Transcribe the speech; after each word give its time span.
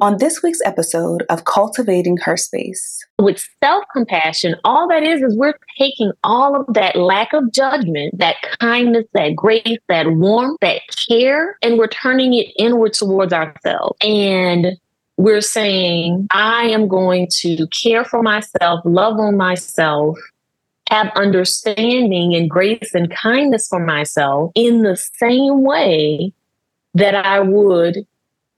On 0.00 0.18
this 0.18 0.42
week's 0.42 0.60
episode 0.64 1.24
of 1.30 1.44
Cultivating 1.44 2.16
Her 2.18 2.36
Space. 2.36 3.04
With 3.18 3.44
self 3.62 3.84
compassion, 3.92 4.56
all 4.64 4.88
that 4.88 5.02
is, 5.02 5.22
is 5.22 5.36
we're 5.36 5.58
taking 5.78 6.12
all 6.22 6.60
of 6.60 6.72
that 6.74 6.96
lack 6.96 7.32
of 7.32 7.52
judgment, 7.52 8.18
that 8.18 8.36
kindness, 8.60 9.06
that 9.14 9.34
grace, 9.34 9.78
that 9.88 10.12
warmth, 10.12 10.58
that 10.60 10.82
care, 11.08 11.56
and 11.62 11.78
we're 11.78 11.88
turning 11.88 12.34
it 12.34 12.52
inward 12.56 12.92
towards 12.92 13.32
ourselves. 13.32 13.96
And 14.00 14.78
we're 15.16 15.40
saying, 15.40 16.28
I 16.30 16.66
am 16.66 16.88
going 16.88 17.28
to 17.38 17.66
care 17.68 18.04
for 18.04 18.22
myself, 18.22 18.80
love 18.84 19.18
on 19.18 19.36
myself, 19.36 20.18
have 20.90 21.10
understanding 21.16 22.34
and 22.34 22.48
grace 22.48 22.94
and 22.94 23.10
kindness 23.10 23.66
for 23.68 23.80
myself 23.80 24.52
in 24.54 24.82
the 24.82 24.96
same 24.96 25.62
way 25.62 26.32
that 26.94 27.14
I 27.14 27.40
would 27.40 28.06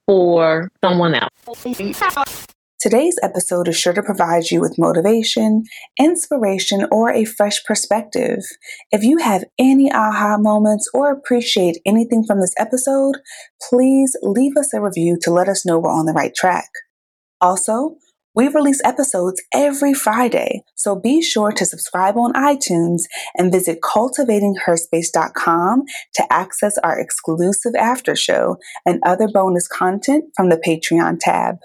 for 0.07 0.71
someone 0.83 1.15
else. 1.15 2.47
Today's 2.85 3.19
episode 3.23 3.67
is 3.69 3.79
sure 3.79 3.95
to 3.95 4.03
provide 4.03 4.51
you 4.51 4.61
with 4.61 4.79
motivation, 4.79 5.65
inspiration, 5.99 6.87
or 6.93 7.11
a 7.11 7.25
fresh 7.25 7.65
perspective. 7.65 8.41
If 8.93 9.03
you 9.03 9.17
have 9.17 9.45
any 9.59 9.91
aha 9.91 10.37
moments 10.39 10.91
or 10.93 11.11
appreciate 11.11 11.79
anything 11.87 12.25
from 12.27 12.43
this 12.43 12.53
episode, 12.59 13.17
please 13.71 14.15
leave 14.21 14.59
us 14.59 14.75
a 14.75 14.83
review 14.83 15.17
to 15.23 15.31
let 15.31 15.49
us 15.49 15.65
know 15.65 15.79
we're 15.79 15.91
on 15.91 16.05
the 16.05 16.13
right 16.13 16.35
track. 16.35 16.69
Also, 17.41 17.97
we 18.35 18.49
release 18.49 18.81
episodes 18.85 19.41
every 19.55 19.95
Friday, 19.95 20.65
so 20.75 20.97
be 20.97 21.23
sure 21.23 21.53
to 21.53 21.65
subscribe 21.65 22.17
on 22.17 22.33
iTunes 22.33 23.05
and 23.37 23.53
visit 23.53 23.81
cultivatingherspace.com 23.81 25.85
to 26.15 26.33
access 26.33 26.77
our 26.79 26.99
exclusive 26.99 27.77
after 27.79 28.17
show 28.17 28.57
and 28.85 29.01
other 29.07 29.29
bonus 29.29 29.69
content 29.69 30.25
from 30.37 30.49
the 30.49 30.57
Patreon 30.57 31.19
tab. 31.21 31.59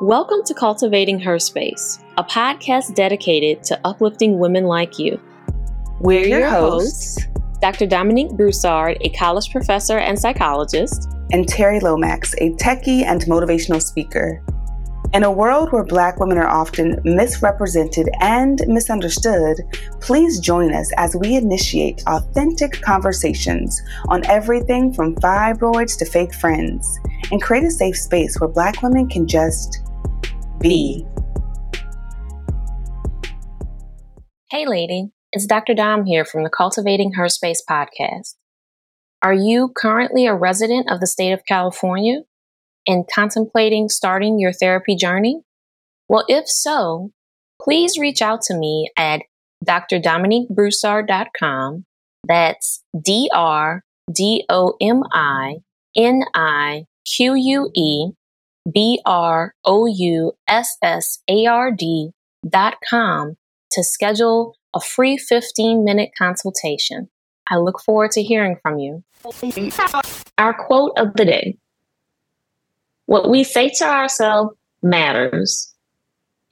Welcome 0.00 0.42
to 0.46 0.54
Cultivating 0.54 1.20
Her 1.20 1.38
Space, 1.38 2.00
a 2.16 2.24
podcast 2.24 2.96
dedicated 2.96 3.62
to 3.64 3.78
uplifting 3.84 4.40
women 4.40 4.64
like 4.64 4.98
you. 4.98 5.20
We're 6.00 6.26
your 6.26 6.48
hosts, 6.48 7.24
Dr. 7.62 7.86
Dominique 7.86 8.32
Broussard, 8.32 8.98
a 9.02 9.10
college 9.10 9.52
professor 9.52 9.98
and 9.98 10.18
psychologist, 10.18 11.08
and 11.30 11.46
Terri 11.46 11.80
Lomax, 11.80 12.34
a 12.38 12.50
techie 12.54 13.04
and 13.04 13.20
motivational 13.22 13.80
speaker. 13.80 14.42
In 15.14 15.24
a 15.24 15.32
world 15.32 15.72
where 15.72 15.84
Black 15.84 16.20
women 16.20 16.36
are 16.36 16.46
often 16.46 17.00
misrepresented 17.02 18.10
and 18.20 18.60
misunderstood, 18.66 19.56
please 20.02 20.38
join 20.38 20.74
us 20.74 20.92
as 20.98 21.16
we 21.16 21.34
initiate 21.34 22.02
authentic 22.06 22.82
conversations 22.82 23.80
on 24.08 24.22
everything 24.26 24.92
from 24.92 25.16
fibroids 25.16 25.96
to 25.98 26.04
fake 26.04 26.34
friends 26.34 27.00
and 27.32 27.40
create 27.40 27.64
a 27.64 27.70
safe 27.70 27.96
space 27.96 28.38
where 28.38 28.50
Black 28.50 28.82
women 28.82 29.08
can 29.08 29.26
just 29.26 29.78
be. 30.60 31.06
Hey, 34.50 34.66
lady, 34.66 35.08
it's 35.32 35.46
Dr. 35.46 35.72
Dom 35.72 36.04
here 36.04 36.26
from 36.26 36.42
the 36.42 36.50
Cultivating 36.50 37.12
Her 37.14 37.30
Space 37.30 37.62
podcast. 37.66 38.34
Are 39.22 39.32
you 39.32 39.72
currently 39.74 40.26
a 40.26 40.34
resident 40.34 40.90
of 40.90 41.00
the 41.00 41.06
state 41.06 41.32
of 41.32 41.46
California? 41.48 42.24
And 42.88 43.04
contemplating 43.14 43.88
starting 43.88 44.40
your 44.40 44.52
therapy 44.52 44.96
journey? 44.96 45.42
Well, 46.08 46.24
if 46.26 46.48
so, 46.48 47.12
please 47.62 47.96
reach 47.98 48.22
out 48.22 48.40
to 48.42 48.56
me 48.56 48.90
at 48.96 49.20
drdominiquebroussard.com. 49.64 51.84
That's 52.26 52.82
D 53.00 53.30
R 53.32 53.84
D 54.12 54.44
O 54.48 54.74
M 54.80 55.04
I 55.12 55.58
N 55.96 56.24
I 56.34 56.86
Q 57.04 57.34
U 57.34 57.70
E 57.74 58.10
B 58.72 59.00
R 59.04 59.52
O 59.64 59.86
U 59.86 60.32
S 60.48 60.76
S 60.82 61.22
A 61.28 61.46
R 61.46 61.70
D 61.70 62.10
dot 62.48 62.78
com 62.88 63.36
to 63.72 63.84
schedule 63.84 64.56
a 64.74 64.80
free 64.80 65.16
15 65.16 65.84
minute 65.84 66.10
consultation. 66.16 67.08
I 67.50 67.56
look 67.56 67.80
forward 67.80 68.10
to 68.12 68.22
hearing 68.22 68.58
from 68.62 68.78
you. 68.78 69.02
Our 70.38 70.54
quote 70.54 70.92
of 70.96 71.14
the 71.14 71.24
day 71.24 71.56
what 73.08 73.30
we 73.30 73.42
say 73.42 73.70
to 73.70 73.86
ourselves 73.86 74.54
matters. 74.82 75.74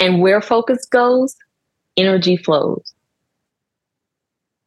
And 0.00 0.22
where 0.22 0.40
focus 0.40 0.86
goes, 0.86 1.36
energy 1.98 2.38
flows. 2.38 2.94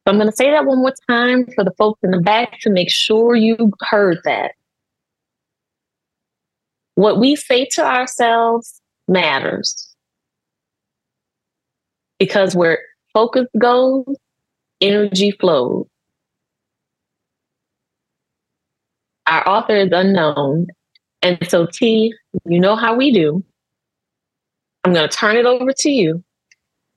So 0.04 0.12
I'm 0.12 0.16
going 0.16 0.30
to 0.30 0.36
say 0.36 0.52
that 0.52 0.66
one 0.66 0.78
more 0.78 0.94
time 1.08 1.46
for 1.52 1.64
the 1.64 1.72
folks 1.72 1.98
in 2.04 2.12
the 2.12 2.20
back 2.20 2.60
to 2.60 2.70
make 2.70 2.92
sure 2.92 3.34
you 3.34 3.72
heard 3.80 4.18
that. 4.24 4.52
What 6.94 7.18
we 7.18 7.34
say 7.34 7.64
to 7.72 7.84
ourselves 7.84 8.80
matters. 9.08 9.92
Because 12.20 12.54
where 12.54 12.78
focus 13.12 13.48
goes, 13.58 14.06
energy 14.80 15.32
flows. 15.32 15.86
Our 19.26 19.48
author 19.48 19.74
is 19.74 19.90
unknown, 19.90 20.68
and 21.22 21.38
so, 21.48 21.66
T, 21.66 22.14
you 22.46 22.60
know 22.60 22.76
how 22.76 22.94
we 22.94 23.12
do. 23.12 23.44
I'm 24.84 24.94
going 24.94 25.08
to 25.08 25.14
turn 25.14 25.36
it 25.36 25.46
over 25.46 25.72
to 25.72 25.90
you 25.90 26.24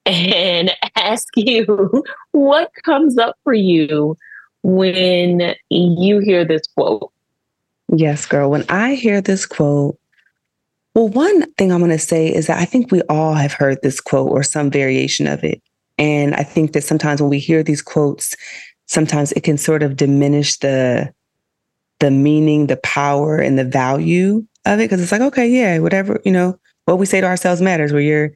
and 0.05 0.71
ask 0.95 1.27
you 1.35 2.03
what 2.31 2.71
comes 2.83 3.17
up 3.17 3.37
for 3.43 3.53
you 3.53 4.17
when 4.63 5.55
you 5.69 6.19
hear 6.19 6.45
this 6.45 6.65
quote. 6.75 7.11
Yes, 7.95 8.25
girl. 8.25 8.49
When 8.49 8.65
I 8.69 8.95
hear 8.95 9.21
this 9.21 9.45
quote, 9.45 9.99
well, 10.95 11.09
one 11.09 11.51
thing 11.53 11.71
I'm 11.71 11.79
going 11.79 11.91
to 11.91 11.99
say 11.99 12.33
is 12.33 12.47
that 12.47 12.59
I 12.59 12.65
think 12.65 12.91
we 12.91 13.01
all 13.03 13.33
have 13.33 13.53
heard 13.53 13.81
this 13.81 13.99
quote 13.99 14.31
or 14.31 14.43
some 14.43 14.69
variation 14.69 15.27
of 15.27 15.43
it. 15.43 15.61
And 15.97 16.33
I 16.35 16.43
think 16.43 16.73
that 16.73 16.83
sometimes 16.83 17.21
when 17.21 17.29
we 17.29 17.39
hear 17.39 17.63
these 17.63 17.81
quotes, 17.81 18.35
sometimes 18.85 19.31
it 19.33 19.43
can 19.43 19.57
sort 19.57 19.83
of 19.83 19.95
diminish 19.95 20.57
the 20.57 21.13
the 22.03 22.11
meaning, 22.11 22.67
the 22.67 22.75
power, 22.77 23.37
and 23.37 23.57
the 23.57 23.63
value 23.63 24.45
of 24.65 24.79
it. 24.81 24.89
Cause 24.89 25.01
it's 25.01 25.13
like, 25.13 25.21
okay, 25.21 25.47
yeah, 25.47 25.79
whatever, 25.79 26.19
you 26.25 26.33
know, 26.33 26.59
what 26.83 26.99
we 26.99 27.05
say 27.05 27.21
to 27.21 27.27
ourselves 27.27 27.61
matters, 27.61 27.93
where 27.93 28.01
your 28.01 28.33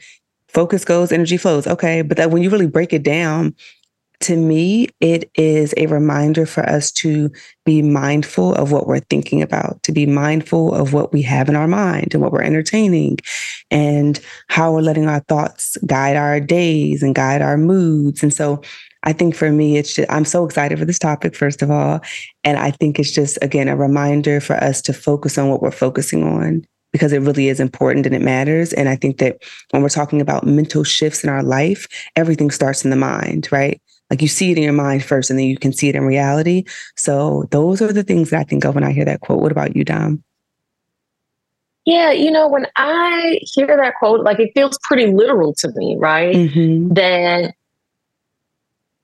focus 0.47 0.85
goes, 0.85 1.11
energy 1.11 1.35
flows. 1.35 1.67
Okay. 1.67 2.01
But 2.01 2.15
that 2.15 2.31
when 2.31 2.41
you 2.41 2.49
really 2.49 2.67
break 2.67 2.93
it 2.93 3.03
down, 3.03 3.53
to 4.21 4.37
me, 4.37 4.87
it 5.01 5.29
is 5.35 5.73
a 5.75 5.85
reminder 5.87 6.45
for 6.45 6.67
us 6.67 6.91
to 6.93 7.29
be 7.65 7.81
mindful 7.81 8.55
of 8.55 8.71
what 8.71 8.87
we're 8.87 9.01
thinking 9.01 9.41
about, 9.41 9.83
to 9.83 9.91
be 9.91 10.05
mindful 10.05 10.73
of 10.73 10.93
what 10.93 11.11
we 11.11 11.21
have 11.21 11.49
in 11.49 11.55
our 11.55 11.67
mind 11.67 12.13
and 12.13 12.23
what 12.23 12.31
we're 12.31 12.41
entertaining, 12.41 13.19
and 13.69 14.19
how 14.47 14.71
we're 14.71 14.81
letting 14.81 15.07
our 15.07 15.19
thoughts 15.27 15.77
guide 15.85 16.15
our 16.15 16.39
days 16.39 17.03
and 17.03 17.15
guide 17.15 17.41
our 17.41 17.57
moods. 17.57 18.23
And 18.23 18.33
so 18.33 18.61
I 19.03 19.13
think 19.13 19.35
for 19.35 19.51
me, 19.51 19.77
it's 19.77 19.95
just, 19.95 20.11
I'm 20.11 20.25
so 20.25 20.45
excited 20.45 20.79
for 20.79 20.85
this 20.85 20.99
topic, 20.99 21.35
first 21.35 21.61
of 21.61 21.71
all. 21.71 22.01
And 22.43 22.57
I 22.57 22.71
think 22.71 22.99
it's 22.99 23.11
just, 23.11 23.37
again, 23.41 23.67
a 23.67 23.75
reminder 23.75 24.39
for 24.39 24.55
us 24.55 24.81
to 24.83 24.93
focus 24.93 25.37
on 25.37 25.49
what 25.49 25.61
we're 25.61 25.71
focusing 25.71 26.23
on 26.23 26.65
because 26.91 27.11
it 27.13 27.21
really 27.21 27.47
is 27.47 27.59
important 27.59 28.05
and 28.05 28.15
it 28.15 28.21
matters. 28.21 28.73
And 28.73 28.89
I 28.89 28.95
think 28.95 29.17
that 29.19 29.37
when 29.71 29.81
we're 29.81 29.89
talking 29.89 30.21
about 30.21 30.45
mental 30.45 30.83
shifts 30.83 31.23
in 31.23 31.29
our 31.29 31.43
life, 31.43 31.87
everything 32.15 32.49
starts 32.49 32.83
in 32.83 32.89
the 32.89 32.95
mind, 32.95 33.49
right? 33.51 33.81
Like 34.09 34.21
you 34.21 34.27
see 34.27 34.51
it 34.51 34.57
in 34.57 34.63
your 34.63 34.73
mind 34.73 35.03
first 35.03 35.29
and 35.29 35.37
then 35.37 35.47
you 35.47 35.57
can 35.57 35.73
see 35.73 35.89
it 35.89 35.95
in 35.95 36.05
reality. 36.05 36.63
So 36.95 37.45
those 37.51 37.81
are 37.81 37.91
the 37.91 38.03
things 38.03 38.29
that 38.29 38.39
I 38.39 38.43
think 38.43 38.65
of 38.65 38.75
when 38.75 38.83
I 38.83 38.93
hear 38.93 39.05
that 39.05 39.21
quote. 39.21 39.41
What 39.41 39.51
about 39.51 39.75
you, 39.75 39.83
Dom? 39.83 40.23
Yeah, 41.85 42.11
you 42.11 42.31
know, 42.31 42.49
when 42.49 42.67
I 42.75 43.39
hear 43.43 43.67
that 43.67 43.95
quote, 43.95 44.21
like 44.21 44.39
it 44.39 44.51
feels 44.53 44.77
pretty 44.83 45.07
literal 45.13 45.53
to 45.55 45.71
me, 45.75 45.95
right? 45.97 46.35
Mm-hmm. 46.35 46.93
That 46.93 47.53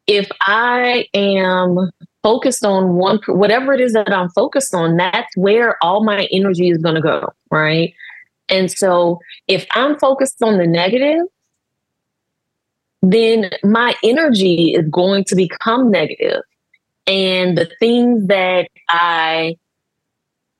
if 0.07 0.29
I 0.41 1.07
am 1.13 1.91
focused 2.21 2.65
on 2.65 2.95
one, 2.95 3.19
whatever 3.27 3.73
it 3.73 3.81
is 3.81 3.93
that 3.93 4.11
I'm 4.11 4.29
focused 4.29 4.73
on, 4.73 4.97
that's 4.97 5.35
where 5.35 5.81
all 5.83 6.03
my 6.03 6.27
energy 6.31 6.69
is 6.69 6.77
going 6.77 6.95
to 6.95 7.01
go. 7.01 7.29
Right. 7.51 7.93
And 8.49 8.71
so 8.71 9.19
if 9.47 9.65
I'm 9.71 9.97
focused 9.99 10.41
on 10.41 10.57
the 10.57 10.67
negative, 10.67 11.25
then 13.01 13.49
my 13.63 13.95
energy 14.03 14.73
is 14.73 14.87
going 14.89 15.25
to 15.25 15.35
become 15.35 15.91
negative. 15.91 16.41
And 17.05 17.57
the 17.57 17.69
things 17.79 18.27
that 18.27 18.69
I 18.87 19.57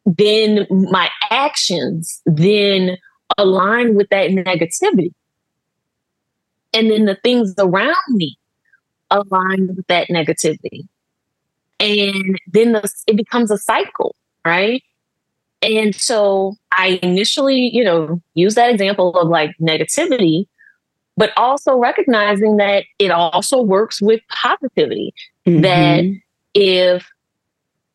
then, 0.06 0.68
my 0.70 1.10
actions 1.30 2.22
then 2.26 2.98
align 3.38 3.96
with 3.96 4.10
that 4.10 4.32
negativity. 4.32 5.14
And 6.74 6.92
then 6.92 7.06
the 7.06 7.16
things 7.16 7.54
around 7.58 7.96
me 8.10 8.38
aligned 9.14 9.76
with 9.78 9.88
that 9.88 10.10
negativity. 10.10 10.88
And 11.80 12.40
then 12.48 12.74
the, 12.74 12.92
it 13.08 13.16
becomes 13.16 13.52
a 13.52 13.58
cycle, 13.58 14.16
right? 14.46 14.84
And 15.62 15.96
so 15.96 16.56
I 16.72 17.00
initially, 17.02 17.70
you 17.74 17.84
know, 17.84 18.22
use 18.34 18.56
that 18.56 18.70
example 18.70 19.18
of 19.18 19.30
like 19.30 19.52
negativity, 19.62 20.48
but 21.16 21.32
also 21.38 21.78
recognizing 21.78 22.58
that 22.58 22.84
it 23.00 23.12
also 23.12 23.62
works 23.62 24.02
with 24.02 24.20
positivity. 24.30 25.14
Mm-hmm. 25.46 25.62
That 25.62 26.20
if 26.54 27.10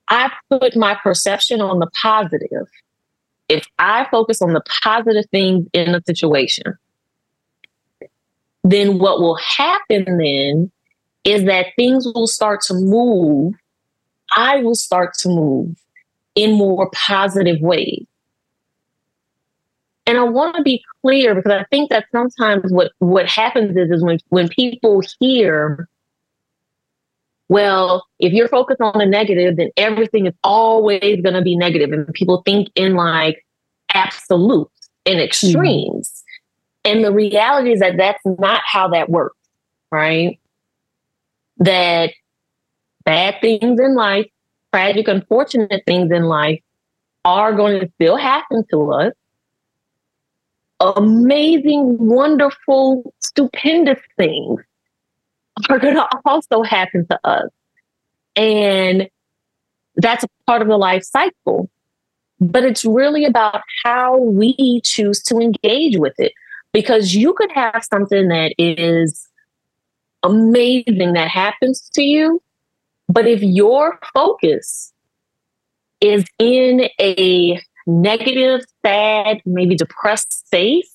I 0.08 0.30
put 0.48 0.76
my 0.76 0.94
perception 1.02 1.60
on 1.60 1.78
the 1.78 1.90
positive, 2.00 2.66
if 3.48 3.66
I 3.78 4.06
focus 4.10 4.40
on 4.40 4.52
the 4.52 4.62
positive 4.82 5.24
things 5.30 5.66
in 5.72 5.94
a 5.94 6.02
situation, 6.06 6.78
then 8.64 8.98
what 8.98 9.20
will 9.20 9.36
happen 9.36 10.04
then 10.18 10.70
is 11.28 11.44
that 11.44 11.66
things 11.76 12.06
will 12.14 12.26
start 12.26 12.62
to 12.62 12.74
move. 12.74 13.52
I 14.34 14.62
will 14.62 14.74
start 14.74 15.12
to 15.18 15.28
move 15.28 15.76
in 16.34 16.52
more 16.52 16.90
positive 16.94 17.60
ways. 17.60 18.06
And 20.06 20.16
I 20.16 20.22
want 20.22 20.56
to 20.56 20.62
be 20.62 20.82
clear 21.02 21.34
because 21.34 21.52
I 21.52 21.64
think 21.64 21.90
that 21.90 22.06
sometimes 22.12 22.72
what, 22.72 22.92
what 22.98 23.28
happens 23.28 23.76
is, 23.76 23.90
is 23.90 24.02
when, 24.02 24.18
when 24.30 24.48
people 24.48 25.02
hear, 25.20 25.86
well, 27.48 28.06
if 28.18 28.32
you're 28.32 28.48
focused 28.48 28.80
on 28.80 28.96
the 28.96 29.04
negative, 29.04 29.58
then 29.58 29.68
everything 29.76 30.24
is 30.24 30.34
always 30.42 31.20
going 31.20 31.34
to 31.34 31.42
be 31.42 31.56
negative. 31.56 31.92
And 31.92 32.10
people 32.14 32.40
think 32.46 32.68
in 32.74 32.94
like 32.94 33.44
absolutes 33.92 34.88
and 35.04 35.20
extremes. 35.20 36.08
Mm-hmm. 36.08 36.90
And 36.90 37.04
the 37.04 37.12
reality 37.12 37.72
is 37.72 37.80
that 37.80 37.98
that's 37.98 38.24
not 38.24 38.62
how 38.64 38.88
that 38.88 39.10
works, 39.10 39.36
right? 39.92 40.38
That 41.58 42.12
bad 43.04 43.36
things 43.40 43.80
in 43.80 43.94
life, 43.94 44.26
tragic, 44.72 45.08
unfortunate 45.08 45.82
things 45.86 46.10
in 46.12 46.24
life 46.24 46.60
are 47.24 47.52
going 47.52 47.80
to 47.80 47.90
still 47.94 48.16
happen 48.16 48.64
to 48.70 48.92
us. 48.92 49.12
Amazing, 50.80 51.96
wonderful, 51.98 53.12
stupendous 53.18 53.98
things 54.16 54.60
are 55.68 55.78
going 55.78 55.96
to 55.96 56.06
also 56.24 56.62
happen 56.62 57.06
to 57.10 57.18
us. 57.24 57.50
And 58.36 59.08
that's 59.96 60.24
a 60.24 60.28
part 60.46 60.62
of 60.62 60.68
the 60.68 60.76
life 60.76 61.02
cycle. 61.02 61.68
But 62.40 62.64
it's 62.64 62.84
really 62.84 63.24
about 63.24 63.62
how 63.84 64.16
we 64.16 64.80
choose 64.82 65.20
to 65.24 65.38
engage 65.38 65.98
with 65.98 66.14
it 66.18 66.32
because 66.72 67.14
you 67.14 67.34
could 67.34 67.50
have 67.52 67.84
something 67.90 68.28
that 68.28 68.54
is 68.58 69.27
amazing 70.22 71.12
that 71.14 71.28
happens 71.28 71.88
to 71.94 72.02
you. 72.02 72.42
But 73.08 73.26
if 73.26 73.42
your 73.42 73.98
focus 74.12 74.92
is 76.00 76.24
in 76.38 76.88
a 77.00 77.60
negative, 77.86 78.60
sad, 78.84 79.40
maybe 79.46 79.74
depressed 79.74 80.46
space, 80.46 80.92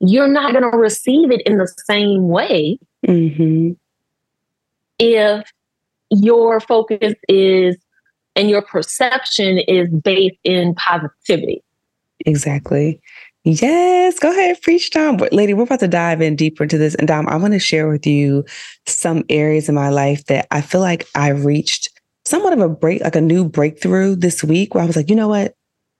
you're 0.00 0.28
not 0.28 0.52
going 0.52 0.70
to 0.70 0.76
receive 0.76 1.30
it 1.30 1.40
in 1.42 1.58
the 1.58 1.72
same 1.86 2.28
way 2.28 2.78
mm-hmm. 3.06 3.72
if 4.98 5.50
your 6.10 6.60
focus 6.60 7.14
is 7.28 7.76
and 8.36 8.50
your 8.50 8.62
perception 8.62 9.58
is 9.58 9.88
based 9.88 10.36
in 10.44 10.74
positivity. 10.74 11.62
Exactly. 12.26 13.00
Yes, 13.44 14.18
go 14.18 14.30
ahead, 14.30 14.62
preach, 14.62 14.90
Dom. 14.90 15.18
Lady, 15.32 15.52
we're 15.52 15.64
about 15.64 15.80
to 15.80 15.88
dive 15.88 16.22
in 16.22 16.36
deeper 16.36 16.62
into 16.62 16.78
this. 16.78 16.94
And 16.94 17.08
Dom, 17.08 17.28
I 17.28 17.36
want 17.36 17.52
to 17.52 17.58
share 17.58 17.88
with 17.88 18.06
you 18.06 18.44
some 18.86 19.22
areas 19.28 19.68
in 19.68 19.74
my 19.74 19.90
life 19.90 20.24
that 20.26 20.46
I 20.50 20.62
feel 20.62 20.80
like 20.80 21.06
I 21.14 21.28
reached 21.30 21.90
somewhat 22.24 22.54
of 22.54 22.60
a 22.60 22.70
break, 22.70 23.02
like 23.02 23.16
a 23.16 23.20
new 23.20 23.46
breakthrough 23.46 24.16
this 24.16 24.42
week 24.42 24.74
where 24.74 24.82
I 24.82 24.86
was 24.86 24.96
like, 24.96 25.10
you 25.10 25.16
know 25.16 25.28
what? 25.28 25.54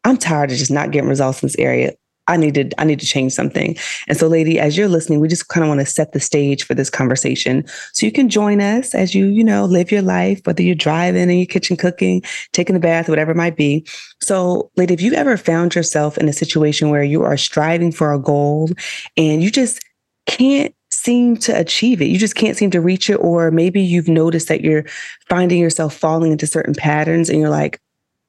I'm 0.04 0.16
tired 0.16 0.52
of 0.52 0.58
just 0.58 0.70
not 0.70 0.90
getting 0.90 1.08
results 1.08 1.42
in 1.42 1.48
this 1.48 1.58
area. 1.58 1.94
I 2.26 2.36
need 2.36 2.54
to 2.54 2.70
I 2.78 2.84
need 2.84 3.00
to 3.00 3.06
change 3.06 3.32
something. 3.32 3.76
And 4.08 4.16
so 4.16 4.28
lady, 4.28 4.58
as 4.58 4.76
you're 4.76 4.88
listening, 4.88 5.20
we 5.20 5.28
just 5.28 5.48
kind 5.48 5.64
of 5.64 5.68
want 5.68 5.80
to 5.80 5.86
set 5.86 6.12
the 6.12 6.20
stage 6.20 6.64
for 6.64 6.74
this 6.74 6.90
conversation. 6.90 7.64
So 7.92 8.06
you 8.06 8.12
can 8.12 8.28
join 8.28 8.60
us 8.60 8.94
as 8.94 9.14
you, 9.14 9.26
you 9.26 9.44
know, 9.44 9.66
live 9.66 9.92
your 9.92 10.02
life, 10.02 10.40
whether 10.44 10.62
you're 10.62 10.74
driving 10.74 11.28
in 11.28 11.38
your 11.38 11.46
kitchen 11.46 11.76
cooking, 11.76 12.22
taking 12.52 12.76
a 12.76 12.80
bath, 12.80 13.08
whatever 13.08 13.32
it 13.32 13.36
might 13.36 13.56
be. 13.56 13.86
So 14.22 14.70
lady, 14.76 14.94
if 14.94 15.02
you 15.02 15.12
ever 15.12 15.36
found 15.36 15.74
yourself 15.74 16.16
in 16.16 16.28
a 16.28 16.32
situation 16.32 16.90
where 16.90 17.04
you 17.04 17.22
are 17.22 17.36
striving 17.36 17.92
for 17.92 18.12
a 18.12 18.18
goal 18.18 18.70
and 19.16 19.42
you 19.42 19.50
just 19.50 19.80
can't 20.26 20.74
seem 20.90 21.36
to 21.36 21.58
achieve 21.58 22.00
it. 22.00 22.06
You 22.06 22.18
just 22.18 22.36
can't 22.36 22.56
seem 22.56 22.70
to 22.70 22.80
reach 22.80 23.10
it. 23.10 23.16
Or 23.16 23.50
maybe 23.50 23.82
you've 23.82 24.08
noticed 24.08 24.48
that 24.48 24.62
you're 24.62 24.84
finding 25.28 25.60
yourself 25.60 25.94
falling 25.94 26.32
into 26.32 26.46
certain 26.46 26.74
patterns 26.74 27.28
and 27.28 27.38
you're 27.38 27.50
like, 27.50 27.80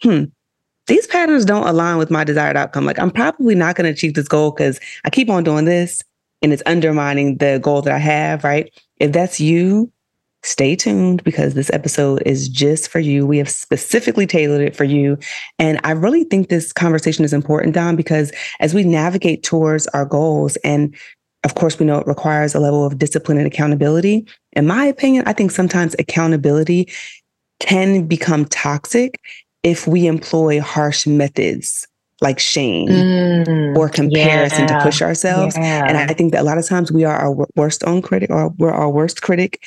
hmm, 0.02 0.26
these 0.88 1.08
patterns 1.08 1.46
don't 1.46 1.68
align 1.68 1.98
with 1.98 2.12
my 2.12 2.24
desired 2.24 2.58
outcome. 2.58 2.86
Like 2.86 3.00
I'm 3.00 3.12
probably 3.12 3.56
not 3.56 3.76
going 3.76 3.86
to 3.86 3.92
achieve 3.92 4.14
this 4.14 4.28
goal 4.28 4.52
because 4.52 4.80
I 5.04 5.10
keep 5.10 5.30
on 5.30 5.44
doing 5.44 5.66
this 5.66 6.04
and 6.42 6.54
it's 6.54 6.64
undermining 6.66 7.38
the 7.38 7.60
goal 7.62 7.82
that 7.82 7.94
I 7.94 7.98
have, 7.98 8.44
right? 8.44 8.72
If 8.98 9.12
that's 9.12 9.40
you, 9.40 9.92
stay 10.44 10.76
tuned 10.76 11.24
because 11.24 11.56
this 11.56 11.72
episode 11.74 12.22
is 12.26 12.48
just 12.48 12.90
for 12.90 13.00
you. 13.00 13.26
We 13.26 13.40
have 13.40 13.50
specifically 13.50 14.28
tailored 14.28 14.62
it 14.62 14.76
for 14.76 14.84
you. 14.84 15.18
And 15.58 15.80
I 15.84 15.92
really 15.92 16.24
think 16.24 16.50
this 16.50 16.72
conversation 16.72 17.26
is 17.26 17.34
important, 17.34 17.74
Dom, 17.74 17.96
because 17.96 18.32
as 18.60 18.74
we 18.74 18.84
navigate 18.84 19.44
towards 19.44 19.88
our 19.88 20.06
goals, 20.06 20.56
and 20.58 20.96
of 21.44 21.56
course, 21.56 21.80
we 21.80 21.86
know 21.86 22.00
it 22.00 22.08
requires 22.08 22.56
a 22.56 22.60
level 22.60 22.86
of 22.86 22.98
discipline 22.98 23.38
and 23.38 23.48
accountability. 23.48 24.28
In 24.54 24.66
my 24.68 24.86
opinion, 24.86 25.24
I 25.28 25.34
think 25.34 25.52
sometimes 25.52 25.96
accountability 26.00 26.92
can 27.60 28.08
become 28.08 28.46
toxic 28.46 29.20
if 29.66 29.88
we 29.88 30.06
employ 30.06 30.62
harsh 30.62 31.08
methods 31.08 31.88
like 32.22 32.40
shame 32.40 32.88
mm, 32.88 33.76
or 33.76 33.90
comparison 33.90 34.62
yeah, 34.62 34.78
to 34.78 34.84
push 34.84 35.02
ourselves. 35.02 35.58
Yeah. 35.58 35.86
And 35.86 35.98
I 35.98 36.14
think 36.14 36.32
that 36.32 36.42
a 36.42 36.44
lot 36.44 36.58
of 36.58 36.66
times 36.66 36.92
we 36.92 37.04
are 37.04 37.16
our 37.16 37.48
worst 37.56 37.84
own 37.86 38.02
critic 38.02 38.30
or 38.30 38.50
we're 38.58 38.72
our 38.72 38.90
worst 38.90 39.22
critic. 39.24 39.64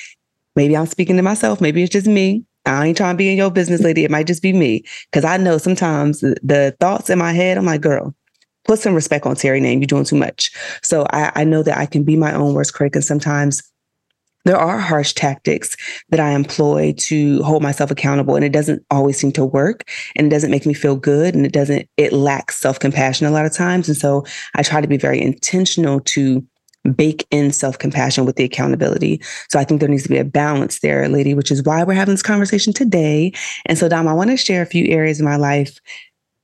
Maybe 0.57 0.77
I'm 0.77 0.87
speaking 0.87 1.17
to 1.17 1.23
myself. 1.23 1.61
Maybe 1.61 1.83
it's 1.83 1.93
just 1.93 2.07
me. 2.07 2.45
I 2.65 2.87
ain't 2.87 2.97
trying 2.97 3.15
to 3.15 3.19
be 3.19 3.31
in 3.31 3.37
your 3.37 3.51
business, 3.51 3.81
lady. 3.81 4.05
It 4.05 4.11
might 4.11 4.27
just 4.27 4.43
be 4.43 4.53
me. 4.53 4.85
Cause 5.13 5.25
I 5.25 5.37
know 5.37 5.59
sometimes 5.59 6.21
the, 6.21 6.37
the 6.43 6.77
thoughts 6.81 7.11
in 7.11 7.19
my 7.19 7.33
head, 7.33 7.59
I'm 7.59 7.67
like, 7.67 7.81
girl, 7.81 8.15
put 8.67 8.79
some 8.79 8.95
respect 8.95 9.27
on 9.27 9.35
Terri 9.35 9.61
name. 9.61 9.81
You're 9.81 9.87
doing 9.87 10.05
too 10.05 10.17
much. 10.17 10.53
So 10.83 11.07
I, 11.11 11.33
I 11.35 11.45
know 11.45 11.63
that 11.65 11.77
I 11.77 11.87
can 11.87 12.05
be 12.05 12.17
my 12.17 12.33
own 12.33 12.55
worst 12.55 12.73
critic. 12.73 12.95
And 12.95 13.05
sometimes 13.05 13.63
there 14.45 14.57
are 14.57 14.79
harsh 14.79 15.13
tactics 15.13 15.77
that 16.11 16.21
I 16.21 16.31
employ 16.31 16.95
to 16.99 17.43
hold 17.43 17.63
myself 17.63 17.91
accountable 17.91 18.37
and 18.37 18.45
it 18.45 18.53
doesn't 18.53 18.85
always 18.91 19.19
seem 19.19 19.33
to 19.33 19.45
work 19.45 19.89
and 20.17 20.27
it 20.27 20.31
doesn't 20.31 20.51
make 20.51 20.67
me 20.67 20.75
feel 20.75 20.97
good 20.97 21.35
and 21.35 21.45
it 21.45 21.53
doesn't 21.53 21.89
it 21.97 22.13
lacks 22.13 22.57
self-compassion 22.57 23.27
a 23.27 23.31
lot 23.31 23.47
of 23.47 23.53
times 23.53 23.89
and 23.89 23.97
so 23.97 24.25
I 24.55 24.63
try 24.63 24.81
to 24.81 24.89
be 24.89 24.97
very 24.97 25.21
intentional 25.21 26.01
to 26.01 26.47
bake 26.95 27.27
in 27.31 27.51
self-compassion 27.51 28.25
with 28.25 28.37
the 28.37 28.45
accountability. 28.45 29.21
So 29.51 29.59
I 29.59 29.65
think 29.65 29.81
there 29.81 29.89
needs 29.89 30.05
to 30.05 30.09
be 30.09 30.17
a 30.17 30.25
balance 30.25 30.81
there, 30.81 31.09
lady, 31.09 31.35
which 31.35 31.51
is 31.51 31.63
why 31.63 31.83
we're 31.85 31.95
having 31.95 32.15
this 32.15 32.23
conversation 32.23 32.73
today. 32.73 33.33
And 33.67 33.77
so 33.77 33.89
Dom, 33.89 34.09
I 34.09 34.15
want 34.15 34.31
to 34.31 34.37
share 34.37 34.63
a 34.63 34.67
few 34.67 34.87
areas 34.87 35.19
in 35.19 35.27
my 35.27 35.37
life 35.37 35.79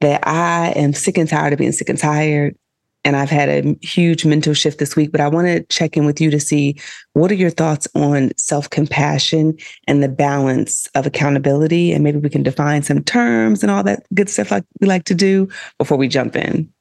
that 0.00 0.26
I 0.26 0.72
am 0.76 0.92
sick 0.92 1.16
and 1.16 1.28
tired 1.28 1.52
of 1.52 1.58
being 1.58 1.72
sick 1.72 1.88
and 1.88 1.98
tired 1.98 2.56
and 3.04 3.16
I've 3.16 3.30
had 3.30 3.48
a 3.48 3.76
huge 3.82 4.24
mental 4.24 4.54
shift 4.54 4.78
this 4.78 4.96
week, 4.96 5.12
but 5.12 5.20
I 5.20 5.28
want 5.28 5.46
to 5.46 5.62
check 5.64 5.96
in 5.96 6.06
with 6.06 6.20
you 6.20 6.30
to 6.30 6.40
see 6.40 6.76
what 7.12 7.30
are 7.30 7.34
your 7.34 7.50
thoughts 7.50 7.86
on 7.94 8.32
self 8.38 8.70
compassion 8.70 9.56
and 9.86 10.02
the 10.02 10.08
balance 10.08 10.86
of 10.94 11.06
accountability. 11.06 11.92
And 11.92 12.02
maybe 12.02 12.18
we 12.18 12.30
can 12.30 12.42
define 12.42 12.82
some 12.82 13.02
terms 13.04 13.62
and 13.62 13.70
all 13.70 13.82
that 13.84 14.04
good 14.14 14.30
stuff 14.30 14.50
like 14.50 14.64
we 14.80 14.86
like 14.86 15.04
to 15.04 15.14
do 15.14 15.48
before 15.78 15.98
we 15.98 16.08
jump 16.08 16.34
in. 16.34 16.72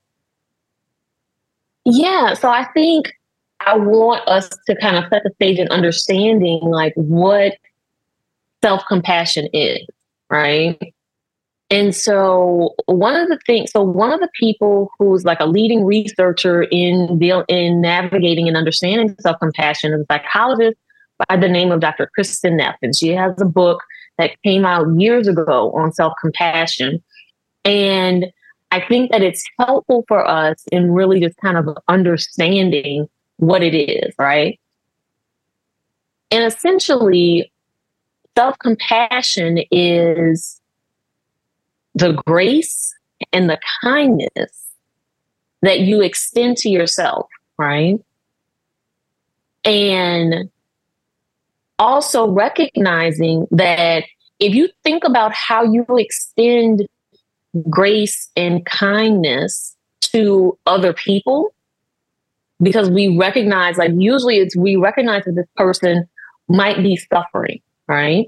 Yeah. 1.85 2.33
So 2.35 2.49
I 2.49 2.65
think 2.73 3.11
I 3.59 3.77
want 3.77 4.27
us 4.27 4.49
to 4.67 4.75
kind 4.77 4.97
of 4.97 5.05
set 5.09 5.23
the 5.23 5.31
stage 5.35 5.59
in 5.59 5.67
understanding 5.69 6.61
like 6.61 6.93
what 6.95 7.53
self 8.61 8.83
compassion 8.87 9.47
is, 9.51 9.85
right? 10.29 10.92
And 11.73 11.95
so 11.95 12.75
one 12.85 13.15
of 13.15 13.29
the 13.29 13.39
things, 13.47 13.71
so 13.71 13.81
one 13.81 14.11
of 14.11 14.19
the 14.19 14.29
people 14.39 14.91
who's 14.99 15.25
like 15.25 15.39
a 15.39 15.47
leading 15.47 15.83
researcher 15.83 16.67
in 16.69 17.19
in 17.47 17.81
navigating 17.81 18.47
and 18.47 18.55
understanding 18.55 19.15
self 19.19 19.39
compassion 19.39 19.91
is 19.91 20.01
a 20.01 20.05
psychologist 20.07 20.77
by 21.27 21.35
the 21.35 21.49
name 21.49 21.71
of 21.71 21.79
Dr. 21.79 22.11
Kristin 22.15 22.57
Neff, 22.57 22.75
and 22.83 22.95
she 22.95 23.07
has 23.07 23.41
a 23.41 23.45
book 23.45 23.81
that 24.19 24.39
came 24.43 24.65
out 24.65 24.85
years 24.99 25.27
ago 25.27 25.71
on 25.71 25.91
self 25.91 26.13
compassion, 26.21 27.03
and 27.65 28.27
I 28.69 28.79
think 28.79 29.09
that 29.09 29.23
it's 29.23 29.43
helpful 29.57 30.05
for 30.07 30.23
us 30.27 30.63
in 30.71 30.91
really 30.91 31.19
just 31.19 31.37
kind 31.37 31.57
of 31.57 31.75
understanding 31.87 33.07
what 33.37 33.63
it 33.63 33.73
is, 33.73 34.13
right? 34.19 34.59
And 36.29 36.43
essentially, 36.43 37.51
self 38.37 38.59
compassion 38.59 39.63
is 39.71 40.61
the 41.95 42.13
grace 42.25 42.93
and 43.31 43.49
the 43.49 43.59
kindness 43.81 44.67
that 45.61 45.81
you 45.81 46.01
extend 46.01 46.57
to 46.57 46.69
yourself, 46.69 47.27
right? 47.57 47.95
And 49.63 50.49
also 51.79 52.29
recognizing 52.29 53.47
that 53.51 54.03
if 54.39 54.53
you 54.53 54.69
think 54.83 55.03
about 55.03 55.33
how 55.33 55.63
you 55.63 55.85
extend 55.97 56.87
grace 57.69 58.29
and 58.35 58.65
kindness 58.65 59.75
to 60.01 60.57
other 60.65 60.91
people, 60.93 61.53
because 62.61 62.89
we 62.89 63.17
recognize, 63.17 63.77
like, 63.77 63.91
usually 63.95 64.37
it's 64.37 64.55
we 64.55 64.75
recognize 64.75 65.23
that 65.25 65.35
this 65.35 65.47
person 65.55 66.07
might 66.49 66.77
be 66.77 66.97
suffering, 66.97 67.61
right? 67.87 68.27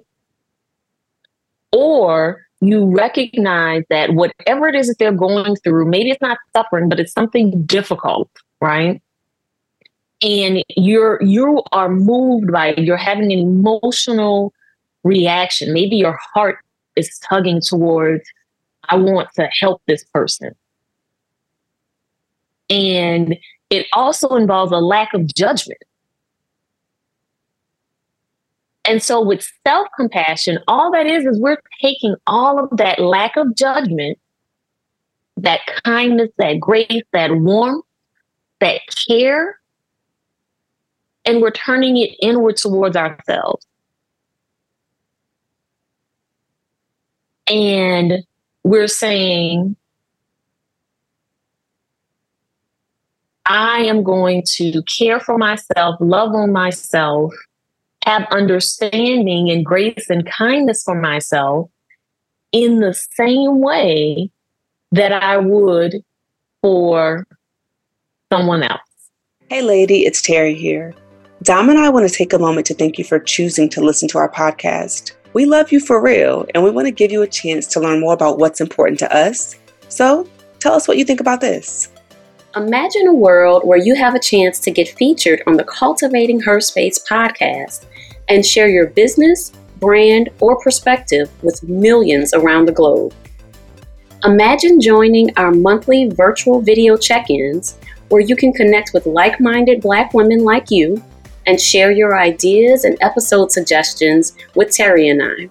or 1.75 2.44
you 2.61 2.85
recognize 2.85 3.83
that 3.89 4.13
whatever 4.13 4.67
it 4.67 4.75
is 4.75 4.87
that 4.87 4.97
they're 4.99 5.11
going 5.11 5.55
through, 5.57 5.85
maybe 5.85 6.11
it's 6.11 6.21
not 6.21 6.37
suffering, 6.55 6.89
but 6.89 6.99
it's 6.99 7.13
something 7.13 7.63
difficult, 7.63 8.29
right? 8.61 9.01
And 10.21 10.63
you're 10.75 11.21
you 11.21 11.61
are 11.71 11.89
moved 11.89 12.51
by 12.51 12.69
it. 12.69 12.79
You're 12.79 12.97
having 12.97 13.31
an 13.31 13.39
emotional 13.39 14.53
reaction. 15.03 15.73
Maybe 15.73 15.97
your 15.97 16.17
heart 16.33 16.57
is 16.95 17.19
tugging 17.19 17.61
towards, 17.61 18.23
I 18.89 18.95
want 18.95 19.29
to 19.35 19.47
help 19.59 19.81
this 19.87 20.03
person. 20.13 20.55
And 22.69 23.37
it 23.69 23.85
also 23.93 24.35
involves 24.35 24.71
a 24.71 24.77
lack 24.77 25.13
of 25.13 25.33
judgment. 25.33 25.81
And 28.87 29.01
so, 29.01 29.21
with 29.21 29.47
self 29.65 29.87
compassion, 29.97 30.59
all 30.67 30.91
that 30.91 31.07
is, 31.07 31.25
is 31.25 31.39
we're 31.39 31.57
taking 31.81 32.15
all 32.27 32.59
of 32.63 32.77
that 32.77 32.99
lack 32.99 33.35
of 33.35 33.55
judgment, 33.55 34.19
that 35.37 35.61
kindness, 35.83 36.29
that 36.37 36.59
grace, 36.59 37.03
that 37.11 37.35
warmth, 37.35 37.85
that 38.59 38.81
care, 39.07 39.59
and 41.25 41.41
we're 41.41 41.51
turning 41.51 41.97
it 41.97 42.11
inward 42.21 42.57
towards 42.57 42.95
ourselves. 42.95 43.65
And 47.47 48.23
we're 48.63 48.87
saying, 48.87 49.75
I 53.45 53.81
am 53.81 54.03
going 54.03 54.43
to 54.53 54.81
care 54.83 55.19
for 55.19 55.37
myself, 55.37 55.95
love 55.99 56.33
on 56.33 56.51
myself, 56.51 57.33
have 58.05 58.27
understanding 58.31 59.49
and 59.49 59.65
grace 59.65 60.09
and 60.09 60.25
kindness 60.25 60.83
for 60.83 60.99
myself 60.99 61.69
in 62.51 62.79
the 62.79 62.93
same 62.93 63.59
way 63.59 64.29
that 64.91 65.11
I 65.11 65.37
would 65.37 65.95
for 66.61 67.27
someone 68.31 68.63
else. 68.63 68.79
Hey, 69.49 69.61
lady, 69.61 70.05
it's 70.05 70.21
Terri 70.21 70.55
here. 70.55 70.93
Dom 71.43 71.69
and 71.69 71.79
I 71.79 71.89
want 71.89 72.09
to 72.09 72.15
take 72.15 72.33
a 72.33 72.39
moment 72.39 72.65
to 72.67 72.73
thank 72.73 72.97
you 72.97 73.03
for 73.03 73.19
choosing 73.19 73.69
to 73.69 73.81
listen 73.81 74.07
to 74.09 74.17
our 74.17 74.31
podcast. 74.31 75.11
We 75.33 75.45
love 75.45 75.71
you 75.71 75.79
for 75.79 76.01
real, 76.01 76.45
and 76.53 76.63
we 76.63 76.71
want 76.71 76.87
to 76.87 76.91
give 76.91 77.11
you 77.11 77.21
a 77.21 77.27
chance 77.27 77.67
to 77.67 77.79
learn 77.79 77.99
more 77.99 78.13
about 78.13 78.39
what's 78.39 78.61
important 78.61 78.99
to 78.99 79.15
us. 79.15 79.55
So, 79.89 80.27
tell 80.59 80.73
us 80.73 80.87
what 80.87 80.97
you 80.97 81.03
think 81.03 81.19
about 81.19 81.41
this. 81.41 81.91
Imagine 82.55 83.07
a 83.07 83.13
world 83.13 83.63
where 83.65 83.77
you 83.77 83.95
have 83.95 84.15
a 84.15 84.19
chance 84.19 84.59
to 84.61 84.71
get 84.71 84.87
featured 84.87 85.43
on 85.45 85.57
the 85.57 85.65
Cultivating 85.65 86.39
Her 86.39 86.61
Space 86.61 86.97
podcast 86.99 87.85
and 88.29 88.45
share 88.45 88.67
your 88.67 88.87
business, 88.87 89.51
brand, 89.79 90.29
or 90.39 90.59
perspective 90.61 91.29
with 91.43 91.63
millions 91.63 92.33
around 92.33 92.65
the 92.65 92.71
globe. 92.71 93.13
Imagine 94.23 94.81
joining 94.81 95.35
our 95.37 95.51
monthly 95.51 96.09
virtual 96.09 96.61
video 96.61 96.97
check 96.97 97.29
ins 97.29 97.77
where 98.09 98.21
you 98.21 98.35
can 98.35 98.53
connect 98.53 98.91
with 98.93 99.05
like 99.05 99.39
minded 99.39 99.81
Black 99.81 100.13
women 100.13 100.39
like 100.39 100.71
you 100.71 101.03
and 101.45 101.59
share 101.59 101.91
your 101.91 102.17
ideas 102.17 102.85
and 102.85 102.97
episode 103.01 103.51
suggestions 103.51 104.35
with 104.55 104.69
Terri 104.69 105.11
and 105.11 105.21
I. 105.21 105.49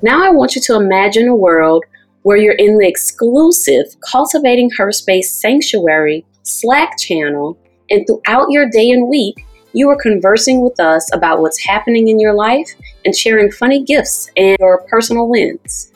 Now, 0.00 0.24
I 0.24 0.30
want 0.30 0.54
you 0.54 0.62
to 0.62 0.76
imagine 0.76 1.28
a 1.28 1.36
world 1.36 1.84
where 2.22 2.36
you're 2.36 2.54
in 2.54 2.78
the 2.78 2.86
exclusive 2.86 3.84
Cultivating 4.10 4.70
Her 4.76 4.92
Space 4.92 5.32
Sanctuary 5.32 6.24
Slack 6.42 6.98
channel, 6.98 7.58
and 7.90 8.06
throughout 8.06 8.46
your 8.50 8.68
day 8.70 8.90
and 8.90 9.08
week, 9.08 9.44
you 9.72 9.88
are 9.90 9.96
conversing 9.96 10.62
with 10.62 10.80
us 10.80 11.08
about 11.14 11.40
what's 11.40 11.62
happening 11.64 12.08
in 12.08 12.18
your 12.18 12.34
life 12.34 12.68
and 13.04 13.14
sharing 13.14 13.50
funny 13.50 13.84
gifts 13.84 14.30
and 14.36 14.56
your 14.58 14.86
personal 14.88 15.28
wins. 15.28 15.92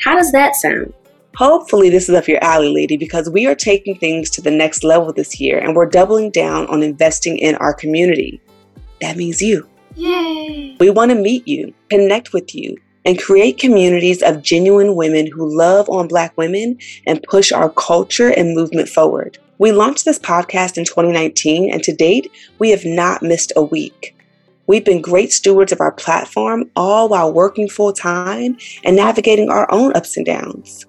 How 0.00 0.14
does 0.14 0.32
that 0.32 0.54
sound? 0.54 0.92
Hopefully, 1.36 1.88
this 1.88 2.08
is 2.08 2.14
up 2.14 2.26
your 2.26 2.42
alley, 2.42 2.68
lady, 2.68 2.96
because 2.96 3.30
we 3.30 3.46
are 3.46 3.54
taking 3.54 3.96
things 3.96 4.28
to 4.30 4.42
the 4.42 4.50
next 4.50 4.82
level 4.82 5.12
this 5.12 5.40
year 5.40 5.58
and 5.58 5.74
we're 5.74 5.86
doubling 5.86 6.30
down 6.30 6.66
on 6.66 6.82
investing 6.82 7.38
in 7.38 7.54
our 7.56 7.72
community. 7.72 8.40
That 9.00 9.16
means 9.16 9.40
you. 9.40 9.68
Yay! 9.94 10.76
We 10.80 10.90
want 10.90 11.10
to 11.10 11.14
meet 11.14 11.46
you, 11.46 11.72
connect 11.90 12.32
with 12.32 12.54
you, 12.54 12.76
and 13.04 13.18
create 13.18 13.58
communities 13.58 14.22
of 14.22 14.42
genuine 14.42 14.94
women 14.96 15.28
who 15.32 15.56
love 15.56 15.88
on 15.88 16.08
Black 16.08 16.36
women 16.36 16.78
and 17.06 17.22
push 17.22 17.52
our 17.52 17.70
culture 17.70 18.28
and 18.28 18.54
movement 18.54 18.88
forward. 18.88 19.38
We 19.58 19.72
launched 19.72 20.04
this 20.04 20.20
podcast 20.20 20.78
in 20.78 20.84
2019, 20.84 21.72
and 21.72 21.82
to 21.82 21.92
date, 21.92 22.30
we 22.60 22.70
have 22.70 22.84
not 22.84 23.22
missed 23.24 23.52
a 23.56 23.62
week. 23.62 24.14
We've 24.68 24.84
been 24.84 25.02
great 25.02 25.32
stewards 25.32 25.72
of 25.72 25.80
our 25.80 25.90
platform, 25.90 26.70
all 26.76 27.08
while 27.08 27.32
working 27.32 27.68
full 27.68 27.92
time 27.92 28.56
and 28.84 28.94
navigating 28.94 29.50
our 29.50 29.70
own 29.72 29.96
ups 29.96 30.16
and 30.16 30.24
downs. 30.24 30.86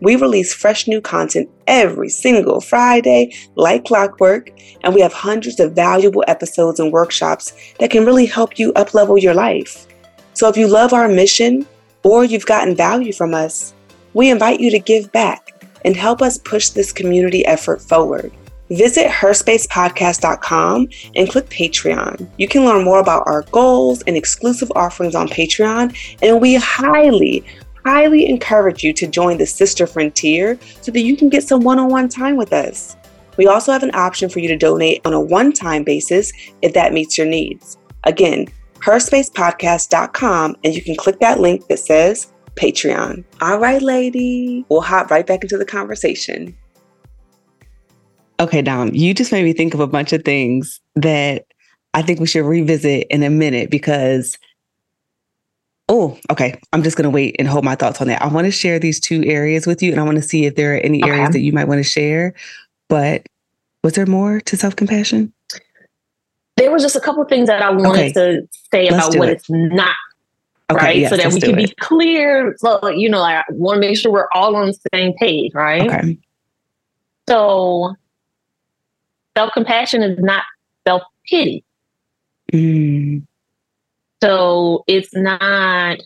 We 0.00 0.14
release 0.14 0.54
fresh 0.54 0.86
new 0.86 1.00
content 1.00 1.50
every 1.66 2.08
single 2.08 2.60
Friday, 2.60 3.34
like 3.56 3.84
clockwork, 3.84 4.50
and 4.84 4.94
we 4.94 5.00
have 5.00 5.12
hundreds 5.12 5.58
of 5.58 5.72
valuable 5.72 6.22
episodes 6.28 6.78
and 6.78 6.92
workshops 6.92 7.52
that 7.80 7.90
can 7.90 8.04
really 8.04 8.26
help 8.26 8.60
you 8.60 8.72
uplevel 8.74 9.20
your 9.20 9.34
life. 9.34 9.88
So 10.34 10.48
if 10.48 10.56
you 10.56 10.68
love 10.68 10.92
our 10.92 11.08
mission 11.08 11.66
or 12.04 12.24
you've 12.24 12.46
gotten 12.46 12.76
value 12.76 13.12
from 13.12 13.34
us, 13.34 13.74
we 14.12 14.30
invite 14.30 14.60
you 14.60 14.70
to 14.70 14.78
give 14.78 15.10
back 15.10 15.53
and 15.84 15.96
help 15.96 16.22
us 16.22 16.38
push 16.38 16.70
this 16.70 16.92
community 16.92 17.44
effort 17.46 17.80
forward. 17.80 18.32
Visit 18.70 19.10
herspacepodcast.com 19.10 20.88
and 21.16 21.28
click 21.28 21.48
Patreon. 21.50 22.28
You 22.38 22.48
can 22.48 22.64
learn 22.64 22.84
more 22.84 22.98
about 22.98 23.24
our 23.26 23.42
goals 23.52 24.02
and 24.02 24.16
exclusive 24.16 24.72
offerings 24.74 25.14
on 25.14 25.28
Patreon, 25.28 25.94
and 26.22 26.40
we 26.40 26.54
highly, 26.54 27.44
highly 27.84 28.26
encourage 28.26 28.82
you 28.82 28.92
to 28.94 29.06
join 29.06 29.36
the 29.36 29.46
Sister 29.46 29.86
Frontier 29.86 30.58
so 30.80 30.90
that 30.92 31.02
you 31.02 31.16
can 31.16 31.28
get 31.28 31.44
some 31.44 31.60
one 31.60 31.78
on 31.78 31.88
one 31.88 32.08
time 32.08 32.36
with 32.36 32.52
us. 32.52 32.96
We 33.36 33.46
also 33.46 33.72
have 33.72 33.82
an 33.82 33.94
option 33.94 34.30
for 34.30 34.38
you 34.38 34.48
to 34.48 34.56
donate 34.56 35.04
on 35.04 35.12
a 35.12 35.20
one 35.20 35.52
time 35.52 35.84
basis 35.84 36.32
if 36.62 36.72
that 36.72 36.92
meets 36.92 37.18
your 37.18 37.26
needs. 37.26 37.76
Again, 38.04 38.46
herspacepodcast.com, 38.76 40.56
and 40.64 40.74
you 40.74 40.82
can 40.82 40.96
click 40.96 41.20
that 41.20 41.40
link 41.40 41.66
that 41.68 41.78
says 41.78 42.32
Patreon. 42.56 43.24
All 43.40 43.58
right, 43.58 43.82
lady. 43.82 44.64
We'll 44.68 44.80
hop 44.80 45.10
right 45.10 45.26
back 45.26 45.42
into 45.42 45.58
the 45.58 45.64
conversation. 45.64 46.56
Okay, 48.40 48.62
Dom, 48.62 48.90
you 48.92 49.14
just 49.14 49.32
made 49.32 49.44
me 49.44 49.52
think 49.52 49.74
of 49.74 49.80
a 49.80 49.86
bunch 49.86 50.12
of 50.12 50.24
things 50.24 50.80
that 50.96 51.46
I 51.94 52.02
think 52.02 52.18
we 52.20 52.26
should 52.26 52.44
revisit 52.44 53.06
in 53.08 53.22
a 53.22 53.30
minute 53.30 53.70
because, 53.70 54.36
oh, 55.88 56.18
okay, 56.30 56.60
I'm 56.72 56.82
just 56.82 56.96
going 56.96 57.04
to 57.04 57.10
wait 57.10 57.36
and 57.38 57.46
hold 57.46 57.64
my 57.64 57.76
thoughts 57.76 58.00
on 58.00 58.08
that. 58.08 58.22
I 58.22 58.26
want 58.26 58.46
to 58.46 58.50
share 58.50 58.80
these 58.80 58.98
two 58.98 59.24
areas 59.24 59.66
with 59.66 59.82
you 59.82 59.92
and 59.92 60.00
I 60.00 60.04
want 60.04 60.16
to 60.16 60.22
see 60.22 60.46
if 60.46 60.56
there 60.56 60.74
are 60.74 60.78
any 60.78 61.02
okay. 61.02 61.12
areas 61.12 61.30
that 61.30 61.40
you 61.40 61.52
might 61.52 61.68
want 61.68 61.78
to 61.78 61.84
share. 61.84 62.34
But 62.88 63.26
was 63.84 63.92
there 63.92 64.06
more 64.06 64.40
to 64.40 64.56
self 64.56 64.74
compassion? 64.74 65.32
There 66.56 66.70
was 66.70 66.82
just 66.82 66.96
a 66.96 67.00
couple 67.00 67.24
things 67.24 67.48
that 67.48 67.62
I 67.62 67.70
wanted 67.70 67.88
okay. 67.88 68.12
to 68.12 68.48
say 68.72 68.90
Let's 68.90 69.08
about 69.08 69.18
what 69.18 69.28
it. 69.28 69.32
it's 69.38 69.50
not 69.50 69.94
Okay, 70.70 70.84
right? 70.84 70.96
Yes, 70.96 71.10
so 71.10 71.16
that 71.16 71.32
we 71.32 71.40
can 71.40 71.58
it. 71.58 71.68
be 71.68 71.74
clear. 71.80 72.54
So, 72.58 72.88
you 72.88 73.08
know, 73.08 73.20
I 73.20 73.42
want 73.50 73.76
to 73.76 73.80
make 73.80 73.98
sure 73.98 74.10
we're 74.10 74.28
all 74.32 74.56
on 74.56 74.68
the 74.68 74.78
same 74.94 75.12
page, 75.14 75.52
right? 75.54 75.90
Okay. 75.90 76.18
So, 77.28 77.94
self 79.36 79.52
compassion 79.52 80.02
is 80.02 80.18
not 80.18 80.44
self 80.86 81.02
pity. 81.26 81.64
Mm. 82.52 83.26
So, 84.22 84.84
it's 84.86 85.14
not 85.14 85.98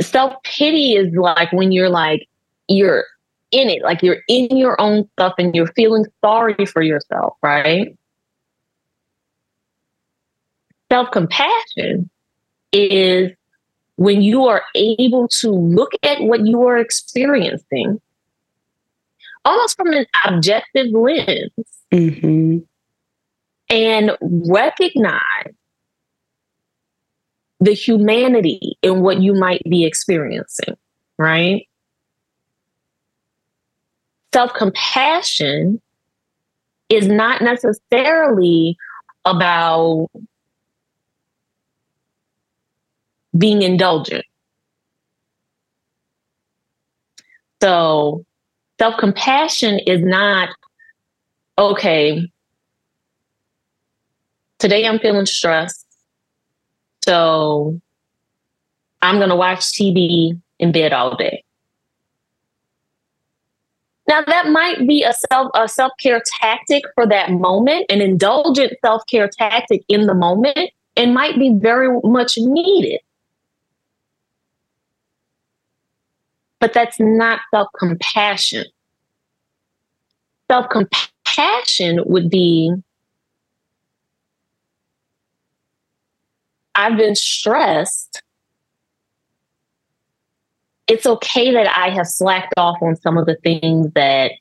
self 0.00 0.34
pity 0.44 0.92
is 0.92 1.12
like 1.14 1.52
when 1.52 1.72
you're 1.72 1.90
like, 1.90 2.28
you're 2.68 3.04
in 3.50 3.68
it, 3.68 3.82
like 3.82 4.02
you're 4.02 4.22
in 4.28 4.56
your 4.56 4.80
own 4.80 5.08
stuff 5.14 5.34
and 5.38 5.54
you're 5.56 5.72
feeling 5.74 6.04
sorry 6.24 6.66
for 6.66 6.82
yourself, 6.82 7.34
right? 7.42 7.96
Self 10.88 11.10
compassion 11.10 12.08
is 12.72 13.32
when 13.96 14.22
you 14.22 14.46
are 14.46 14.62
able 14.74 15.28
to 15.28 15.50
look 15.50 15.92
at 16.02 16.20
what 16.22 16.46
you 16.46 16.62
are 16.64 16.78
experiencing 16.78 18.00
almost 19.44 19.76
from 19.76 19.92
an 19.92 20.06
objective 20.26 20.88
lens 20.92 21.50
mm-hmm. 21.92 22.58
and 23.70 24.10
recognize 24.20 25.54
the 27.60 27.72
humanity 27.72 28.78
in 28.82 29.00
what 29.00 29.20
you 29.20 29.34
might 29.34 29.62
be 29.68 29.84
experiencing, 29.84 30.76
right? 31.18 31.66
Self 34.32 34.52
compassion 34.54 35.80
is 36.88 37.08
not 37.08 37.42
necessarily 37.42 38.76
about 39.24 40.08
being 43.36 43.62
indulgent. 43.62 44.24
So 47.60 48.24
self 48.78 48.98
compassion 48.98 49.80
is 49.80 50.00
not, 50.00 50.50
okay, 51.58 52.30
today 54.58 54.86
I'm 54.86 54.98
feeling 54.98 55.26
stressed. 55.26 55.84
So 57.04 57.80
I'm 59.02 59.16
going 59.16 59.30
to 59.30 59.36
watch 59.36 59.60
TV 59.60 60.40
in 60.58 60.72
bed 60.72 60.92
all 60.92 61.16
day. 61.16 61.44
Now 64.08 64.22
that 64.26 64.48
might 64.48 64.86
be 64.88 65.04
a 65.04 65.12
self 65.12 65.50
a 65.54 65.68
self 65.68 65.92
care 66.00 66.22
tactic 66.40 66.82
for 66.94 67.06
that 67.06 67.30
moment, 67.30 67.86
an 67.90 68.00
indulgent 68.00 68.72
self 68.84 69.02
care 69.10 69.28
tactic 69.28 69.84
in 69.88 70.06
the 70.06 70.14
moment, 70.14 70.70
and 70.96 71.12
might 71.12 71.38
be 71.38 71.52
very 71.54 71.88
much 72.04 72.38
needed. 72.38 73.00
But 76.60 76.72
that's 76.72 76.98
not 76.98 77.40
self 77.52 77.68
compassion. 77.78 78.64
Self 80.50 80.66
compassion 80.70 82.02
would 82.06 82.30
be 82.30 82.72
I've 86.74 86.96
been 86.96 87.16
stressed 87.16 88.22
it's 90.88 91.04
okay 91.04 91.52
that 91.52 91.68
I 91.68 91.90
have 91.90 92.06
slacked 92.06 92.54
off 92.56 92.78
on 92.80 92.96
some 92.96 93.18
of 93.18 93.26
the 93.26 93.36
things 93.36 93.92
that 93.92 94.32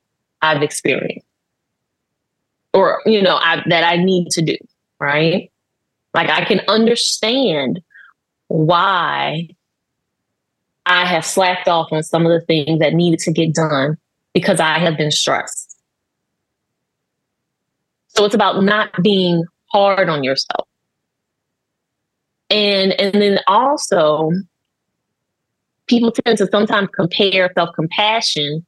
I've 0.42 0.64
experienced 0.64 1.28
or, 2.74 3.02
you 3.06 3.22
know, 3.22 3.36
I, 3.36 3.62
that 3.68 3.84
I 3.84 3.98
need 3.98 4.30
to 4.32 4.42
do, 4.42 4.56
right? 5.00 5.52
Like 6.14 6.30
I 6.30 6.46
can 6.46 6.62
understand 6.68 7.82
why 8.48 9.50
I 10.88 11.06
have 11.06 11.26
slacked 11.26 11.68
off 11.68 11.92
on 11.92 12.02
some 12.02 12.26
of 12.26 12.32
the 12.32 12.40
things 12.46 12.80
that 12.80 12.94
needed 12.94 13.20
to 13.20 13.32
get 13.32 13.54
done 13.54 13.98
because 14.34 14.60
I 14.62 14.80
have 14.80 14.98
been 14.98 15.12
stressed. 15.12 15.78
So 18.08 18.24
it's 18.24 18.34
about 18.34 18.64
not 18.64 18.90
being 19.04 19.44
hard 19.72 20.08
on 20.08 20.24
yourself. 20.24 20.68
And 22.50 22.94
and 22.94 23.22
then 23.22 23.40
also 23.48 24.32
people 25.88 26.12
tend 26.12 26.38
to 26.38 26.48
sometimes 26.48 26.88
compare 26.96 27.52
self 27.54 27.76
compassion 27.76 28.66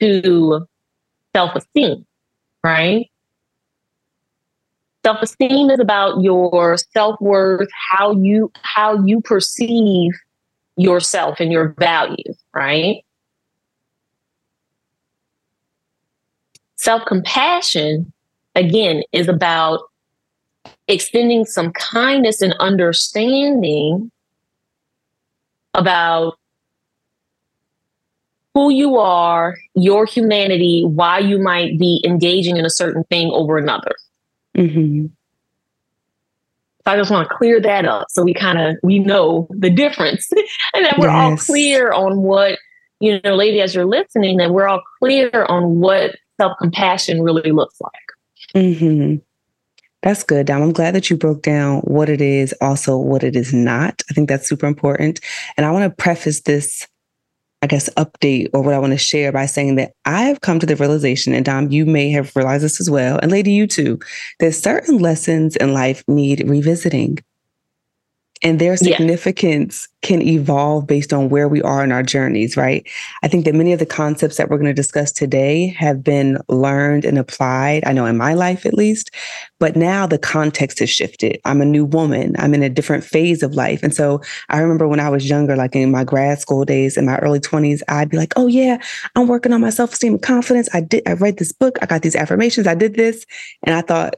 to 0.00 0.66
self 1.34 1.54
esteem, 1.54 2.04
right? 2.64 3.08
Self 5.04 5.22
esteem 5.22 5.70
is 5.70 5.78
about 5.78 6.20
your 6.20 6.76
self 6.92 7.20
worth, 7.20 7.68
how 7.90 8.12
you 8.12 8.50
how 8.62 9.04
you 9.04 9.20
perceive 9.20 10.12
yourself 10.76 11.40
and 11.40 11.52
your 11.52 11.74
values, 11.78 12.36
right? 12.54 13.04
Self 16.76 17.04
compassion, 17.06 18.12
again, 18.54 19.02
is 19.12 19.28
about 19.28 19.80
extending 20.88 21.44
some 21.44 21.72
kindness 21.72 22.40
and 22.40 22.54
understanding 22.58 24.10
about 25.74 26.38
who 28.54 28.70
you 28.70 28.96
are, 28.96 29.56
your 29.74 30.04
humanity, 30.04 30.82
why 30.84 31.18
you 31.18 31.38
might 31.38 31.78
be 31.78 32.02
engaging 32.04 32.56
in 32.56 32.64
a 32.64 32.70
certain 32.70 33.04
thing 33.04 33.30
over 33.30 33.56
another. 33.56 33.94
Mm-hmm. 34.56 35.06
So 36.90 36.94
I 36.94 36.98
just 36.98 37.10
want 37.10 37.28
to 37.28 37.34
clear 37.34 37.60
that 37.60 37.86
up 37.86 38.08
so 38.10 38.24
we 38.24 38.34
kind 38.34 38.58
of 38.58 38.76
we 38.82 38.98
know 38.98 39.46
the 39.50 39.70
difference 39.70 40.28
and 40.74 40.84
that 40.84 40.98
we're 40.98 41.06
yes. 41.06 41.14
all 41.14 41.36
clear 41.36 41.92
on 41.92 42.22
what 42.22 42.58
you 43.00 43.20
know, 43.24 43.34
lady, 43.34 43.60
as 43.60 43.74
you're 43.74 43.86
listening, 43.86 44.36
that 44.36 44.50
we're 44.50 44.68
all 44.68 44.82
clear 44.98 45.46
on 45.48 45.80
what 45.80 46.16
self 46.38 46.56
compassion 46.60 47.22
really 47.22 47.50
looks 47.50 47.80
like. 47.80 47.92
Mm-hmm. 48.54 49.16
That's 50.02 50.22
good, 50.22 50.46
Dom. 50.46 50.62
I'm 50.62 50.72
glad 50.72 50.94
that 50.94 51.10
you 51.10 51.16
broke 51.16 51.42
down 51.42 51.80
what 51.80 52.08
it 52.08 52.20
is, 52.20 52.54
also 52.60 52.96
what 52.96 53.22
it 53.22 53.36
is 53.36 53.52
not. 53.52 54.02
I 54.10 54.14
think 54.14 54.28
that's 54.28 54.48
super 54.48 54.66
important. 54.66 55.20
And 55.56 55.66
I 55.66 55.70
want 55.70 55.84
to 55.84 56.02
preface 56.02 56.42
this 56.42 56.86
I 57.62 57.66
guess, 57.66 57.90
update 57.90 58.48
or 58.54 58.62
what 58.62 58.74
I 58.74 58.78
want 58.78 58.92
to 58.92 58.98
share 58.98 59.32
by 59.32 59.46
saying 59.46 59.76
that 59.76 59.92
I've 60.06 60.40
come 60.40 60.58
to 60.60 60.66
the 60.66 60.76
realization, 60.76 61.34
and 61.34 61.44
Dom, 61.44 61.70
you 61.70 61.84
may 61.84 62.10
have 62.10 62.34
realized 62.34 62.64
this 62.64 62.80
as 62.80 62.88
well, 62.88 63.18
and 63.22 63.30
Lady, 63.30 63.52
you 63.52 63.66
too, 63.66 63.98
that 64.38 64.52
certain 64.52 64.98
lessons 64.98 65.56
in 65.56 65.74
life 65.74 66.02
need 66.08 66.48
revisiting 66.48 67.18
and 68.42 68.58
their 68.58 68.76
significance 68.76 69.86
yeah. 69.90 70.08
can 70.08 70.22
evolve 70.22 70.86
based 70.86 71.12
on 71.12 71.28
where 71.28 71.48
we 71.48 71.60
are 71.60 71.84
in 71.84 71.92
our 71.92 72.02
journeys, 72.02 72.56
right? 72.56 72.86
I 73.22 73.28
think 73.28 73.44
that 73.44 73.54
many 73.54 73.72
of 73.72 73.78
the 73.78 73.86
concepts 73.86 74.36
that 74.36 74.48
we're 74.48 74.56
going 74.56 74.66
to 74.66 74.74
discuss 74.74 75.12
today 75.12 75.66
have 75.78 76.02
been 76.02 76.38
learned 76.48 77.04
and 77.04 77.18
applied, 77.18 77.84
I 77.84 77.92
know 77.92 78.06
in 78.06 78.16
my 78.16 78.32
life 78.32 78.64
at 78.64 78.74
least, 78.74 79.10
but 79.58 79.76
now 79.76 80.06
the 80.06 80.18
context 80.18 80.78
has 80.78 80.88
shifted. 80.88 81.38
I'm 81.44 81.60
a 81.60 81.66
new 81.66 81.84
woman, 81.84 82.34
I'm 82.38 82.54
in 82.54 82.62
a 82.62 82.70
different 82.70 83.04
phase 83.04 83.42
of 83.42 83.54
life. 83.54 83.82
And 83.82 83.94
so 83.94 84.22
I 84.48 84.60
remember 84.60 84.88
when 84.88 85.00
I 85.00 85.10
was 85.10 85.28
younger, 85.28 85.54
like 85.54 85.76
in 85.76 85.90
my 85.90 86.04
grad 86.04 86.40
school 86.40 86.64
days, 86.64 86.96
in 86.96 87.04
my 87.04 87.18
early 87.18 87.40
20s, 87.40 87.82
I'd 87.88 88.08
be 88.08 88.16
like, 88.16 88.32
oh 88.36 88.46
yeah, 88.46 88.78
I'm 89.16 89.28
working 89.28 89.52
on 89.52 89.60
my 89.60 89.70
self 89.70 89.92
esteem 89.92 90.14
and 90.14 90.22
confidence. 90.22 90.68
I 90.72 90.80
did, 90.80 91.02
I 91.06 91.12
read 91.12 91.36
this 91.36 91.52
book, 91.52 91.78
I 91.82 91.86
got 91.86 92.02
these 92.02 92.16
affirmations, 92.16 92.66
I 92.66 92.74
did 92.74 92.94
this. 92.94 93.26
And 93.64 93.74
I 93.74 93.82
thought, 93.82 94.14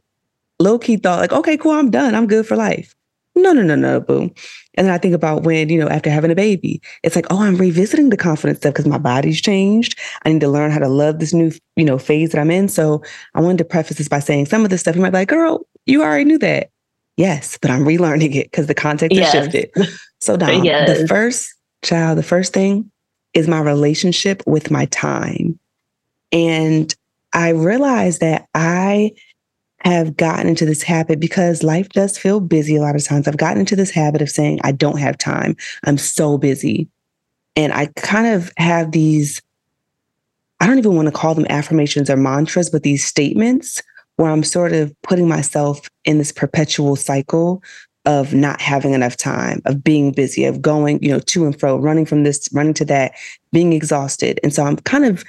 low 0.60 0.78
key 0.78 0.96
thought, 0.96 1.18
like, 1.18 1.32
okay, 1.32 1.56
cool, 1.56 1.72
I'm 1.72 1.90
done, 1.90 2.14
I'm 2.14 2.28
good 2.28 2.46
for 2.46 2.56
life. 2.56 2.94
No, 3.34 3.52
no, 3.52 3.62
no, 3.62 3.74
no, 3.74 4.00
boo. 4.00 4.30
And 4.74 4.86
then 4.86 4.94
I 4.94 4.98
think 4.98 5.14
about 5.14 5.42
when, 5.42 5.68
you 5.68 5.78
know, 5.78 5.88
after 5.88 6.10
having 6.10 6.30
a 6.30 6.34
baby, 6.34 6.80
it's 7.02 7.16
like, 7.16 7.26
oh, 7.30 7.42
I'm 7.42 7.56
revisiting 7.56 8.10
the 8.10 8.16
confidence 8.16 8.58
stuff 8.58 8.74
because 8.74 8.86
my 8.86 8.98
body's 8.98 9.40
changed. 9.40 9.98
I 10.24 10.32
need 10.32 10.40
to 10.40 10.48
learn 10.48 10.70
how 10.70 10.78
to 10.78 10.88
love 10.88 11.18
this 11.18 11.32
new, 11.32 11.50
you 11.76 11.84
know, 11.84 11.98
phase 11.98 12.30
that 12.30 12.40
I'm 12.40 12.50
in. 12.50 12.68
So 12.68 13.02
I 13.34 13.40
wanted 13.40 13.58
to 13.58 13.64
preface 13.64 13.98
this 13.98 14.08
by 14.08 14.20
saying 14.20 14.46
some 14.46 14.64
of 14.64 14.70
this 14.70 14.80
stuff 14.80 14.96
you 14.96 15.02
might 15.02 15.10
be 15.10 15.18
like, 15.18 15.28
girl, 15.28 15.66
you 15.86 16.02
already 16.02 16.24
knew 16.24 16.38
that. 16.38 16.70
Yes, 17.16 17.58
but 17.60 17.70
I'm 17.70 17.84
relearning 17.84 18.34
it 18.34 18.50
because 18.50 18.66
the 18.66 18.74
context 18.74 19.14
yes. 19.14 19.32
has 19.32 19.44
shifted. 19.44 19.70
So 20.20 20.36
Dom, 20.38 20.64
yes. 20.64 21.00
the 21.00 21.08
first 21.08 21.54
child, 21.82 22.16
the 22.16 22.22
first 22.22 22.52
thing 22.52 22.90
is 23.34 23.48
my 23.48 23.60
relationship 23.60 24.42
with 24.46 24.70
my 24.70 24.86
time. 24.86 25.58
And 26.32 26.94
I 27.32 27.50
realized 27.50 28.20
that 28.20 28.46
I 28.54 29.12
have 29.84 30.16
gotten 30.16 30.48
into 30.48 30.64
this 30.64 30.82
habit 30.82 31.20
because 31.20 31.62
life 31.62 31.88
does 31.90 32.16
feel 32.16 32.40
busy 32.40 32.76
a 32.76 32.80
lot 32.80 32.96
of 32.96 33.04
times. 33.04 33.26
I've 33.26 33.36
gotten 33.36 33.60
into 33.60 33.76
this 33.76 33.90
habit 33.90 34.22
of 34.22 34.30
saying, 34.30 34.60
I 34.62 34.72
don't 34.72 34.98
have 34.98 35.18
time. 35.18 35.56
I'm 35.84 35.98
so 35.98 36.38
busy. 36.38 36.88
And 37.56 37.72
I 37.72 37.86
kind 37.96 38.26
of 38.26 38.52
have 38.56 38.92
these, 38.92 39.42
I 40.60 40.66
don't 40.66 40.78
even 40.78 40.94
want 40.94 41.06
to 41.06 41.12
call 41.12 41.34
them 41.34 41.46
affirmations 41.48 42.08
or 42.08 42.16
mantras, 42.16 42.70
but 42.70 42.82
these 42.82 43.04
statements 43.04 43.82
where 44.16 44.30
I'm 44.30 44.44
sort 44.44 44.72
of 44.72 44.94
putting 45.02 45.28
myself 45.28 45.88
in 46.04 46.18
this 46.18 46.32
perpetual 46.32 46.96
cycle 46.96 47.62
of 48.04 48.34
not 48.34 48.60
having 48.60 48.94
enough 48.94 49.16
time, 49.16 49.62
of 49.64 49.82
being 49.82 50.12
busy, 50.12 50.44
of 50.44 50.60
going, 50.60 51.02
you 51.02 51.10
know, 51.10 51.20
to 51.20 51.46
and 51.46 51.58
fro, 51.58 51.76
running 51.76 52.04
from 52.04 52.24
this, 52.24 52.48
running 52.52 52.74
to 52.74 52.84
that, 52.84 53.12
being 53.52 53.72
exhausted. 53.72 54.40
And 54.42 54.52
so 54.52 54.64
I'm 54.64 54.76
kind 54.78 55.04
of 55.04 55.24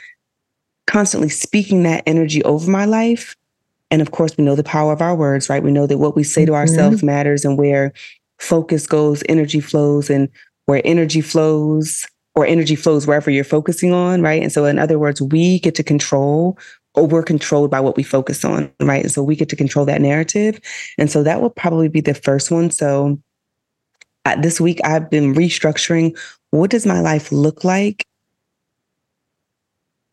constantly 0.88 1.30
speaking 1.30 1.84
that 1.84 2.04
energy 2.06 2.44
over 2.44 2.70
my 2.70 2.86
life 2.86 3.36
and 3.93 4.01
of 4.01 4.10
course, 4.10 4.36
we 4.36 4.43
know 4.43 4.56
the 4.56 4.63
power 4.63 4.91
of 4.91 5.03
our 5.03 5.13
words, 5.13 5.49
right? 5.49 5.62
We 5.62 5.71
know 5.71 5.86
that 5.86 5.99
what 5.99 6.15
we 6.15 6.23
say 6.23 6.45
to 6.45 6.56
ourselves 6.56 6.97
mm-hmm. 6.97 7.06
matters 7.06 7.45
and 7.45 7.60
where 7.60 7.93
focus 8.39 8.88
goes, 8.88 9.21
energy 9.29 9.60
flows, 9.60 10.10
and 10.10 10.29
where 10.65 10.82
energy 10.84 11.21
flows 11.21 12.08
or 12.34 12.43
energy 12.43 12.75
flows 12.75 13.06
wherever 13.06 13.29
you're 13.29 13.43
focusing 13.43 13.93
on, 13.93 14.23
right? 14.23 14.41
And 14.41 14.51
so, 14.51 14.65
in 14.65 14.79
other 14.79 14.97
words, 14.97 15.21
we 15.21 15.60
get 15.60 15.75
to 15.75 15.84
control 15.84 16.58
or 16.95 17.06
we're 17.06 17.21
controlled 17.21 17.69
by 17.69 17.82
what 17.82 17.95
we 17.95 18.01
focus 18.01 18.43
on, 18.43 18.71
right? 18.79 19.03
And 19.03 19.12
so 19.12 19.21
we 19.21 19.36
get 19.36 19.49
to 19.49 19.56
control 19.56 19.86
that 19.86 20.01
narrative. 20.01 20.60
And 20.97 21.12
so 21.12 21.21
that 21.21 21.39
will 21.39 21.51
probably 21.51 21.88
be 21.88 22.01
the 22.01 22.15
first 22.15 22.49
one. 22.49 22.71
So 22.71 23.19
uh, 24.25 24.41
this 24.41 24.60
week, 24.60 24.79
I've 24.84 25.12
been 25.12 25.36
restructuring 25.36 26.17
what 26.49 26.71
does 26.71 26.88
my 26.88 26.99
life 26.99 27.32
look 27.32 27.63
like 27.63 28.08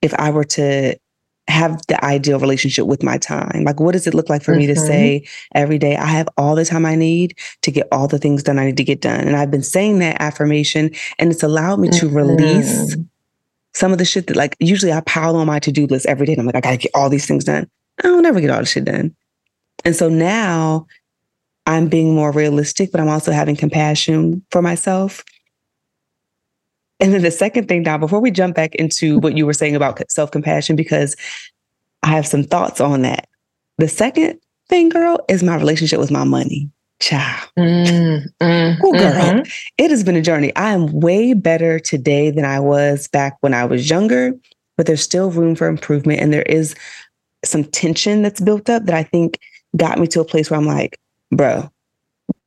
if 0.03 0.13
I 0.15 0.29
were 0.29 0.45
to 0.45 0.99
have 1.49 1.81
the 1.89 2.03
ideal 2.05 2.39
relationship 2.39 2.87
with 2.87 3.03
my 3.03 3.19
time. 3.19 3.65
Like, 3.65 3.81
what 3.81 3.93
does 3.93 4.07
it 4.07 4.15
look 4.15 4.29
like 4.29 4.43
for 4.43 4.53
mm-hmm. 4.53 4.61
me 4.61 4.67
to 4.69 4.75
mm-hmm. 4.75 4.87
say 4.87 5.29
every 5.55 5.79
day, 5.79 5.97
I 5.97 6.07
have 6.07 6.29
all 6.37 6.55
the 6.55 6.65
time 6.65 6.87
I 6.87 6.95
need 6.95 7.37
to 7.63 7.71
get 7.71 7.89
all 7.91 8.07
the 8.07 8.19
things 8.19 8.43
done 8.43 8.59
I 8.59 8.67
need 8.67 8.77
to 8.77 8.85
get 8.85 9.01
done? 9.01 9.27
And 9.27 9.37
I've 9.37 9.51
been 9.51 9.63
saying 9.63 9.99
that 9.99 10.21
affirmation, 10.21 10.91
and 11.19 11.33
it's 11.33 11.43
allowed 11.43 11.81
me 11.81 11.89
to 11.89 12.07
mm-hmm. 12.07 12.17
release 12.17 12.97
some 13.75 13.93
of 13.93 13.99
the 13.99 14.05
shit 14.05 14.27
that, 14.29 14.37
like, 14.37 14.57
usually 14.61 14.93
I 14.93 15.01
pile 15.01 15.37
on 15.37 15.47
my 15.47 15.59
to 15.61 15.73
do 15.73 15.87
list 15.87 16.07
every 16.07 16.27
day. 16.27 16.33
And 16.33 16.41
I'm 16.41 16.47
like, 16.47 16.57
I 16.57 16.61
got 16.61 16.71
to 16.71 16.77
get 16.77 16.93
all 16.95 17.09
these 17.09 17.27
things 17.27 17.45
done. 17.45 17.69
I 17.99 18.03
don't 18.05 18.23
never 18.23 18.41
get 18.41 18.51
all 18.51 18.61
the 18.61 18.67
shit 18.67 18.85
done. 18.85 19.15
And 19.85 19.97
so 19.97 20.09
now 20.09 20.87
I'm 21.67 21.89
being 21.89 22.15
more 22.15 22.33
realistic, 22.33 22.93
but 22.93 23.01
I'm 23.01 23.09
also 23.09 23.33
having 23.33 23.57
compassion 23.57 24.45
for 24.51 24.63
myself. 24.63 25.25
And 27.01 27.15
then 27.15 27.23
the 27.23 27.31
second 27.31 27.69
thing, 27.69 27.83
now, 27.83 27.99
before 27.99 28.21
we 28.21 28.31
jump 28.31 28.55
back 28.55 28.75
into 28.75 29.19
what 29.19 29.37
you 29.37 29.47
were 29.47 29.53
saying 29.53 29.75
about 29.75 30.01
self 30.11 30.31
compassion, 30.31 30.77
because 30.77 31.17
I 32.03 32.09
have 32.09 32.27
some 32.27 32.45
thoughts 32.45 32.81
on 32.81 33.03
that. 33.03 33.29
The 33.79 33.89
second 33.89 34.39
thing, 34.69 34.89
girl, 34.89 35.19
is 35.29 35.43
my 35.43 35.57
relationship 35.57 35.99
with 35.99 36.11
my 36.11 36.25
money. 36.25 36.71
Child. 37.01 37.51
Mm, 37.59 38.27
mm, 38.43 38.79
oh, 38.83 38.93
girl. 38.93 39.13
Mm-hmm. 39.13 39.51
It 39.79 39.91
has 39.91 40.05
been 40.05 40.17
a 40.17 40.23
journey. 40.23 40.55
I 40.55 40.73
am 40.73 41.01
way 41.01 41.33
better 41.33 41.79
today 41.79 42.31
than 42.31 42.45
I 42.45 42.61
was 42.61 43.09
back 43.09 43.39
when 43.41 43.55
I 43.55 43.65
was 43.65 43.89
younger, 43.89 44.33
but 44.77 44.87
there's 44.87 45.03
still 45.03 45.31
room 45.31 45.55
for 45.55 45.67
improvement. 45.67 46.21
And 46.21 46.33
there 46.33 46.43
is 46.43 46.75
some 47.43 47.65
tension 47.65 48.23
that's 48.23 48.41
built 48.41 48.69
up 48.69 48.85
that 48.85 48.95
I 48.95 49.03
think 49.03 49.39
got 49.77 49.99
me 49.99 50.07
to 50.09 50.21
a 50.21 50.25
place 50.25 50.51
where 50.51 50.61
I'm 50.61 50.67
like, 50.67 51.01
bro, 51.33 51.71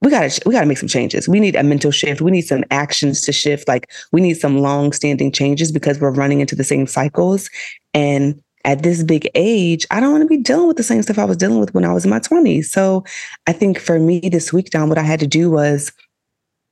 we 0.01 0.09
gotta 0.09 0.41
we 0.45 0.53
gotta 0.53 0.65
make 0.65 0.77
some 0.77 0.89
changes. 0.89 1.29
We 1.29 1.39
need 1.39 1.55
a 1.55 1.63
mental 1.63 1.91
shift. 1.91 2.21
We 2.21 2.31
need 2.31 2.41
some 2.41 2.63
actions 2.71 3.21
to 3.21 3.31
shift. 3.31 3.67
Like 3.67 3.91
we 4.11 4.21
need 4.21 4.35
some 4.35 4.59
long 4.59 4.91
standing 4.91 5.31
changes 5.31 5.71
because 5.71 5.99
we're 5.99 6.11
running 6.11 6.41
into 6.41 6.55
the 6.55 6.63
same 6.63 6.87
cycles. 6.87 7.49
And 7.93 8.41
at 8.65 8.83
this 8.83 9.03
big 9.03 9.29
age, 9.35 9.85
I 9.91 9.99
don't 9.99 10.11
want 10.11 10.23
to 10.23 10.27
be 10.27 10.37
dealing 10.37 10.67
with 10.67 10.77
the 10.77 10.83
same 10.83 11.01
stuff 11.03 11.19
I 11.19 11.25
was 11.25 11.37
dealing 11.37 11.59
with 11.59 11.73
when 11.73 11.85
I 11.85 11.93
was 11.93 12.05
in 12.05 12.09
my 12.09 12.19
20s. 12.19 12.65
So 12.65 13.03
I 13.47 13.53
think 13.53 13.79
for 13.79 13.99
me 13.99 14.19
this 14.19 14.53
week 14.53 14.69
Dom, 14.69 14.89
what 14.89 14.97
I 14.97 15.03
had 15.03 15.19
to 15.19 15.27
do 15.27 15.51
was 15.51 15.91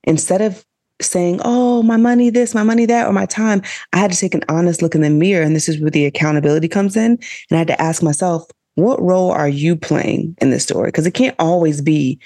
instead 0.04 0.40
of 0.40 0.64
saying, 1.00 1.40
oh, 1.44 1.82
my 1.82 1.96
money 1.96 2.30
this, 2.30 2.54
my 2.54 2.62
money 2.62 2.86
that, 2.86 3.06
or 3.06 3.12
my 3.12 3.26
time, 3.26 3.62
I 3.92 3.98
had 3.98 4.10
to 4.12 4.16
take 4.16 4.34
an 4.34 4.44
honest 4.48 4.82
look 4.82 4.94
in 4.94 5.00
the 5.00 5.10
mirror. 5.10 5.44
And 5.44 5.56
this 5.56 5.68
is 5.68 5.80
where 5.80 5.90
the 5.90 6.06
accountability 6.06 6.68
comes 6.68 6.96
in. 6.96 7.12
And 7.12 7.20
I 7.52 7.56
had 7.56 7.68
to 7.68 7.80
ask 7.80 8.02
myself, 8.02 8.46
what 8.74 9.02
role 9.02 9.30
are 9.30 9.48
you 9.48 9.76
playing 9.76 10.36
in 10.40 10.50
this 10.50 10.62
story? 10.62 10.88
Because 10.88 11.06
it 11.06 11.14
can't 11.14 11.36
always 11.38 11.80
be, 11.80 12.18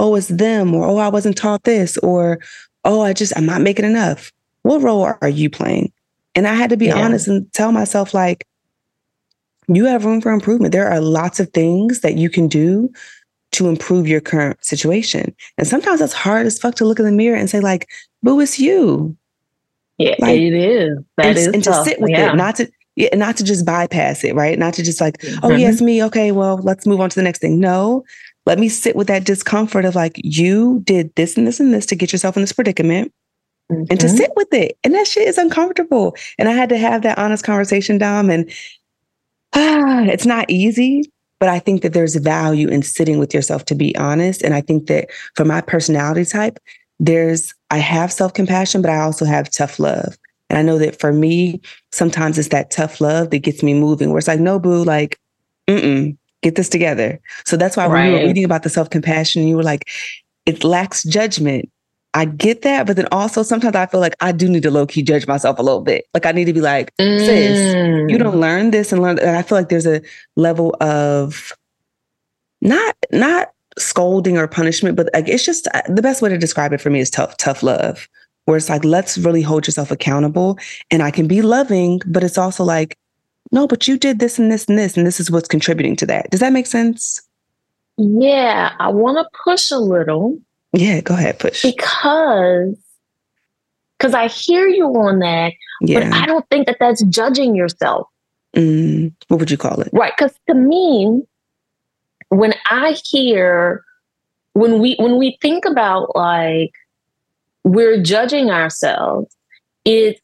oh, 0.00 0.16
it's 0.16 0.28
them, 0.28 0.74
or 0.74 0.86
oh, 0.86 0.96
I 0.96 1.08
wasn't 1.08 1.36
taught 1.36 1.64
this, 1.64 1.98
or 1.98 2.40
oh, 2.84 3.02
I 3.02 3.12
just, 3.12 3.36
I'm 3.36 3.46
not 3.46 3.60
making 3.60 3.84
enough. 3.84 4.32
What 4.62 4.82
role 4.82 5.12
are 5.20 5.28
you 5.28 5.50
playing? 5.50 5.92
And 6.34 6.48
I 6.48 6.54
had 6.54 6.70
to 6.70 6.76
be 6.76 6.86
yeah. 6.86 6.96
honest 6.96 7.28
and 7.28 7.52
tell 7.52 7.70
myself, 7.70 8.14
like, 8.14 8.46
you 9.68 9.84
have 9.84 10.04
room 10.04 10.20
for 10.20 10.32
improvement. 10.32 10.72
There 10.72 10.88
are 10.88 11.00
lots 11.00 11.38
of 11.38 11.50
things 11.50 12.00
that 12.00 12.16
you 12.16 12.30
can 12.30 12.48
do 12.48 12.90
to 13.52 13.68
improve 13.68 14.08
your 14.08 14.20
current 14.20 14.64
situation. 14.64 15.34
And 15.58 15.66
sometimes 15.66 16.00
it's 16.00 16.12
hard 16.12 16.46
as 16.46 16.58
fuck 16.58 16.76
to 16.76 16.84
look 16.84 16.98
in 16.98 17.04
the 17.04 17.12
mirror 17.12 17.36
and 17.36 17.50
say, 17.50 17.60
like, 17.60 17.88
boo, 18.22 18.40
it's 18.40 18.58
you. 18.58 19.16
Yeah, 19.98 20.14
like, 20.18 20.40
it 20.40 20.54
is. 20.54 20.98
That 21.18 21.26
and, 21.26 21.38
is 21.38 21.46
and 21.48 21.64
to 21.64 21.84
sit 21.84 22.00
with 22.00 22.10
yeah. 22.10 22.32
it, 22.32 22.36
not 22.36 22.56
to 22.56 22.70
yeah, 22.96 23.14
not 23.14 23.36
to 23.36 23.44
just 23.44 23.64
bypass 23.64 24.24
it, 24.24 24.34
right? 24.34 24.58
Not 24.58 24.74
to 24.74 24.82
just 24.82 25.00
like, 25.00 25.18
mm-hmm. 25.18 25.44
oh 25.44 25.50
yes, 25.50 25.80
me. 25.80 26.02
Okay, 26.04 26.32
well, 26.32 26.58
let's 26.58 26.86
move 26.86 27.00
on 27.00 27.10
to 27.10 27.16
the 27.16 27.22
next 27.22 27.40
thing. 27.40 27.60
No, 27.60 28.04
let 28.46 28.58
me 28.58 28.68
sit 28.68 28.96
with 28.96 29.06
that 29.08 29.24
discomfort 29.24 29.84
of 29.84 29.94
like, 29.94 30.20
you 30.22 30.80
did 30.84 31.14
this 31.14 31.36
and 31.36 31.46
this 31.46 31.60
and 31.60 31.72
this 31.72 31.86
to 31.86 31.96
get 31.96 32.12
yourself 32.12 32.36
in 32.36 32.42
this 32.42 32.52
predicament. 32.52 33.12
Mm-hmm. 33.70 33.84
And 33.90 34.00
to 34.00 34.06
mm-hmm. 34.06 34.16
sit 34.16 34.32
with 34.36 34.52
it. 34.52 34.78
And 34.82 34.94
that 34.94 35.06
shit 35.06 35.28
is 35.28 35.38
uncomfortable. 35.38 36.16
And 36.38 36.48
I 36.48 36.52
had 36.52 36.68
to 36.70 36.78
have 36.78 37.02
that 37.02 37.18
honest 37.18 37.44
conversation, 37.44 37.98
Dom. 37.98 38.30
And 38.30 38.50
ah, 39.54 40.02
it's 40.04 40.26
not 40.26 40.50
easy, 40.50 41.04
but 41.38 41.48
I 41.48 41.58
think 41.58 41.82
that 41.82 41.92
there's 41.92 42.16
value 42.16 42.68
in 42.68 42.82
sitting 42.82 43.18
with 43.18 43.32
yourself 43.32 43.64
to 43.66 43.74
be 43.74 43.94
honest. 43.96 44.42
And 44.42 44.54
I 44.54 44.60
think 44.60 44.86
that 44.88 45.08
for 45.36 45.44
my 45.44 45.60
personality 45.60 46.24
type, 46.24 46.58
there's, 46.98 47.54
I 47.70 47.78
have 47.78 48.12
self 48.12 48.34
compassion, 48.34 48.82
but 48.82 48.90
I 48.90 49.00
also 49.00 49.24
have 49.24 49.50
tough 49.50 49.78
love. 49.78 50.18
And 50.48 50.58
I 50.58 50.62
know 50.62 50.78
that 50.78 50.98
for 50.98 51.12
me, 51.12 51.60
sometimes 51.92 52.36
it's 52.36 52.48
that 52.48 52.72
tough 52.72 53.00
love 53.00 53.30
that 53.30 53.38
gets 53.38 53.62
me 53.62 53.72
moving, 53.72 54.10
where 54.10 54.18
it's 54.18 54.26
like, 54.26 54.40
no, 54.40 54.58
boo, 54.58 54.82
like, 54.82 55.18
mm 55.68 55.80
mm 55.80 56.18
get 56.42 56.54
this 56.54 56.68
together. 56.68 57.20
So 57.44 57.56
that's 57.56 57.76
why 57.76 57.86
when 57.86 58.06
you 58.06 58.12
were 58.12 58.26
reading 58.26 58.44
about 58.44 58.62
the 58.62 58.70
self 58.70 58.90
compassion, 58.90 59.46
you 59.46 59.56
were 59.56 59.62
like, 59.62 59.88
it 60.46 60.64
lacks 60.64 61.02
judgment. 61.04 61.70
I 62.12 62.24
get 62.24 62.62
that, 62.62 62.88
but 62.88 62.96
then 62.96 63.06
also 63.12 63.44
sometimes 63.44 63.76
I 63.76 63.86
feel 63.86 64.00
like 64.00 64.16
I 64.20 64.32
do 64.32 64.48
need 64.48 64.64
to 64.64 64.70
low 64.70 64.84
key 64.84 65.02
judge 65.02 65.28
myself 65.28 65.58
a 65.60 65.62
little 65.62 65.80
bit. 65.80 66.06
Like 66.12 66.26
I 66.26 66.32
need 66.32 66.46
to 66.46 66.52
be 66.52 66.60
like, 66.60 66.94
mm. 66.96 67.18
sis, 67.20 68.10
you 68.10 68.18
don't 68.18 68.34
mm. 68.34 68.40
learn 68.40 68.72
this 68.72 68.92
and 68.92 69.00
learn. 69.00 69.18
And 69.20 69.36
I 69.36 69.42
feel 69.42 69.56
like 69.56 69.68
there's 69.68 69.86
a 69.86 70.02
level 70.34 70.76
of 70.80 71.52
not 72.60 72.96
not 73.12 73.52
scolding 73.78 74.36
or 74.36 74.48
punishment, 74.48 74.96
but 74.96 75.08
like 75.14 75.28
it's 75.28 75.44
just 75.44 75.68
uh, 75.68 75.82
the 75.88 76.02
best 76.02 76.20
way 76.20 76.28
to 76.28 76.38
describe 76.38 76.72
it 76.72 76.80
for 76.80 76.90
me 76.90 76.98
is 76.98 77.10
tough 77.10 77.36
tough 77.36 77.62
love, 77.62 78.08
where 78.46 78.56
it's 78.56 78.68
like 78.68 78.84
let's 78.84 79.16
really 79.16 79.42
hold 79.42 79.66
yourself 79.66 79.92
accountable, 79.92 80.58
and 80.90 81.02
I 81.02 81.12
can 81.12 81.28
be 81.28 81.42
loving, 81.42 82.00
but 82.06 82.24
it's 82.24 82.38
also 82.38 82.64
like, 82.64 82.96
no, 83.52 83.66
but 83.66 83.88
you 83.88 83.98
did 83.98 84.18
this 84.18 84.38
and 84.38 84.50
this 84.50 84.66
and 84.66 84.78
this, 84.78 84.96
and 84.96 85.06
this 85.06 85.20
is 85.20 85.30
what's 85.30 85.48
contributing 85.48 85.96
to 85.96 86.06
that. 86.06 86.30
Does 86.30 86.40
that 86.40 86.52
make 86.52 86.66
sense? 86.66 87.22
Yeah, 87.96 88.72
I 88.78 88.88
want 88.88 89.18
to 89.18 89.38
push 89.44 89.70
a 89.70 89.78
little 89.78 90.38
yeah, 90.72 91.00
go 91.00 91.14
ahead, 91.14 91.38
push. 91.38 91.62
Because 91.62 92.76
because 93.98 94.14
I 94.14 94.28
hear 94.28 94.66
you 94.66 94.86
on 94.86 95.18
that, 95.18 95.52
yeah. 95.82 96.00
but 96.00 96.12
I 96.12 96.26
don't 96.26 96.48
think 96.48 96.66
that 96.66 96.76
that's 96.80 97.02
judging 97.04 97.54
yourself. 97.54 98.06
Mm, 98.56 99.12
what 99.28 99.40
would 99.40 99.50
you 99.50 99.58
call 99.58 99.80
it? 99.80 99.90
Right, 99.92 100.12
because 100.16 100.34
to 100.48 100.54
me, 100.54 101.22
when 102.28 102.54
I 102.66 102.96
hear 103.04 103.84
when 104.52 104.80
we 104.80 104.94
when 104.98 105.18
we 105.18 105.38
think 105.42 105.64
about 105.64 106.14
like 106.14 106.72
we're 107.64 108.00
judging 108.00 108.50
ourselves, 108.50 109.34
it's 109.84 110.20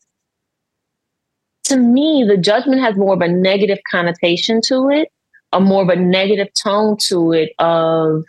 to 1.66 1.76
me 1.76 2.24
the 2.26 2.37
judgment 2.37 2.81
has 2.81 2.96
more 2.96 3.14
of 3.14 3.20
a 3.20 3.29
negative 3.29 3.79
connotation 3.90 4.61
to 4.66 4.88
it, 4.90 5.12
a 5.52 5.61
more 5.61 5.83
of 5.83 5.88
a 5.88 5.96
negative 5.96 6.48
tone 6.55 6.96
to 7.09 7.33
it 7.33 7.52
of 7.59 8.24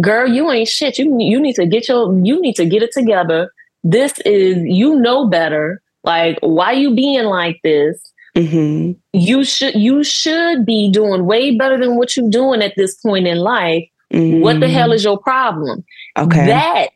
girl, 0.00 0.28
you 0.28 0.50
ain't 0.50 0.68
shit. 0.68 0.98
You 0.98 1.16
you 1.18 1.40
need 1.40 1.54
to 1.56 1.66
get 1.66 1.88
your 1.88 2.12
you 2.24 2.40
need 2.40 2.56
to 2.56 2.66
get 2.66 2.82
it 2.82 2.92
together. 2.92 3.52
This 3.82 4.18
is 4.20 4.58
you 4.64 4.96
know 4.96 5.28
better. 5.28 5.82
Like, 6.02 6.38
why 6.40 6.72
you 6.72 6.94
being 6.94 7.24
like 7.24 7.60
this? 7.62 8.00
Mm-hmm. 8.36 8.92
You 9.12 9.44
should 9.44 9.74
you 9.74 10.04
should 10.04 10.64
be 10.64 10.90
doing 10.90 11.26
way 11.26 11.56
better 11.56 11.78
than 11.78 11.96
what 11.96 12.16
you're 12.16 12.30
doing 12.30 12.62
at 12.62 12.74
this 12.76 12.94
point 12.96 13.26
in 13.26 13.38
life. 13.38 13.84
Mm-hmm. 14.12 14.40
What 14.40 14.60
the 14.60 14.68
hell 14.68 14.88
mm-hmm. 14.88 14.94
is 14.94 15.04
your 15.04 15.18
problem? 15.18 15.84
Okay. 16.16 16.46
That 16.46 16.88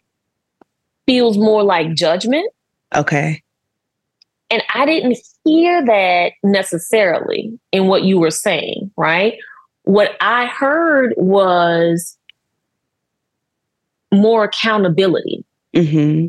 feels 1.06 1.36
more 1.36 1.62
like 1.62 1.94
judgment. 1.94 2.50
Okay. 2.94 3.42
And 4.50 4.62
I 4.74 4.86
didn't 4.86 5.16
hear 5.44 5.84
that 5.84 6.32
necessarily 6.42 7.58
in 7.72 7.86
what 7.86 8.04
you 8.04 8.18
were 8.18 8.30
saying, 8.30 8.90
right? 8.96 9.38
What 9.84 10.16
I 10.20 10.46
heard 10.46 11.14
was 11.16 12.16
more 14.12 14.44
accountability 14.44 15.44
mm-hmm. 15.74 16.26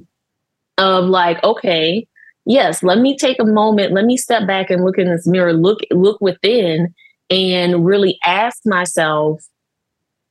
of 0.78 1.06
like, 1.06 1.44
okay, 1.44 2.08
yes, 2.46 2.84
let 2.84 3.00
me 3.00 3.18
take 3.18 3.40
a 3.40 3.46
moment, 3.46 3.94
let 3.94 4.06
me 4.06 4.18
step 4.18 4.48
back 4.48 4.70
and 4.70 4.84
look 4.84 4.98
in 4.98 5.08
this 5.08 5.28
mirror, 5.28 5.54
look 5.54 5.80
look 5.92 6.20
within, 6.22 6.94
and 7.30 7.86
really 7.86 8.18
ask 8.24 8.66
myself, 8.66 9.46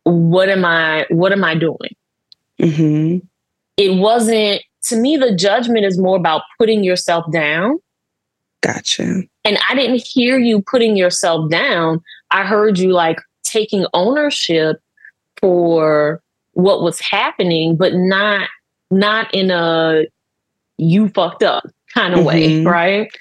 what 0.05 0.49
am 0.49 0.64
I 0.64 1.07
what 1.11 1.33
am 1.33 1.44
I 1.44 1.55
doing? 1.55 1.94
Mm-hmm. 2.61 3.18
It 3.77 3.94
wasn't 3.97 4.62
to 4.85 4.97
me. 4.97 5.16
The 5.16 5.35
judgment 5.35 5.85
is 5.85 5.99
more 5.99 6.16
about 6.16 6.42
putting 6.59 6.85
yourself 6.85 7.31
down. 7.33 7.79
Gotcha. 8.62 9.23
And 9.44 9.59
I 9.68 9.75
didn't 9.75 10.03
hear 10.07 10.38
you 10.38 10.62
putting 10.62 10.97
yourself 10.97 11.51
down. 11.51 12.03
I 12.31 12.44
heard 12.44 12.79
you 12.79 12.92
like 12.92 13.18
taking 13.42 13.87
ownership 13.92 14.81
for 15.40 16.23
what 16.53 16.83
was 16.83 17.01
happening, 17.01 17.77
but 17.77 17.94
not 17.94 18.49
not 18.90 19.33
in 19.35 19.51
a 19.51 20.05
you 20.79 21.09
fucked 21.09 21.42
up 21.42 21.64
kind 21.92 22.14
of 22.14 22.20
mm-hmm. 22.20 22.29
way, 22.29 22.64
right? 22.64 23.12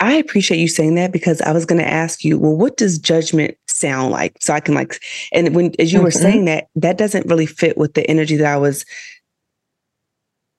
I 0.00 0.14
appreciate 0.14 0.58
you 0.58 0.68
saying 0.68 0.94
that 0.96 1.12
because 1.12 1.40
I 1.42 1.52
was 1.52 1.64
going 1.64 1.80
to 1.80 1.88
ask 1.88 2.24
you, 2.24 2.38
well, 2.38 2.56
what 2.56 2.76
does 2.76 2.98
judgment 2.98 3.56
sound 3.68 4.10
like? 4.10 4.36
So 4.40 4.52
I 4.52 4.60
can 4.60 4.74
like, 4.74 5.00
and 5.32 5.54
when 5.54 5.72
as 5.78 5.92
you 5.92 5.98
mm-hmm. 5.98 6.04
were 6.04 6.10
saying 6.10 6.44
that, 6.46 6.68
that 6.76 6.98
doesn't 6.98 7.26
really 7.26 7.46
fit 7.46 7.76
with 7.76 7.94
the 7.94 8.08
energy 8.08 8.36
that 8.36 8.52
I 8.52 8.56
was 8.56 8.84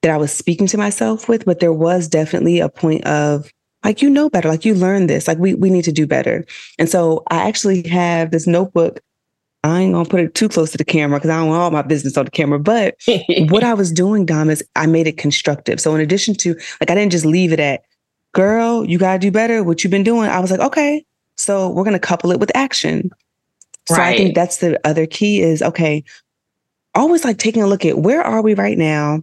that 0.04 0.12
I 0.12 0.18
was 0.18 0.32
speaking 0.32 0.68
to 0.68 0.78
myself 0.78 1.28
with, 1.28 1.46
but 1.46 1.60
there 1.60 1.74
was 1.74 2.08
definitely 2.08 2.60
a 2.60 2.70
point 2.70 3.04
of 3.06 3.52
like 3.84 4.02
you 4.02 4.10
know 4.10 4.30
better, 4.30 4.48
like 4.48 4.64
you 4.64 4.76
learned 4.76 5.10
this, 5.10 5.28
like 5.28 5.40
we 5.40 5.56
we 5.56 5.72
need 5.72 5.86
to 5.86 5.92
do 5.92 6.06
better. 6.06 6.46
And 6.78 6.88
so 6.88 7.24
I 7.32 7.48
actually 7.48 7.88
have 7.88 8.30
this 8.30 8.46
notebook 8.46 9.00
I 9.64 9.80
ain't 9.80 9.94
gonna 9.94 10.08
put 10.08 10.20
it 10.20 10.36
too 10.36 10.50
close 10.50 10.72
to 10.72 10.78
the 10.78 10.84
camera 10.84 11.20
because 11.20 11.30
I 11.30 11.38
don't 11.38 11.48
want 11.48 11.62
all 11.62 11.72
my 11.72 11.82
business 11.82 12.18
on 12.18 12.26
the 12.26 12.32
camera. 12.32 12.60
But 12.60 12.96
what 13.50 13.64
I 13.64 13.74
was 13.74 13.92
doing, 13.92 14.26
Dom, 14.26 14.50
is 14.50 14.64
I 14.76 14.88
made 14.88 15.08
it 15.08 15.18
constructive. 15.18 15.80
So 15.80 15.96
in 15.96 16.02
addition 16.02 16.36
to 16.36 16.54
like 16.82 16.90
I 16.90 16.96
didn't 16.96 17.14
just 17.14 17.26
leave 17.26 17.54
it 17.54 17.60
at, 17.60 17.82
girl, 18.34 18.84
you 18.86 18.98
gotta 18.98 19.20
do 19.20 19.32
better. 19.32 19.64
What 19.64 19.84
you've 19.84 19.92
been 19.92 20.04
doing. 20.04 20.30
I 20.30 20.40
was 20.40 20.52
like, 20.52 20.60
okay, 20.60 21.06
so 21.38 21.70
we're 21.70 21.86
gonna 21.86 22.00
couple 22.00 22.32
it 22.32 22.40
with 22.40 22.52
action. 22.56 23.10
So 23.88 23.96
right. 23.96 24.14
I 24.14 24.18
think 24.18 24.36
that's 24.36 24.58
the 24.58 24.80
other 24.86 25.06
key 25.06 25.42
is 25.42 25.62
okay, 25.62 26.04
always 26.94 27.24
like 27.24 27.38
taking 27.38 27.64
a 27.64 27.68
look 27.68 27.86
at 27.86 28.00
where 28.00 28.22
are 28.22 28.42
we 28.42 28.54
right 28.56 28.78
now? 28.78 29.22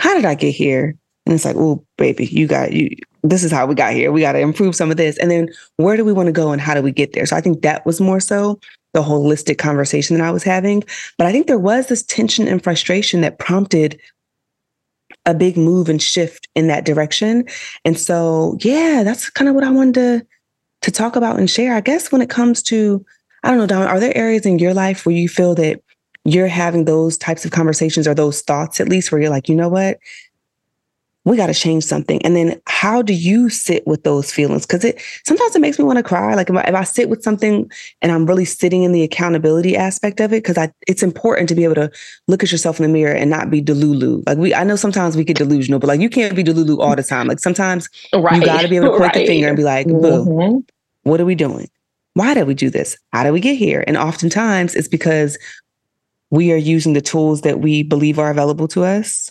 How 0.00 0.14
did 0.14 0.24
I 0.24 0.34
get 0.34 0.52
here? 0.52 0.96
And 1.26 1.34
it's 1.34 1.44
like, 1.44 1.56
oh, 1.56 1.84
baby, 1.98 2.26
you 2.26 2.46
got 2.46 2.72
you. 2.72 2.88
This 3.22 3.44
is 3.44 3.52
how 3.52 3.66
we 3.66 3.74
got 3.74 3.92
here. 3.92 4.10
We 4.10 4.22
got 4.22 4.32
to 4.32 4.38
improve 4.38 4.74
some 4.74 4.90
of 4.90 4.96
this. 4.96 5.18
And 5.18 5.30
then 5.30 5.50
where 5.76 5.96
do 5.96 6.04
we 6.04 6.12
want 6.12 6.26
to 6.26 6.32
go 6.32 6.52
and 6.52 6.60
how 6.60 6.74
do 6.74 6.82
we 6.82 6.90
get 6.90 7.12
there? 7.12 7.26
So 7.26 7.36
I 7.36 7.40
think 7.40 7.62
that 7.62 7.84
was 7.84 8.00
more 8.00 8.18
so 8.18 8.58
the 8.94 9.02
holistic 9.02 9.58
conversation 9.58 10.16
that 10.16 10.26
I 10.26 10.30
was 10.30 10.42
having. 10.42 10.82
But 11.18 11.26
I 11.26 11.32
think 11.32 11.46
there 11.46 11.58
was 11.58 11.86
this 11.86 12.02
tension 12.02 12.48
and 12.48 12.64
frustration 12.64 13.20
that 13.20 13.38
prompted 13.38 14.00
a 15.26 15.34
big 15.34 15.56
move 15.56 15.90
and 15.90 16.00
shift 16.00 16.48
in 16.54 16.66
that 16.68 16.86
direction. 16.86 17.44
And 17.84 17.98
so, 17.98 18.56
yeah, 18.60 19.02
that's 19.04 19.28
kind 19.28 19.48
of 19.48 19.54
what 19.54 19.64
I 19.64 19.70
wanted 19.70 19.94
to 19.94 20.26
to 20.82 20.90
talk 20.90 21.14
about 21.14 21.38
and 21.38 21.50
share. 21.50 21.74
I 21.74 21.82
guess 21.82 22.10
when 22.10 22.22
it 22.22 22.30
comes 22.30 22.62
to, 22.64 23.04
I 23.42 23.50
don't 23.50 23.58
know, 23.58 23.66
Dom, 23.66 23.82
are 23.82 24.00
there 24.00 24.16
areas 24.16 24.46
in 24.46 24.58
your 24.58 24.72
life 24.72 25.04
where 25.04 25.14
you 25.14 25.28
feel 25.28 25.54
that 25.56 25.82
you're 26.24 26.48
having 26.48 26.84
those 26.84 27.16
types 27.16 27.44
of 27.44 27.50
conversations 27.50 28.06
or 28.06 28.14
those 28.14 28.42
thoughts 28.42 28.80
at 28.80 28.88
least 28.88 29.10
where 29.10 29.20
you're 29.20 29.30
like, 29.30 29.48
you 29.48 29.54
know 29.54 29.68
what? 29.68 29.98
we 31.24 31.36
got 31.36 31.48
to 31.48 31.54
change 31.54 31.84
something. 31.84 32.20
And 32.24 32.34
then 32.34 32.60
how 32.66 33.02
do 33.02 33.12
you 33.12 33.50
sit 33.50 33.86
with 33.86 34.04
those 34.04 34.32
feelings? 34.32 34.64
Because 34.64 34.84
it 34.84 35.02
sometimes 35.24 35.54
it 35.54 35.60
makes 35.60 35.78
me 35.78 35.84
want 35.84 35.98
to 35.98 36.02
cry. 36.02 36.34
Like 36.34 36.48
if 36.48 36.56
I, 36.56 36.62
if 36.62 36.74
I, 36.74 36.84
sit 36.84 37.10
with 37.10 37.22
something 37.22 37.70
and 38.00 38.10
I'm 38.10 38.24
really 38.24 38.46
sitting 38.46 38.82
in 38.82 38.92
the 38.92 39.02
accountability 39.02 39.76
aspect 39.76 40.18
of 40.20 40.32
it, 40.32 40.42
because 40.42 40.56
I 40.56 40.72
it's 40.86 41.02
important 41.02 41.48
to 41.50 41.54
be 41.54 41.64
able 41.64 41.74
to 41.74 41.90
look 42.26 42.42
at 42.42 42.50
yourself 42.50 42.80
in 42.80 42.84
the 42.84 42.92
mirror 42.92 43.14
and 43.14 43.28
not 43.28 43.50
be 43.50 43.62
delulu. 43.62 44.26
Like 44.26 44.38
we, 44.38 44.54
I 44.54 44.64
know 44.64 44.76
sometimes 44.76 45.14
we 45.14 45.24
get 45.24 45.36
delusional, 45.36 45.78
but 45.78 45.88
like 45.88 46.00
you 46.00 46.08
can't 46.08 46.34
be 46.34 46.42
delulu 46.42 46.78
all 46.78 46.96
the 46.96 47.02
time. 47.02 47.26
Like 47.26 47.38
sometimes 47.38 47.88
right. 48.14 48.40
you 48.40 48.44
got 48.44 48.62
to 48.62 48.68
be 48.68 48.76
able 48.76 48.86
to 48.86 48.90
point 48.98 49.02
right. 49.02 49.14
the 49.14 49.26
finger 49.26 49.48
and 49.48 49.56
be 49.56 49.64
like, 49.64 49.86
boo, 49.86 50.24
mm-hmm. 50.24 50.58
what 51.02 51.20
are 51.20 51.26
we 51.26 51.34
doing? 51.34 51.68
Why 52.14 52.34
did 52.34 52.46
we 52.46 52.54
do 52.54 52.70
this? 52.70 52.96
How 53.12 53.22
did 53.22 53.32
we 53.32 53.40
get 53.40 53.56
here? 53.56 53.84
And 53.86 53.96
oftentimes 53.96 54.74
it's 54.74 54.88
because 54.88 55.38
we 56.30 56.52
are 56.52 56.56
using 56.56 56.92
the 56.92 57.00
tools 57.00 57.42
that 57.42 57.60
we 57.60 57.82
believe 57.82 58.18
are 58.18 58.30
available 58.30 58.68
to 58.68 58.84
us 58.84 59.30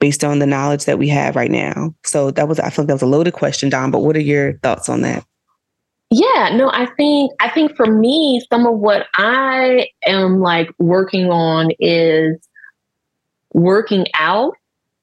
based 0.00 0.22
on 0.22 0.38
the 0.38 0.46
knowledge 0.46 0.84
that 0.84 0.98
we 0.98 1.08
have 1.08 1.36
right 1.36 1.50
now. 1.50 1.94
So 2.04 2.30
that 2.32 2.48
was 2.48 2.60
I 2.60 2.70
feel 2.70 2.84
like 2.84 2.88
that 2.88 2.94
was 2.94 3.02
a 3.02 3.06
loaded 3.06 3.32
question, 3.34 3.68
Dom, 3.68 3.90
but 3.90 4.00
what 4.00 4.16
are 4.16 4.20
your 4.20 4.54
thoughts 4.58 4.88
on 4.88 5.02
that? 5.02 5.24
Yeah, 6.10 6.50
no, 6.54 6.70
I 6.70 6.86
think 6.96 7.32
I 7.40 7.50
think 7.50 7.76
for 7.76 7.86
me, 7.86 8.42
some 8.50 8.66
of 8.66 8.78
what 8.78 9.06
I 9.14 9.88
am 10.06 10.40
like 10.40 10.70
working 10.78 11.30
on 11.30 11.70
is 11.78 12.38
working 13.52 14.06
out 14.14 14.54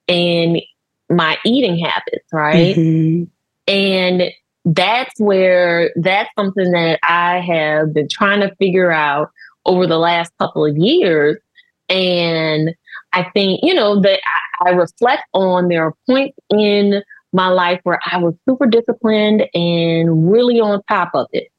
and 0.07 0.61
my 1.09 1.37
eating 1.45 1.77
habits, 1.77 2.25
right? 2.33 2.75
Mm-hmm. 2.75 3.25
And 3.67 4.31
that's 4.65 5.19
where 5.19 5.91
that's 5.95 6.29
something 6.35 6.71
that 6.71 6.99
I 7.03 7.39
have 7.39 7.93
been 7.93 8.07
trying 8.09 8.41
to 8.41 8.55
figure 8.55 8.91
out 8.91 9.29
over 9.65 9.87
the 9.87 9.97
last 9.97 10.31
couple 10.37 10.65
of 10.65 10.77
years. 10.77 11.37
And 11.89 12.75
I 13.13 13.23
think, 13.33 13.61
you 13.63 13.73
know, 13.73 14.01
that 14.01 14.19
I, 14.61 14.69
I 14.69 14.71
reflect 14.71 15.23
on 15.33 15.67
there 15.67 15.85
are 15.85 15.93
points 16.07 16.37
in 16.49 17.03
my 17.33 17.47
life 17.49 17.79
where 17.83 17.99
I 18.05 18.17
was 18.17 18.33
super 18.47 18.65
disciplined 18.65 19.43
and 19.53 20.31
really 20.31 20.59
on 20.59 20.81
top 20.89 21.11
of 21.13 21.27
it. 21.33 21.49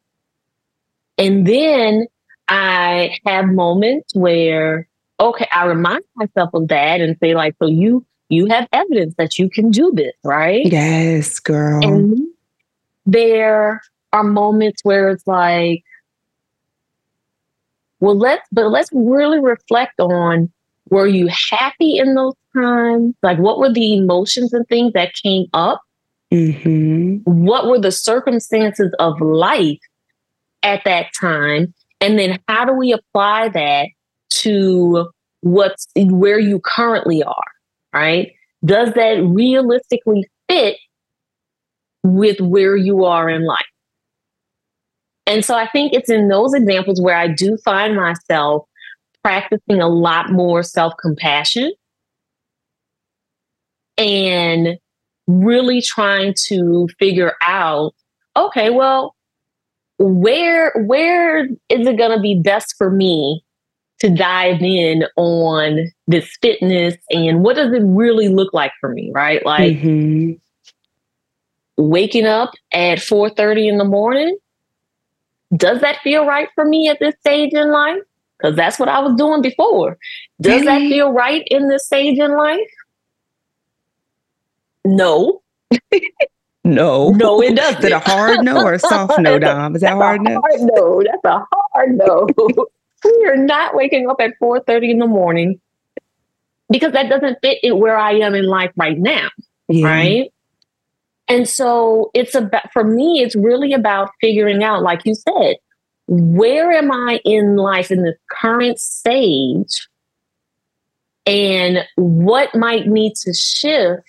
And 1.19 1.47
then 1.47 2.07
I 2.49 3.17
have 3.27 3.47
moments 3.47 4.15
where, 4.15 4.89
okay, 5.21 5.49
I 5.53 5.65
remind 5.65 6.05
myself 6.15 6.51
of 6.55 6.69
that 6.69 7.01
and 7.01 7.17
say, 7.21 7.35
like, 7.35 7.57
so 7.59 7.67
you 7.67 8.05
you 8.29 8.47
have 8.47 8.67
evidence 8.73 9.15
that 9.19 9.39
you 9.39 9.49
can 9.49 9.71
do 9.71 9.93
this, 9.95 10.13
right? 10.25 10.67
Yes, 10.67 11.39
girl. 11.39 11.81
And 11.85 12.27
there 13.07 13.81
are 14.13 14.25
moments 14.25 14.83
where 14.83 15.11
it's 15.11 15.27
like, 15.27 15.85
well, 18.01 18.17
let's 18.17 18.47
but 18.53 18.69
let's 18.69 18.91
really 18.93 19.41
reflect 19.41 20.01
on 20.01 20.51
were 20.91 21.07
you 21.07 21.29
happy 21.29 21.99
in 21.99 22.15
those 22.15 22.35
times? 22.55 23.15
Like, 23.23 23.39
what 23.39 23.59
were 23.59 23.73
the 23.73 23.95
emotions 23.95 24.53
and 24.53 24.67
things 24.69 24.93
that 24.93 25.15
came 25.15 25.47
up? 25.53 25.83
Mm-hmm. 26.33 27.19
What 27.25 27.67
were 27.67 27.81
the 27.81 27.93
circumstances 27.93 28.95
of 28.99 29.21
life 29.21 29.81
at 30.63 30.83
that 30.85 31.07
time? 31.19 31.75
And 32.01 32.19
then 32.19 32.39
how 32.49 32.65
do 32.65 32.73
we 32.73 32.93
apply 32.93 33.49
that 33.49 33.89
to 34.31 35.09
what's 35.41 35.89
where 35.97 36.39
you 36.39 36.61
currently 36.61 37.23
are? 37.23 37.53
Right? 37.93 38.33
Does 38.65 38.93
that 38.95 39.23
realistically 39.25 40.29
fit 40.49 40.77
with 42.03 42.41
where 42.41 42.77
you 42.77 43.05
are 43.05 43.29
in 43.29 43.45
life? 43.45 43.67
And 45.27 45.45
so 45.45 45.57
I 45.57 45.69
think 45.69 45.93
it's 45.93 46.11
in 46.11 46.29
those 46.29 46.55
examples 46.55 47.01
where 47.01 47.17
I 47.17 47.29
do 47.29 47.57
find 47.65 47.97
myself 47.97 48.67
practicing 49.23 49.81
a 49.81 49.89
lot 49.89 50.31
more 50.31 50.63
self 50.63 50.95
compassion 51.01 51.73
and 53.99 54.79
really 55.27 55.83
trying 55.83 56.33
to 56.47 56.89
figure 57.01 57.33
out 57.43 57.93
okay 58.37 58.71
well 58.71 59.17
where 59.99 60.73
where 60.87 61.47
is 61.47 61.87
it 61.87 61.99
going 61.99 62.13
to 62.13 62.21
be 62.21 62.39
best 62.39 62.75
for 62.79 62.91
me 62.91 63.43
to 63.99 64.11
dive 64.11 64.63
in 64.63 65.05
on 65.17 65.91
this 66.07 66.31
fitness 66.41 66.95
and 67.11 67.43
what 67.43 67.57
does 67.57 67.73
it 67.73 67.83
really 67.83 68.29
look 68.29 68.53
like 68.53 68.73
for 68.79 68.91
me 68.91 69.11
right 69.13 69.45
like 69.45 69.79
mm-hmm. 69.79 70.33
waking 71.83 72.27
up 72.27 72.53
at 72.73 72.99
4:30 72.99 73.69
in 73.71 73.79
the 73.79 73.85
morning 73.85 74.37
does 75.55 75.81
that 75.81 75.99
feel 76.03 76.27
right 76.27 76.49
for 76.55 76.65
me 76.65 76.89
at 76.89 76.99
this 76.99 77.15
stage 77.21 77.53
in 77.53 77.71
life 77.71 78.03
because 78.37 78.57
that's 78.57 78.79
what 78.79 78.89
I 78.89 78.99
was 79.01 79.17
doing 79.17 79.43
before. 79.43 79.99
Does 80.41 80.65
that 80.65 80.81
mm-hmm. 80.81 80.91
feel 80.91 81.13
right 81.13 81.47
in 81.51 81.69
this 81.69 81.87
stage 81.87 82.19
in 82.19 82.37
life? 82.37 82.61
No. 84.85 85.43
no. 86.65 87.11
No, 87.11 87.43
it 87.43 87.57
doesn't. 87.57 87.79
Is 87.79 87.85
it 87.87 87.93
a 87.93 87.99
hard 87.99 88.45
no 88.45 88.63
or 88.63 88.75
a 88.75 88.79
soft 88.79 89.19
no, 89.19 89.39
Dom? 89.41 89.75
Is 89.75 89.83
that 89.83 89.95
hard 89.95 90.23
no? 90.23 90.41
Hard 90.41 90.61
no. 90.61 91.03
That's 91.03 91.25
a 91.25 91.45
hard 91.73 91.97
no. 91.97 92.29
we 93.05 93.27
are 93.27 93.37
not 93.37 93.75
waking 93.75 94.09
up 94.09 94.21
at 94.21 94.33
4.30 94.41 94.91
in 94.91 94.99
the 94.99 95.07
morning 95.07 95.61
because 96.71 96.93
that 96.93 97.09
doesn't 97.09 97.39
fit 97.43 97.59
in 97.63 97.79
where 97.79 97.97
I 97.97 98.13
am 98.13 98.35
in 98.35 98.47
life 98.47 98.73
right 98.77 98.99
now. 98.99 99.29
Yeah. 99.69 99.87
Right. 99.87 100.33
And 101.29 101.49
so 101.49 102.11
it's 102.15 102.35
about, 102.35 102.73
for 102.73 102.85
me, 102.85 103.21
it's 103.23 103.35
really 103.35 103.73
about 103.73 104.11
figuring 104.21 104.63
out, 104.63 104.83
like 104.83 105.05
you 105.05 105.15
said, 105.15 105.57
where 106.07 106.71
am 106.71 106.93
I 106.93 107.21
in 107.25 107.57
life 107.57 107.91
in 107.91 108.03
this 108.03 108.17
current 108.31 108.79
stage? 108.79 109.89
And 111.27 111.85
what 111.97 112.55
might 112.55 112.87
need 112.87 113.17
to 113.17 113.33
shift 113.33 114.05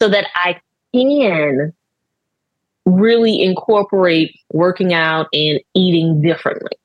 so 0.00 0.08
that 0.08 0.26
I 0.34 0.60
can 0.92 1.72
really 2.84 3.42
incorporate 3.42 4.38
working 4.52 4.92
out 4.92 5.28
and 5.32 5.58
eating 5.72 6.20
differently. 6.20 6.76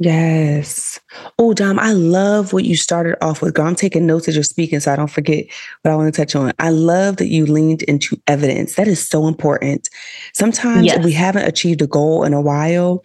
Yes. 0.00 0.98
Oh, 1.38 1.54
Dom, 1.54 1.78
I 1.78 1.92
love 1.92 2.52
what 2.52 2.64
you 2.64 2.76
started 2.76 3.16
off 3.24 3.40
with. 3.40 3.54
Girl, 3.54 3.66
I'm 3.66 3.76
taking 3.76 4.06
notes 4.06 4.26
as 4.26 4.34
you're 4.34 4.42
speaking 4.42 4.80
so 4.80 4.92
I 4.92 4.96
don't 4.96 5.10
forget 5.10 5.46
what 5.82 5.92
I 5.92 5.96
want 5.96 6.12
to 6.12 6.20
touch 6.20 6.34
on. 6.34 6.52
I 6.58 6.70
love 6.70 7.18
that 7.18 7.28
you 7.28 7.46
leaned 7.46 7.82
into 7.82 8.20
evidence. 8.26 8.74
That 8.74 8.88
is 8.88 9.06
so 9.06 9.28
important. 9.28 9.88
Sometimes 10.32 10.86
yes. 10.86 11.04
we 11.04 11.12
haven't 11.12 11.46
achieved 11.46 11.80
a 11.80 11.86
goal 11.86 12.24
in 12.24 12.34
a 12.34 12.40
while 12.40 13.04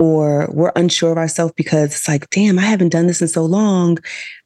or 0.00 0.48
we're 0.50 0.72
unsure 0.76 1.12
of 1.12 1.18
ourselves 1.18 1.52
because 1.56 1.94
it's 1.94 2.08
like, 2.08 2.28
damn, 2.30 2.58
I 2.58 2.62
haven't 2.62 2.88
done 2.88 3.06
this 3.06 3.20
in 3.20 3.28
so 3.28 3.44
long. 3.44 3.98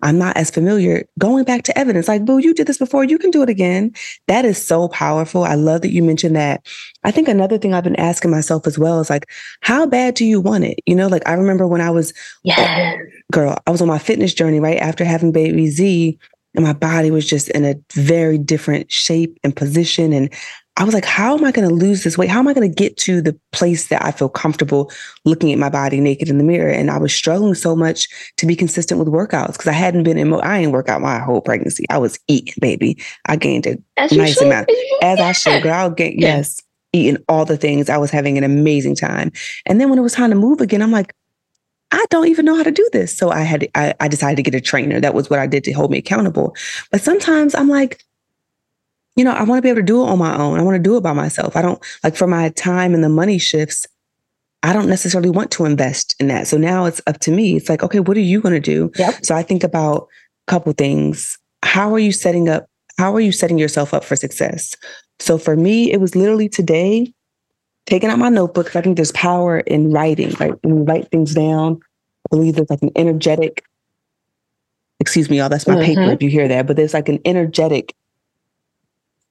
I'm 0.03 0.19
not 0.19 0.37
as 0.37 0.51
familiar. 0.51 1.07
Going 1.17 1.45
back 1.45 1.62
to 1.62 1.79
evidence, 1.79 2.09
like, 2.09 2.25
boo, 2.25 2.38
you 2.38 2.53
did 2.53 2.67
this 2.67 2.79
before, 2.79 3.05
you 3.05 3.19
can 3.19 3.31
do 3.31 3.40
it 3.40 3.49
again. 3.49 3.93
That 4.27 4.45
is 4.45 4.62
so 4.62 4.88
powerful. 4.88 5.45
I 5.45 5.55
love 5.55 5.83
that 5.83 5.93
you 5.93 6.03
mentioned 6.03 6.35
that. 6.35 6.67
I 7.05 7.12
think 7.12 7.29
another 7.29 7.57
thing 7.57 7.73
I've 7.73 7.85
been 7.85 7.95
asking 7.95 8.33
myself 8.33 8.67
as 8.67 8.81
well 8.81 8.99
is 8.99 9.09
like, 9.09 9.31
how 9.61 9.87
bad 9.87 10.14
do 10.14 10.25
you 10.25 10.40
want 10.40 10.64
it? 10.64 10.81
You 10.87 10.97
know, 10.97 11.07
like 11.07 11.23
I 11.25 11.35
remember 11.35 11.69
when 11.69 11.81
I 11.81 11.90
was, 11.90 12.12
yeah, 12.43 12.97
girl, 13.31 13.57
I 13.64 13.71
was 13.71 13.81
on 13.81 13.87
my 13.87 13.99
fitness 13.99 14.35
journey 14.35 14.59
right 14.59 14.79
after 14.79 15.05
having 15.05 15.31
baby 15.31 15.69
Z, 15.69 16.19
and 16.57 16.64
my 16.64 16.73
body 16.73 17.12
was 17.12 17.29
just 17.29 17.49
in 17.51 17.64
a 17.64 17.77
very 17.93 18.38
different 18.38 18.90
shape 18.90 19.38
and 19.45 19.55
position. 19.55 20.12
And 20.12 20.33
I 20.76 20.82
was 20.82 20.92
like, 20.92 21.04
how 21.04 21.37
am 21.37 21.44
I 21.44 21.52
going 21.52 21.68
to 21.68 21.74
lose 21.74 22.02
this 22.02 22.18
weight? 22.18 22.30
How 22.30 22.40
am 22.40 22.48
I 22.48 22.52
going 22.52 22.68
to 22.68 22.74
get 22.74 22.96
to 22.98 23.22
the 23.22 23.38
place 23.52 23.88
that 23.88 24.04
I 24.04 24.10
feel 24.10 24.28
comfortable 24.28 24.90
looking 25.24 25.52
at 25.52 25.58
my 25.58 25.68
body 25.68 26.00
naked 26.00 26.28
in 26.28 26.38
the 26.38 26.42
mirror? 26.42 26.68
And 26.70 26.90
I 26.90 26.98
was 26.98 27.14
struggling 27.14 27.54
so 27.54 27.76
much 27.76 28.08
to 28.38 28.46
be 28.46 28.56
consistent 28.56 28.98
with 28.98 29.06
workouts 29.06 29.52
because 29.52 29.68
I 29.68 29.72
hadn't 29.72 30.02
been 30.02 30.18
in, 30.18 30.34
I 30.34 30.60
didn't 30.60 30.72
work 30.72 30.88
out 30.88 31.00
my 31.00 31.20
whole 31.20 31.40
pregnancy. 31.40 31.84
I 31.90 31.98
was 31.98 32.18
eating, 32.26 32.54
baby. 32.60 33.00
I 33.26 33.37
gained 33.37 33.66
a 33.66 33.78
as 33.96 34.10
nice 34.10 34.40
amount. 34.40 34.68
As 35.00 35.20
I 35.20 35.30
should, 35.30 35.62
girl. 35.62 35.74
I'll 35.74 35.90
get, 35.90 36.18
yes, 36.18 36.60
eating 36.92 37.22
all 37.28 37.44
the 37.44 37.56
things. 37.56 37.88
I 37.88 37.96
was 37.96 38.10
having 38.10 38.37
an 38.37 38.42
amazing 38.42 38.96
time. 38.96 39.30
And 39.66 39.80
then 39.80 39.90
when 39.90 39.98
it 40.00 40.02
was 40.02 40.14
time 40.14 40.30
to 40.30 40.37
move 40.37 40.60
again, 40.60 40.82
I'm 40.82 40.92
like, 40.92 41.14
I 41.92 42.04
don't 42.10 42.26
even 42.26 42.44
know 42.44 42.56
how 42.56 42.64
to 42.64 42.72
do 42.72 42.88
this. 42.92 43.16
So 43.16 43.30
I 43.30 43.42
had, 43.42 43.68
I, 43.76 43.94
I 44.00 44.08
decided 44.08 44.37
to 44.37 44.42
get 44.42 44.56
a 44.56 44.60
trainer. 44.60 44.98
That 44.98 45.14
was 45.14 45.30
what 45.30 45.38
I 45.38 45.46
did 45.46 45.62
to 45.64 45.72
hold 45.72 45.92
me 45.92 45.98
accountable. 45.98 46.56
But 46.90 47.00
sometimes 47.00 47.54
I'm 47.54 47.68
like, 47.68 48.02
you 49.16 49.24
know, 49.24 49.33
I 49.33 49.44
want 49.44 49.59
to 49.59 49.62
be 49.62 49.68
able 49.68 49.81
to 49.81 49.87
do 49.87 50.03
it 50.03 50.09
on 50.09 50.18
my 50.18 50.37
own. 50.37 50.59
I 50.59 50.62
want 50.62 50.77
to 50.77 50.83
do 50.83 50.96
it 50.96 51.03
by 51.03 51.12
myself. 51.12 51.57
I 51.57 51.62
don't 51.62 51.83
like 52.03 52.16
for 52.16 52.27
my 52.27 52.48
time 52.50 52.94
and 52.94 53.05
the 53.05 53.09
money 53.09 53.38
shifts. 53.38 53.87
I 54.62 54.72
don't 54.72 54.88
necessarily 54.88 55.31
want 55.31 55.50
to 55.53 55.66
invest 55.66 56.16
in 56.18 56.29
that. 56.29 56.46
So 56.46 56.57
now 56.57 56.87
it's 56.87 57.00
up 57.07 57.20
to 57.20 57.31
me. 57.31 57.57
It's 57.57 57.68
like, 57.68 57.83
okay, 57.83 58.00
what 58.00 58.16
are 58.16 58.20
you 58.20 58.40
going 58.40 58.55
to 58.55 58.61
do? 58.61 58.90
Yep. 58.96 59.24
So 59.24 59.35
I 59.35 59.42
think 59.42 59.62
about 59.62 60.09
a 60.48 60.50
couple 60.50 60.72
things. 60.72 61.38
How 61.62 61.92
are 61.92 61.98
you 61.98 62.12
setting 62.12 62.48
up? 62.48 62.66
How 62.98 63.14
are 63.14 63.20
you 63.20 63.33
setting 63.33 63.59
yourself 63.59 63.92
up 63.92 64.05
for 64.05 64.16
success? 64.16 64.74
So 65.20 65.38
for 65.38 65.57
me, 65.57 65.92
it 65.92 66.00
was 66.00 66.16
literally 66.16 66.48
today 66.48 67.12
taking 67.87 68.09
out 68.09 68.18
my 68.18 68.29
notebook. 68.29 68.74
I 68.74 68.81
think 68.81 68.96
there's 68.96 69.12
power 69.12 69.61
in 69.61 69.92
writing. 69.92 70.31
right? 70.40 70.55
when 70.62 70.77
you 70.79 70.83
write 70.85 71.11
things 71.11 71.35
down, 71.35 71.79
I 72.27 72.37
believe 72.37 72.55
there's 72.55 72.70
like 72.70 72.83
an 72.83 72.92
energetic. 72.96 73.64
Excuse 74.98 75.29
me, 75.29 75.38
y'all. 75.38 75.48
That's 75.48 75.68
my 75.68 75.74
mm-hmm. 75.74 75.85
paper. 75.85 76.12
If 76.12 76.22
you 76.22 76.31
hear 76.31 76.48
that, 76.48 76.66
but 76.66 76.77
there's 76.77 76.94
like 76.94 77.09
an 77.09 77.20
energetic 77.24 77.94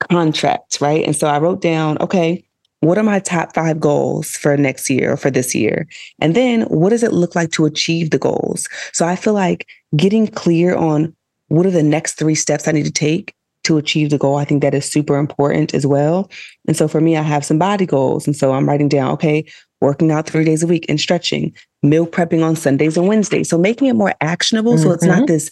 contract, 0.04 0.80
right? 0.82 1.06
And 1.06 1.16
so 1.16 1.28
I 1.28 1.40
wrote 1.40 1.62
down, 1.62 1.98
okay, 2.00 2.44
what 2.82 2.98
are 2.98 3.04
my 3.04 3.20
top 3.20 3.54
five 3.54 3.80
goals 3.80 4.32
for 4.32 4.58
next 4.58 4.90
year 4.90 5.14
or 5.14 5.18
for 5.18 5.32
this 5.32 5.56
year? 5.56 5.88
And 6.20 6.36
then 6.36 6.64
what 6.64 6.90
does 6.90 7.04
it 7.04 7.14
look 7.14 7.34
like 7.34 7.52
to 7.52 7.66
achieve 7.66 8.10
the 8.10 8.20
goals? 8.20 8.68
So 8.92 9.06
I 9.06 9.16
feel 9.16 9.34
like 9.34 9.68
getting 9.96 10.28
clear 10.28 10.76
on 10.76 11.16
what 11.48 11.66
are 11.66 11.72
the 11.72 11.84
next 11.84 12.14
three 12.14 12.36
steps 12.36 12.68
I 12.68 12.74
need 12.74 12.86
to 12.86 12.92
take 12.92 13.34
to 13.64 13.78
achieve 13.78 14.10
the 14.10 14.18
goal. 14.18 14.36
I 14.36 14.44
think 14.44 14.62
that 14.62 14.74
is 14.74 14.90
super 14.90 15.18
important 15.18 15.74
as 15.74 15.88
well. 15.88 16.30
And 16.68 16.76
so 16.76 16.90
for 16.90 17.00
me, 17.00 17.16
I 17.16 17.22
have 17.22 17.46
some 17.46 17.58
body 17.58 17.86
goals. 17.86 18.28
And 18.28 18.36
so 18.36 18.54
I'm 18.54 18.68
writing 18.68 18.90
down, 18.90 19.12
okay, 19.12 19.46
working 19.80 20.12
out 20.12 20.28
three 20.28 20.44
days 20.44 20.64
a 20.64 20.68
week 20.68 20.86
and 20.90 21.00
stretching, 21.00 21.54
meal 21.82 22.06
prepping 22.06 22.44
on 22.44 22.58
Sundays 22.58 22.98
and 22.98 23.08
Wednesdays. 23.08 23.50
So 23.50 23.58
making 23.58 23.88
it 23.88 23.94
more 23.94 24.14
actionable. 24.20 24.74
Mm-hmm. 24.74 24.84
So 24.84 24.92
it's 24.92 25.06
not 25.06 25.20
mm-hmm. 25.20 25.26
this, 25.28 25.52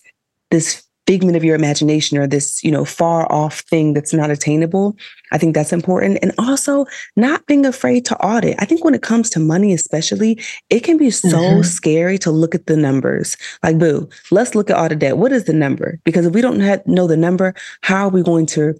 this 0.50 0.84
figment 1.12 1.36
of 1.36 1.43
your 1.43 1.56
imagination 1.56 2.17
or 2.17 2.26
this, 2.26 2.63
you 2.63 2.71
know, 2.71 2.86
far 2.86 3.30
off 3.30 3.60
thing 3.71 3.93
that's 3.93 4.13
not 4.13 4.32
attainable. 4.32 4.95
I 5.34 5.38
think 5.38 5.54
that's 5.54 5.74
important. 5.74 6.19
And 6.21 6.32
also 6.38 6.86
not 7.17 7.45
being 7.47 7.65
afraid 7.65 8.06
to 8.06 8.15
audit. 8.26 8.56
I 8.60 8.65
think 8.65 8.86
when 8.86 8.95
it 8.95 9.02
comes 9.02 9.30
to 9.32 9.39
money, 9.41 9.74
especially, 9.74 10.39
it 10.69 10.86
can 10.86 10.97
be 10.97 11.12
so 11.12 11.28
mm-hmm. 11.28 11.63
scary 11.63 12.17
to 12.19 12.32
look 12.32 12.56
at 12.56 12.67
the 12.67 12.78
numbers. 12.78 13.36
Like, 13.62 13.78
boo, 13.78 14.08
let's 14.32 14.56
look 14.56 14.69
at 14.69 14.78
audit 14.78 15.00
debt. 15.00 15.17
What 15.17 15.34
is 15.34 15.43
the 15.43 15.54
number? 15.54 16.00
Because 16.06 16.26
if 16.26 16.34
we 16.34 16.39
don't 16.39 16.62
have, 16.62 16.82
know 16.88 17.08
the 17.08 17.17
number, 17.17 17.54
how 17.82 18.06
are 18.06 18.10
we 18.10 18.24
going 18.24 18.45
to 18.45 18.80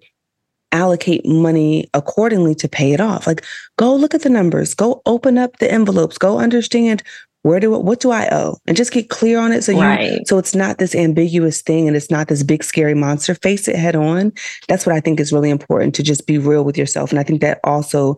allocate 0.72 1.26
money 1.26 1.90
accordingly 1.94 2.56
to 2.56 2.70
pay 2.70 2.94
it 2.94 3.02
off. 3.02 3.28
Like, 3.28 3.44
go 3.78 3.94
look 3.94 4.16
at 4.16 4.22
the 4.22 4.30
numbers, 4.30 4.74
go 4.74 5.02
open 5.06 5.38
up 5.38 5.58
the 5.58 5.70
envelopes, 5.70 6.18
go 6.18 6.40
understand 6.40 7.04
where 7.44 7.60
do 7.60 7.72
what 7.72 8.00
do 8.00 8.12
I 8.12 8.30
owe, 8.32 8.58
and 8.68 8.78
just 8.78 8.92
get 8.92 9.10
clear 9.10 9.40
on 9.40 9.52
it. 9.52 9.64
So 9.64 9.72
you, 9.72 9.80
right. 9.80 10.28
so 10.28 10.38
it's 10.38 10.54
not 10.54 10.78
this 10.78 10.94
ambiguous 10.96 11.62
thing, 11.62 11.88
and 11.88 11.98
it's 11.98 12.12
not 12.12 12.28
this 12.28 12.44
big 12.44 12.64
scary 12.64 12.94
monster. 12.94 13.36
Face 13.36 13.68
it 13.68 13.76
head 13.76 13.96
on. 13.96 14.32
That's 14.68 14.86
what 14.86 14.96
I 14.96 15.00
think 15.00 15.20
is 15.20 15.34
really 15.34 15.50
important 15.50 15.96
to 15.96 16.04
just 16.04 16.28
be 16.28 16.38
real 16.38 16.64
with 16.64 16.78
yourself, 16.78 17.12
and 17.12 17.20
I 17.20 17.24
think 17.24 17.42
that 17.42 17.60
also 17.64 18.18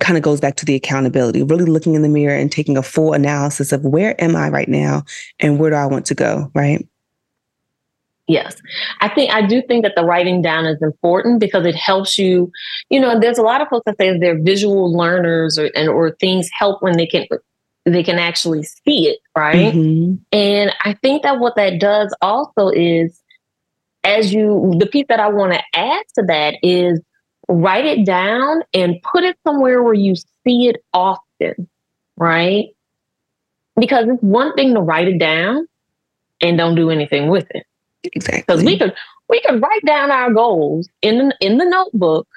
kind 0.00 0.16
of 0.16 0.22
goes 0.22 0.40
back 0.40 0.56
to 0.56 0.64
the 0.64 0.74
accountability, 0.74 1.42
really 1.42 1.66
looking 1.66 1.94
in 1.94 2.02
the 2.02 2.08
mirror 2.08 2.34
and 2.34 2.50
taking 2.50 2.76
a 2.76 2.82
full 2.82 3.12
analysis 3.12 3.72
of 3.72 3.84
where 3.84 4.20
am 4.22 4.34
I 4.34 4.48
right 4.48 4.68
now 4.68 5.04
and 5.40 5.58
where 5.58 5.70
do 5.70 5.76
I 5.76 5.86
want 5.86 6.06
to 6.06 6.14
go, 6.14 6.50
right? 6.54 6.86
Yes. 8.26 8.56
I 9.00 9.08
think 9.10 9.30
I 9.30 9.46
do 9.46 9.60
think 9.68 9.84
that 9.84 9.94
the 9.96 10.04
writing 10.04 10.40
down 10.40 10.64
is 10.64 10.80
important 10.80 11.40
because 11.40 11.66
it 11.66 11.74
helps 11.74 12.18
you, 12.18 12.50
you 12.88 12.98
know, 12.98 13.20
there's 13.20 13.36
a 13.36 13.42
lot 13.42 13.60
of 13.60 13.68
folks 13.68 13.84
that 13.84 13.96
say 13.98 14.18
they're 14.18 14.42
visual 14.42 14.96
learners 14.96 15.58
or 15.58 15.70
and 15.74 15.90
or 15.90 16.12
things 16.12 16.48
help 16.58 16.82
when 16.82 16.96
they 16.96 17.06
can 17.06 17.26
they 17.84 18.02
can 18.02 18.18
actually 18.18 18.62
see 18.62 19.08
it, 19.08 19.18
right? 19.36 19.74
Mm-hmm. 19.74 20.14
And 20.32 20.72
I 20.80 20.94
think 20.94 21.22
that 21.22 21.38
what 21.38 21.56
that 21.56 21.78
does 21.78 22.14
also 22.22 22.68
is 22.68 23.20
as 24.02 24.32
you 24.32 24.74
the 24.78 24.86
piece 24.86 25.06
that 25.08 25.20
I 25.20 25.28
want 25.28 25.52
to 25.52 25.62
add 25.74 26.04
to 26.16 26.22
that 26.28 26.56
is 26.62 27.00
write 27.48 27.84
it 27.84 28.06
down 28.06 28.62
and 28.72 29.02
put 29.02 29.24
it 29.24 29.36
somewhere 29.44 29.82
where 29.82 29.94
you 29.94 30.14
see 30.16 30.68
it 30.68 30.82
often, 30.92 31.68
right? 32.16 32.68
Because 33.76 34.06
it's 34.08 34.22
one 34.22 34.54
thing 34.54 34.74
to 34.74 34.80
write 34.80 35.08
it 35.08 35.18
down 35.18 35.66
and 36.40 36.56
don't 36.56 36.74
do 36.74 36.90
anything 36.90 37.28
with 37.28 37.46
it. 37.50 37.66
Exactly. 38.04 38.42
Because 38.46 38.64
we 38.64 38.78
could 38.78 38.94
we 39.28 39.40
could 39.40 39.60
write 39.60 39.84
down 39.84 40.10
our 40.10 40.32
goals 40.32 40.88
in 41.02 41.28
the, 41.28 41.36
in 41.40 41.58
the 41.58 41.64
notebook 41.64 42.28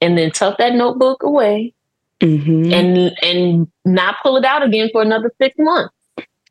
and 0.00 0.16
then 0.16 0.30
tuck 0.30 0.58
that 0.58 0.74
notebook 0.74 1.22
away 1.22 1.74
mm-hmm. 2.22 2.72
and 2.72 3.12
and 3.22 3.66
not 3.84 4.16
pull 4.22 4.36
it 4.36 4.44
out 4.44 4.62
again 4.62 4.88
for 4.92 5.02
another 5.02 5.32
six 5.40 5.54
months. 5.58 5.94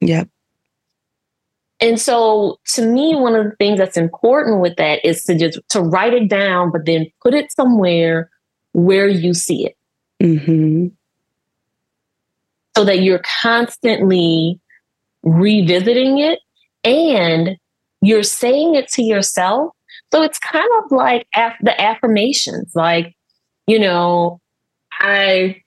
Yep. 0.01 0.27
And 1.79 1.99
so 1.99 2.59
to 2.73 2.85
me, 2.85 3.15
one 3.15 3.35
of 3.35 3.45
the 3.45 3.55
things 3.55 3.79
that's 3.79 3.97
important 3.97 4.61
with 4.61 4.75
that 4.75 5.03
is 5.03 5.23
to 5.23 5.37
just 5.37 5.59
to 5.69 5.81
write 5.81 6.13
it 6.13 6.29
down, 6.29 6.71
but 6.71 6.85
then 6.85 7.07
put 7.23 7.33
it 7.33 7.51
somewhere 7.51 8.29
where 8.73 9.07
you 9.07 9.33
see 9.33 9.65
it. 9.65 9.77
Mm-hmm. 10.21 10.87
So 12.75 12.85
that 12.85 12.99
you're 12.99 13.21
constantly 13.41 14.59
revisiting 15.23 16.19
it 16.19 16.39
and 16.83 17.57
you're 18.01 18.23
saying 18.23 18.75
it 18.75 18.87
to 18.89 19.03
yourself. 19.03 19.73
So 20.11 20.23
it's 20.23 20.39
kind 20.39 20.69
of 20.83 20.91
like 20.91 21.27
af- 21.35 21.57
the 21.61 21.79
affirmations, 21.79 22.71
like, 22.75 23.15
you 23.67 23.79
know, 23.79 24.40
I, 25.01 25.61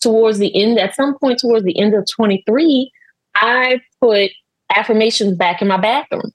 towards 0.00 0.38
the 0.38 0.54
end, 0.60 0.78
at 0.78 0.94
some 0.94 1.16
point 1.18 1.38
towards 1.38 1.64
the 1.64 1.78
end 1.78 1.94
of 1.94 2.06
23, 2.10 2.90
I 3.34 3.80
put 4.00 4.30
affirmations 4.74 5.36
back 5.36 5.62
in 5.62 5.68
my 5.68 5.76
bathroom. 5.76 6.32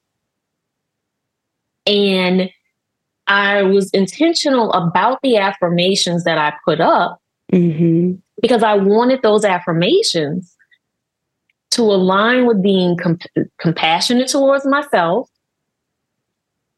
And 1.86 2.50
I 3.26 3.62
was 3.62 3.90
intentional 3.90 4.72
about 4.72 5.20
the 5.22 5.36
affirmations 5.36 6.24
that 6.24 6.38
I 6.38 6.54
put 6.64 6.80
up 6.80 7.20
mm-hmm. 7.52 8.14
because 8.40 8.62
I 8.62 8.74
wanted 8.74 9.22
those 9.22 9.44
affirmations 9.44 10.54
to 11.72 11.82
align 11.82 12.46
with 12.46 12.62
being 12.62 12.96
comp- 12.96 13.22
compassionate 13.58 14.28
towards 14.28 14.64
myself, 14.64 15.28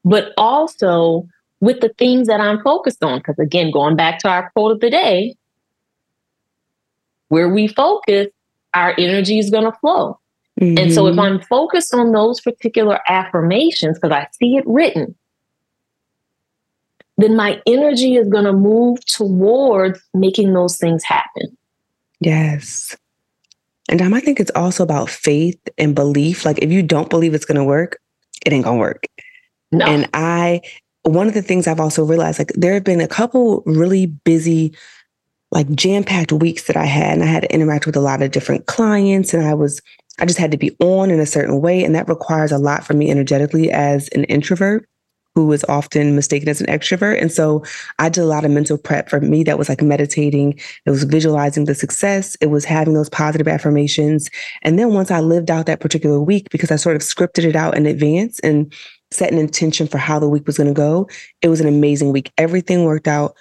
but 0.05 0.33
also 0.37 1.29
with 1.61 1.81
the 1.81 1.91
things 1.99 2.29
that 2.29 2.41
I'm 2.41 2.63
focused 2.63 3.03
on. 3.03 3.19
Because 3.19 3.39
again, 3.39 3.71
going 3.71 3.97
back 3.97 4.19
to 4.21 4.29
our 4.29 4.51
quote 4.51 4.73
of 4.73 4.81
the 4.81 4.91
day, 4.91 5.37
where 7.29 7.49
we 7.49 7.69
focus, 7.69 8.29
our 8.75 8.95
energy 8.99 9.39
is 9.39 9.51
going 9.51 9.65
to 9.65 9.79
flow. 9.79 10.19
Mm-hmm. 10.61 10.79
And 10.79 10.93
so 10.93 11.07
if 11.07 11.13
mm-hmm. 11.13 11.21
I'm 11.21 11.41
focused 11.43 11.95
on 11.95 12.13
those 12.13 12.41
particular 12.41 13.01
affirmations, 13.09 13.99
because 13.99 14.15
I 14.15 14.27
see 14.39 14.57
it 14.57 14.65
written, 14.67 15.15
then 17.19 17.37
my 17.37 17.61
energy 17.67 18.17
is 18.17 18.29
going 18.29 18.45
to 18.45 18.53
move 18.53 19.05
towards 19.07 20.01
making 20.15 20.53
those 20.53 20.77
things 20.77 21.03
happen. 21.05 21.57
Yes. 22.21 22.97
And 23.89 24.03
um, 24.03 24.15
I 24.15 24.21
think 24.21 24.41
it's 24.41 24.51
also 24.55 24.83
about 24.83 25.09
faith 25.09 25.61
and 25.79 25.95
belief. 25.95 26.45
Like 26.45 26.59
if 26.59 26.71
you 26.71 26.83
don't 26.83 27.11
believe 27.11 27.35
it's 27.35 27.45
going 27.45 27.59
to 27.59 27.65
work, 27.65 28.01
it 28.45 28.53
ain't 28.53 28.65
going 28.65 28.77
to 28.77 28.81
work. 28.81 29.07
No. 29.73 29.87
And 29.87 30.09
I, 30.15 30.61
one 31.03 31.29
of 31.29 31.35
the 31.35 31.43
things 31.43 31.67
I've 31.67 31.81
also 31.81 32.05
realized, 32.05 32.39
like 32.39 32.53
there 32.55 32.75
have 32.75 32.85
been 32.85 33.01
a 33.01 33.09
couple 33.09 33.63
really 33.65 34.07
busy, 34.07 34.75
like 35.53 35.71
jam 35.71 36.05
packed 36.05 36.33
weeks 36.33 36.65
that 36.65 36.77
I 36.77 36.87
had, 36.87 37.15
and 37.15 37.23
I 37.23 37.27
had 37.27 37.43
to 37.43 37.55
interact 37.55 37.87
with 37.87 37.97
a 37.97 38.01
lot 38.01 38.23
of 38.23 38.31
different 38.31 38.67
clients, 38.67 39.33
and 39.33 39.47
I 39.47 39.55
was, 39.55 39.81
I 40.19 40.27
just 40.27 40.39
had 40.39 40.51
to 40.51 40.59
be 40.59 40.77
on 40.81 41.11
in 41.11 41.21
a 41.21 41.27
certain 41.27 41.61
way, 41.61 41.85
and 41.85 41.95
that 41.95 42.09
requires 42.09 42.53
a 42.53 42.59
lot 42.59 42.85
for 42.85 42.95
me 42.95 43.11
energetically 43.11 43.71
as 43.71 44.09
an 44.09 44.25
introvert 44.25 44.89
who 45.37 45.47
was 45.47 45.63
often 45.69 46.17
mistaken 46.17 46.49
as 46.49 46.63
an 46.63 46.67
extrovert. 46.67 47.21
And 47.21 47.31
so 47.31 47.63
I 47.99 48.09
did 48.09 48.23
a 48.23 48.27
lot 48.27 48.47
of 48.47 48.51
mental 48.51 48.79
prep 48.79 49.11
for 49.11 49.21
me 49.21 49.45
that 49.45 49.59
was 49.59 49.69
like 49.69 49.83
meditating, 49.83 50.59
it 50.87 50.91
was 50.91 51.05
visualizing 51.05 51.67
the 51.67 51.75
success, 51.75 52.37
it 52.41 52.47
was 52.47 52.65
having 52.65 52.95
those 52.95 53.11
positive 53.11 53.47
affirmations. 53.47 54.31
And 54.63 54.79
then 54.79 54.95
once 54.95 55.11
I 55.11 55.21
lived 55.21 55.51
out 55.51 55.67
that 55.67 55.81
particular 55.81 56.19
week, 56.19 56.49
because 56.51 56.71
I 56.71 56.77
sort 56.77 56.97
of 56.97 57.03
scripted 57.03 57.45
it 57.45 57.55
out 57.55 57.77
in 57.77 57.85
advance 57.85 58.41
and 58.41 58.73
set 59.11 59.31
an 59.31 59.39
intention 59.39 59.87
for 59.87 59.99
how 59.99 60.19
the 60.19 60.29
week 60.29 60.47
was 60.47 60.57
going 60.57 60.69
to 60.69 60.75
go, 60.75 61.07
it 61.43 61.49
was 61.49 61.61
an 61.61 61.69
amazing 61.69 62.13
week. 62.13 62.33
Everything 62.39 62.85
worked 62.85 63.07
out 63.07 63.37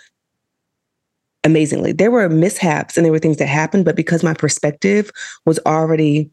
amazingly. 1.46 1.94
There 1.94 2.12
were 2.12 2.28
mishaps 2.28 2.98
and 2.98 3.06
there 3.06 3.14
were 3.14 3.20
things 3.20 3.38
that 3.38 3.48
happened, 3.48 3.86
but 3.86 3.96
because 3.96 4.24
my 4.24 4.34
perspective 4.34 5.10
was 5.46 5.60
already 5.66 6.30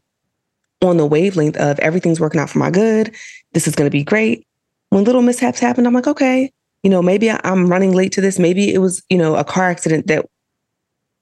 on 0.81 0.97
the 0.97 1.05
wavelength 1.05 1.55
of 1.55 1.79
everything's 1.79 2.19
working 2.19 2.41
out 2.41 2.49
for 2.49 2.59
my 2.59 2.69
good, 2.69 3.15
this 3.53 3.67
is 3.67 3.75
going 3.75 3.89
to 3.89 3.97
be 3.97 4.03
great 4.03 4.45
when 4.93 5.03
little 5.03 5.23
mishaps 5.23 5.59
happened, 5.59 5.87
I'm 5.87 5.93
like, 5.93 6.07
okay, 6.07 6.51
you 6.83 6.89
know, 6.89 7.01
maybe 7.01 7.31
I'm 7.31 7.67
running 7.67 7.93
late 7.93 8.11
to 8.13 8.21
this. 8.21 8.37
Maybe 8.37 8.71
it 8.71 8.77
was, 8.77 9.01
you 9.09 9.17
know, 9.17 9.35
a 9.35 9.43
car 9.43 9.67
accident 9.67 10.05
that 10.07 10.25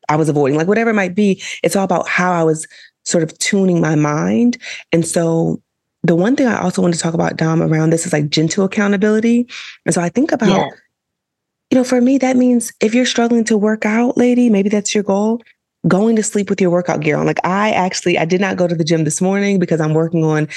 I 0.09 0.17
was 0.17 0.27
avoiding, 0.27 0.57
like 0.57 0.67
whatever 0.67 0.89
it 0.89 0.95
might 0.95 1.15
be. 1.15 1.41
It's 1.63 1.75
all 1.75 1.85
about 1.85 2.07
how 2.07 2.33
I 2.33 2.43
was 2.43 2.67
sort 3.05 3.23
of 3.23 3.37
tuning 3.37 3.79
my 3.79 3.95
mind. 3.95 4.57
And 4.91 5.05
so 5.05 5.61
the 6.03 6.15
one 6.15 6.35
thing 6.35 6.47
I 6.47 6.59
also 6.59 6.81
want 6.81 6.93
to 6.95 6.99
talk 6.99 7.13
about, 7.13 7.37
Dom, 7.37 7.61
around 7.61 7.91
this 7.91 8.05
is 8.05 8.11
like 8.11 8.29
gentle 8.29 8.65
accountability. 8.65 9.47
And 9.85 9.95
so 9.95 10.01
I 10.01 10.09
think 10.09 10.33
about, 10.33 10.49
yeah. 10.49 10.69
You 11.71 11.77
know, 11.77 11.83
for 11.85 12.01
me, 12.01 12.17
that 12.17 12.35
means 12.35 12.73
if 12.81 12.93
you're 12.93 13.05
struggling 13.05 13.45
to 13.45 13.57
work 13.57 13.85
out, 13.85 14.17
lady, 14.17 14.49
maybe 14.49 14.67
that's 14.67 14.93
your 14.93 15.03
goal 15.03 15.41
going 15.87 16.15
to 16.17 16.21
sleep 16.21 16.49
with 16.49 16.61
your 16.61 16.69
workout 16.69 16.99
gear 16.99 17.17
on. 17.17 17.25
Like 17.25 17.39
I 17.45 17.71
actually, 17.71 18.17
I 18.17 18.25
did 18.25 18.41
not 18.41 18.57
go 18.57 18.67
to 18.67 18.75
the 18.75 18.83
gym 18.83 19.05
this 19.05 19.21
morning 19.21 19.57
because 19.57 19.79
I'm 19.79 19.93
working 19.93 20.23
on 20.23 20.47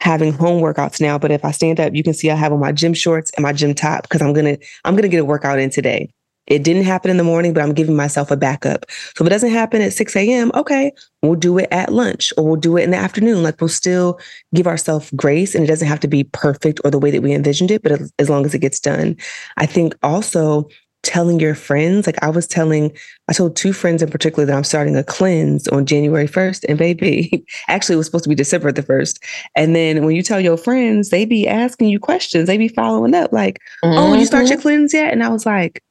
having 0.00 0.32
home 0.32 0.62
workouts 0.62 1.00
now. 1.00 1.18
But 1.18 1.32
if 1.32 1.44
I 1.44 1.50
stand 1.50 1.80
up, 1.80 1.94
you 1.94 2.04
can 2.04 2.14
see 2.14 2.30
I 2.30 2.36
have 2.36 2.52
on 2.52 2.60
my 2.60 2.70
gym 2.70 2.94
shorts 2.94 3.32
and 3.36 3.42
my 3.42 3.52
gym 3.52 3.74
top 3.74 4.02
because 4.02 4.22
I'm 4.22 4.32
gonna 4.34 4.58
I'm 4.84 4.94
gonna 4.94 5.08
get 5.08 5.20
a 5.20 5.24
workout 5.24 5.58
in 5.58 5.70
today. 5.70 6.12
It 6.48 6.64
didn't 6.64 6.84
happen 6.84 7.10
in 7.10 7.16
the 7.16 7.24
morning, 7.24 7.52
but 7.52 7.62
I'm 7.62 7.74
giving 7.74 7.96
myself 7.96 8.30
a 8.30 8.36
backup. 8.36 8.84
So 9.14 9.22
if 9.22 9.26
it 9.26 9.30
doesn't 9.30 9.50
happen 9.50 9.80
at 9.80 9.92
6 9.92 10.16
a.m., 10.16 10.50
okay, 10.54 10.92
we'll 11.22 11.34
do 11.34 11.58
it 11.58 11.68
at 11.70 11.92
lunch 11.92 12.32
or 12.36 12.44
we'll 12.44 12.56
do 12.56 12.76
it 12.76 12.82
in 12.82 12.90
the 12.90 12.96
afternoon. 12.96 13.42
Like 13.42 13.60
we'll 13.60 13.68
still 13.68 14.18
give 14.54 14.66
ourselves 14.66 15.10
grace 15.14 15.54
and 15.54 15.62
it 15.62 15.68
doesn't 15.68 15.88
have 15.88 16.00
to 16.00 16.08
be 16.08 16.24
perfect 16.24 16.80
or 16.84 16.90
the 16.90 16.98
way 16.98 17.10
that 17.10 17.22
we 17.22 17.32
envisioned 17.32 17.70
it, 17.70 17.82
but 17.82 18.00
as 18.18 18.28
long 18.28 18.44
as 18.44 18.54
it 18.54 18.60
gets 18.60 18.80
done. 18.80 19.16
I 19.56 19.66
think 19.66 19.94
also 20.02 20.68
telling 21.02 21.40
your 21.40 21.54
friends. 21.54 22.06
Like 22.06 22.22
I 22.22 22.28
was 22.28 22.46
telling, 22.46 22.92
I 23.28 23.32
told 23.32 23.56
two 23.56 23.72
friends 23.72 24.02
in 24.02 24.10
particular 24.10 24.44
that 24.44 24.56
I'm 24.56 24.64
starting 24.64 24.96
a 24.96 25.04
cleanse 25.04 25.68
on 25.68 25.86
January 25.86 26.26
1st. 26.26 26.64
And 26.68 26.78
baby, 26.78 27.44
actually, 27.68 27.94
it 27.94 27.98
was 27.98 28.06
supposed 28.06 28.24
to 28.24 28.28
be 28.28 28.34
December 28.34 28.72
the 28.72 28.82
1st. 28.82 29.18
And 29.54 29.74
then 29.74 30.04
when 30.04 30.16
you 30.16 30.22
tell 30.22 30.40
your 30.40 30.56
friends, 30.56 31.10
they 31.10 31.24
be 31.24 31.46
asking 31.48 31.88
you 31.88 31.98
questions, 31.98 32.46
they 32.46 32.58
be 32.58 32.68
following 32.68 33.14
up, 33.14 33.32
like, 33.32 33.58
mm-hmm. 33.84 33.98
oh, 33.98 34.14
you 34.14 34.26
start 34.26 34.46
your 34.46 34.56
mm-hmm. 34.56 34.62
cleanse 34.62 34.94
yet? 34.94 35.12
And 35.12 35.22
I 35.22 35.28
was 35.28 35.46
like, 35.46 35.82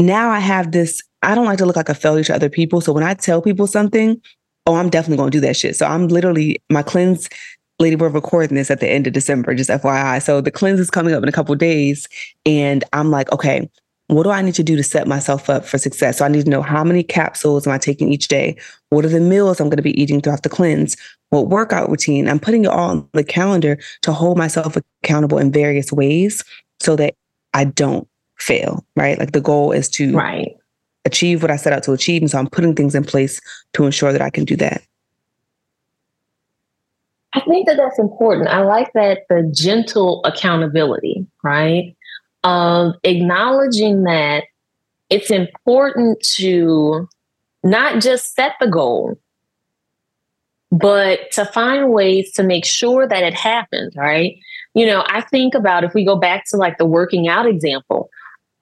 now 0.00 0.30
I 0.30 0.38
have 0.40 0.72
this, 0.72 1.02
I 1.22 1.34
don't 1.34 1.46
like 1.46 1.58
to 1.58 1.66
look 1.66 1.76
like 1.76 1.88
a 1.88 1.94
failure 1.94 2.24
to 2.24 2.34
other 2.34 2.50
people. 2.50 2.80
So 2.80 2.92
when 2.92 3.04
I 3.04 3.14
tell 3.14 3.42
people 3.42 3.66
something, 3.66 4.20
oh, 4.66 4.74
I'm 4.74 4.90
definitely 4.90 5.18
going 5.18 5.30
to 5.30 5.36
do 5.38 5.46
that 5.46 5.56
shit. 5.56 5.76
So 5.76 5.86
I'm 5.86 6.08
literally, 6.08 6.62
my 6.70 6.82
cleanse 6.82 7.28
Lady, 7.78 7.94
we're 7.94 8.08
recording 8.08 8.56
this 8.56 8.70
at 8.70 8.80
the 8.80 8.88
end 8.88 9.06
of 9.06 9.12
December, 9.12 9.54
just 9.54 9.68
FYI. 9.68 10.22
So 10.22 10.40
the 10.40 10.50
cleanse 10.50 10.80
is 10.80 10.90
coming 10.90 11.12
up 11.12 11.22
in 11.22 11.28
a 11.28 11.32
couple 11.32 11.54
days. 11.54 12.08
And 12.46 12.82
I'm 12.94 13.10
like, 13.10 13.30
okay, 13.32 13.68
what 14.06 14.22
do 14.22 14.30
I 14.30 14.40
need 14.40 14.54
to 14.54 14.62
do 14.62 14.76
to 14.76 14.82
set 14.82 15.06
myself 15.06 15.50
up 15.50 15.66
for 15.66 15.76
success? 15.76 16.18
So 16.18 16.24
I 16.24 16.28
need 16.28 16.44
to 16.44 16.50
know 16.50 16.62
how 16.62 16.82
many 16.82 17.02
capsules 17.02 17.66
am 17.66 17.74
I 17.74 17.78
taking 17.78 18.10
each 18.10 18.28
day? 18.28 18.56
What 18.88 19.04
are 19.04 19.10
the 19.10 19.20
meals 19.20 19.60
I'm 19.60 19.68
going 19.68 19.76
to 19.76 19.82
be 19.82 20.00
eating 20.00 20.22
throughout 20.22 20.42
the 20.42 20.48
cleanse? 20.48 20.96
What 21.30 21.48
workout 21.48 21.90
routine? 21.90 22.28
I'm 22.28 22.38
putting 22.38 22.64
it 22.64 22.68
all 22.68 22.90
on 22.90 23.08
the 23.12 23.24
calendar 23.24 23.78
to 24.02 24.12
hold 24.12 24.38
myself 24.38 24.78
accountable 25.02 25.36
in 25.38 25.52
various 25.52 25.92
ways 25.92 26.44
so 26.80 26.96
that 26.96 27.14
I 27.52 27.64
don't 27.64 28.08
fail, 28.38 28.84
right? 28.96 29.18
Like 29.18 29.32
the 29.32 29.40
goal 29.40 29.72
is 29.72 29.88
to 29.90 30.14
right. 30.14 30.56
achieve 31.04 31.42
what 31.42 31.50
I 31.50 31.56
set 31.56 31.72
out 31.72 31.82
to 31.84 31.92
achieve. 31.92 32.22
And 32.22 32.30
so 32.30 32.38
I'm 32.38 32.48
putting 32.48 32.74
things 32.74 32.94
in 32.94 33.04
place 33.04 33.40
to 33.74 33.84
ensure 33.84 34.12
that 34.12 34.22
I 34.22 34.30
can 34.30 34.44
do 34.44 34.56
that. 34.56 34.82
I 37.32 37.40
think 37.40 37.66
that 37.66 37.76
that's 37.76 37.98
important. 37.98 38.48
I 38.48 38.62
like 38.62 38.92
that 38.94 39.20
the 39.28 39.50
gentle 39.54 40.22
accountability, 40.24 41.26
right? 41.42 41.94
Of 42.44 42.94
acknowledging 43.04 44.04
that 44.04 44.44
it's 45.10 45.30
important 45.30 46.22
to 46.36 47.08
not 47.62 48.00
just 48.00 48.34
set 48.34 48.52
the 48.58 48.68
goal, 48.68 49.18
but 50.72 51.30
to 51.32 51.44
find 51.44 51.90
ways 51.90 52.32
to 52.32 52.42
make 52.42 52.64
sure 52.64 53.06
that 53.06 53.22
it 53.22 53.34
happens, 53.34 53.94
right? 53.96 54.36
You 54.74 54.86
know, 54.86 55.04
I 55.06 55.20
think 55.20 55.54
about 55.54 55.84
if 55.84 55.94
we 55.94 56.04
go 56.04 56.16
back 56.16 56.44
to 56.50 56.56
like 56.56 56.78
the 56.78 56.86
working 56.86 57.28
out 57.28 57.46
example, 57.46 58.10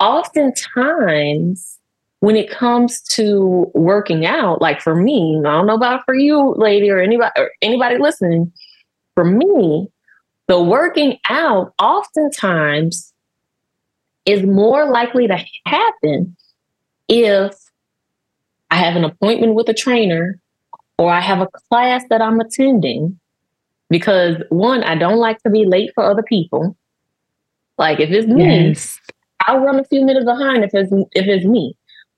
oftentimes 0.00 1.78
when 2.20 2.36
it 2.36 2.50
comes 2.50 3.02
to 3.02 3.70
working 3.74 4.24
out, 4.24 4.62
like 4.62 4.80
for 4.80 4.94
me, 4.94 5.38
I 5.40 5.50
don't 5.50 5.66
know 5.66 5.74
about 5.74 6.04
for 6.06 6.14
you, 6.14 6.54
lady, 6.56 6.90
or 6.90 6.98
anybody 6.98 7.32
or 7.36 7.50
anybody 7.60 7.98
listening, 7.98 8.50
for 9.14 9.24
me, 9.24 9.88
the 10.46 10.62
working 10.62 11.18
out 11.28 11.74
oftentimes 11.78 13.12
is 14.24 14.42
more 14.42 14.90
likely 14.90 15.26
to 15.26 15.38
happen 15.66 16.36
if 17.08 17.54
I 18.70 18.76
have 18.76 18.96
an 18.96 19.04
appointment 19.04 19.54
with 19.54 19.68
a 19.68 19.74
trainer 19.74 20.40
or 20.98 21.10
I 21.10 21.20
have 21.20 21.40
a 21.40 21.48
class 21.68 22.04
that 22.08 22.22
I'm 22.22 22.40
attending. 22.40 23.18
Because 23.90 24.36
one, 24.48 24.82
I 24.82 24.94
don't 24.94 25.18
like 25.18 25.42
to 25.42 25.50
be 25.50 25.66
late 25.66 25.90
for 25.94 26.04
other 26.04 26.22
people. 26.22 26.74
Like 27.76 28.00
if 28.00 28.10
it's 28.10 28.26
me, 28.26 28.68
yes. 28.68 28.98
I'll 29.46 29.60
run 29.60 29.78
a 29.78 29.84
few 29.84 30.04
minutes 30.04 30.24
behind 30.24 30.64
if 30.64 30.70
it's 30.74 30.92
if 31.12 31.26
it's 31.26 31.44
me. 31.44 31.76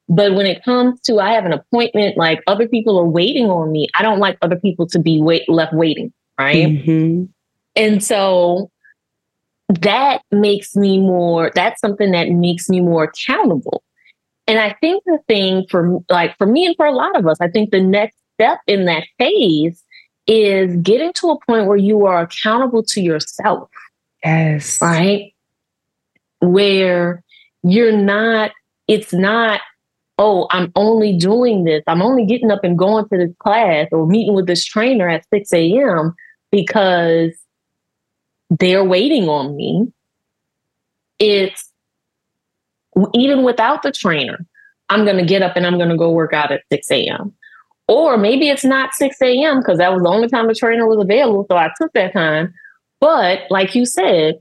But 0.08 0.34
when 0.34 0.46
it 0.46 0.64
comes 0.64 1.00
to 1.02 1.18
I 1.18 1.32
have 1.32 1.44
an 1.46 1.52
appointment, 1.52 2.16
like 2.16 2.40
other 2.46 2.68
people 2.68 2.98
are 2.98 3.04
waiting 3.08 3.46
on 3.46 3.72
me, 3.72 3.88
I 3.94 4.02
don't 4.02 4.20
like 4.20 4.38
other 4.40 4.56
people 4.56 4.86
to 4.88 5.00
be 5.00 5.20
wait 5.20 5.48
left 5.48 5.72
waiting 5.72 6.12
right? 6.38 6.68
Mm-hmm. 6.68 7.24
And 7.74 8.04
so 8.04 8.70
that 9.68 10.22
makes 10.30 10.76
me 10.76 10.98
more, 10.98 11.50
that's 11.54 11.80
something 11.80 12.12
that 12.12 12.30
makes 12.30 12.68
me 12.68 12.80
more 12.80 13.04
accountable. 13.04 13.82
And 14.46 14.58
I 14.58 14.76
think 14.80 15.02
the 15.06 15.18
thing 15.26 15.66
for 15.68 15.98
like 16.08 16.36
for 16.38 16.46
me 16.46 16.66
and 16.66 16.76
for 16.76 16.86
a 16.86 16.92
lot 16.92 17.18
of 17.18 17.26
us, 17.26 17.38
I 17.40 17.48
think 17.48 17.70
the 17.70 17.82
next 17.82 18.16
step 18.34 18.60
in 18.66 18.84
that 18.84 19.04
phase 19.18 19.82
is 20.28 20.76
getting 20.76 21.12
to 21.14 21.30
a 21.30 21.40
point 21.46 21.66
where 21.66 21.76
you 21.76 22.06
are 22.06 22.22
accountable 22.22 22.82
to 22.84 23.00
yourself. 23.00 23.68
Yes. 24.24 24.80
Right? 24.80 25.34
Where 26.40 27.22
you're 27.62 27.96
not, 27.96 28.52
it's 28.88 29.12
not, 29.12 29.60
oh, 30.18 30.46
I'm 30.50 30.72
only 30.76 31.16
doing 31.16 31.64
this. 31.64 31.82
I'm 31.86 32.02
only 32.02 32.24
getting 32.24 32.50
up 32.50 32.64
and 32.64 32.78
going 32.78 33.08
to 33.08 33.16
this 33.18 33.34
class 33.38 33.88
or 33.92 34.06
meeting 34.06 34.34
with 34.34 34.46
this 34.46 34.64
trainer 34.64 35.08
at 35.08 35.24
6 35.32 35.52
a.m 35.52 36.14
because 36.50 37.32
they're 38.50 38.84
waiting 38.84 39.28
on 39.28 39.56
me. 39.56 39.92
It's 41.18 41.70
even 43.14 43.42
without 43.42 43.82
the 43.82 43.92
trainer, 43.92 44.44
I'm 44.88 45.04
going 45.04 45.18
to 45.18 45.24
get 45.24 45.42
up 45.42 45.56
and 45.56 45.66
I'm 45.66 45.76
going 45.76 45.90
to 45.90 45.96
go 45.96 46.10
work 46.10 46.32
out 46.32 46.52
at 46.52 46.62
6 46.72 46.90
a.m. 46.90 47.32
Or 47.88 48.16
maybe 48.16 48.48
it's 48.48 48.64
not 48.64 48.94
6 48.94 49.16
a.m. 49.22 49.60
because 49.60 49.78
that 49.78 49.92
was 49.92 50.02
the 50.02 50.08
only 50.08 50.28
time 50.28 50.48
the 50.48 50.54
trainer 50.54 50.86
was 50.86 51.02
available. 51.02 51.46
So 51.48 51.56
I 51.56 51.70
took 51.80 51.92
that 51.92 52.12
time. 52.12 52.52
But 53.00 53.40
like 53.50 53.74
you 53.74 53.84
said, 53.84 54.36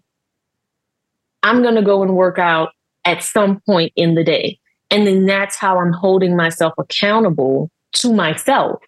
I'm 1.45 1.61
going 1.61 1.75
to 1.75 1.83
go 1.83 2.01
and 2.01 2.15
work 2.15 2.39
out 2.39 2.69
at 3.05 3.23
some 3.23 3.61
point 3.67 3.93
in 3.95 4.15
the 4.15 4.23
day. 4.23 4.59
And 4.89 5.05
then 5.05 5.27
that's 5.27 5.55
how 5.55 5.79
I'm 5.79 5.93
holding 5.93 6.35
myself 6.35 6.73
accountable 6.79 7.69
to 7.93 8.11
myself. 8.11 8.81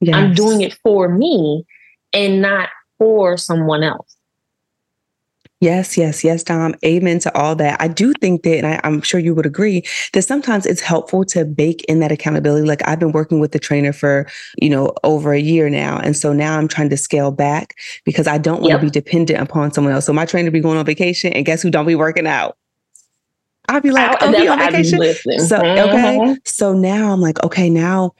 Yes. 0.00 0.14
I'm 0.14 0.34
doing 0.34 0.60
it 0.60 0.76
for 0.82 1.08
me 1.08 1.64
and 2.12 2.42
not 2.42 2.68
for 2.98 3.38
someone 3.38 3.82
else. 3.82 4.14
Yes, 5.62 5.96
yes, 5.96 6.24
yes, 6.24 6.42
Dom. 6.42 6.74
Amen 6.84 7.20
to 7.20 7.32
all 7.38 7.54
that. 7.54 7.80
I 7.80 7.86
do 7.86 8.12
think 8.14 8.42
that, 8.42 8.56
and 8.56 8.66
I, 8.66 8.80
am 8.82 9.00
sure 9.00 9.20
you 9.20 9.32
would 9.32 9.46
agree, 9.46 9.84
that 10.12 10.22
sometimes 10.22 10.66
it's 10.66 10.80
helpful 10.80 11.24
to 11.26 11.44
bake 11.44 11.84
in 11.84 12.00
that 12.00 12.10
accountability. 12.10 12.66
Like 12.66 12.82
I've 12.84 12.98
been 12.98 13.12
working 13.12 13.38
with 13.38 13.52
the 13.52 13.60
trainer 13.60 13.92
for, 13.92 14.26
you 14.60 14.68
know, 14.68 14.92
over 15.04 15.32
a 15.32 15.38
year 15.38 15.70
now. 15.70 15.98
And 15.98 16.16
so 16.16 16.32
now 16.32 16.58
I'm 16.58 16.66
trying 16.66 16.88
to 16.88 16.96
scale 16.96 17.30
back 17.30 17.76
because 18.04 18.26
I 18.26 18.38
don't 18.38 18.60
want 18.60 18.72
to 18.72 18.78
yep. 18.78 18.80
be 18.80 18.90
dependent 18.90 19.40
upon 19.40 19.72
someone 19.72 19.94
else. 19.94 20.04
So 20.04 20.12
my 20.12 20.26
trainer 20.26 20.50
be 20.50 20.58
going 20.58 20.78
on 20.78 20.84
vacation 20.84 21.32
and 21.32 21.46
guess 21.46 21.62
who 21.62 21.70
don't 21.70 21.86
be 21.86 21.94
working 21.94 22.26
out? 22.26 22.58
I'd 23.68 23.84
be 23.84 23.92
like, 23.92 24.16
oh, 24.20 24.32
be 24.32 24.48
on 24.48 24.58
vacation. 24.58 24.98
So, 25.38 25.58
okay. 25.58 26.18
Mm-hmm. 26.18 26.32
So 26.44 26.72
now 26.72 27.12
I'm 27.12 27.20
like, 27.20 27.40
okay, 27.44 27.70
now 27.70 28.16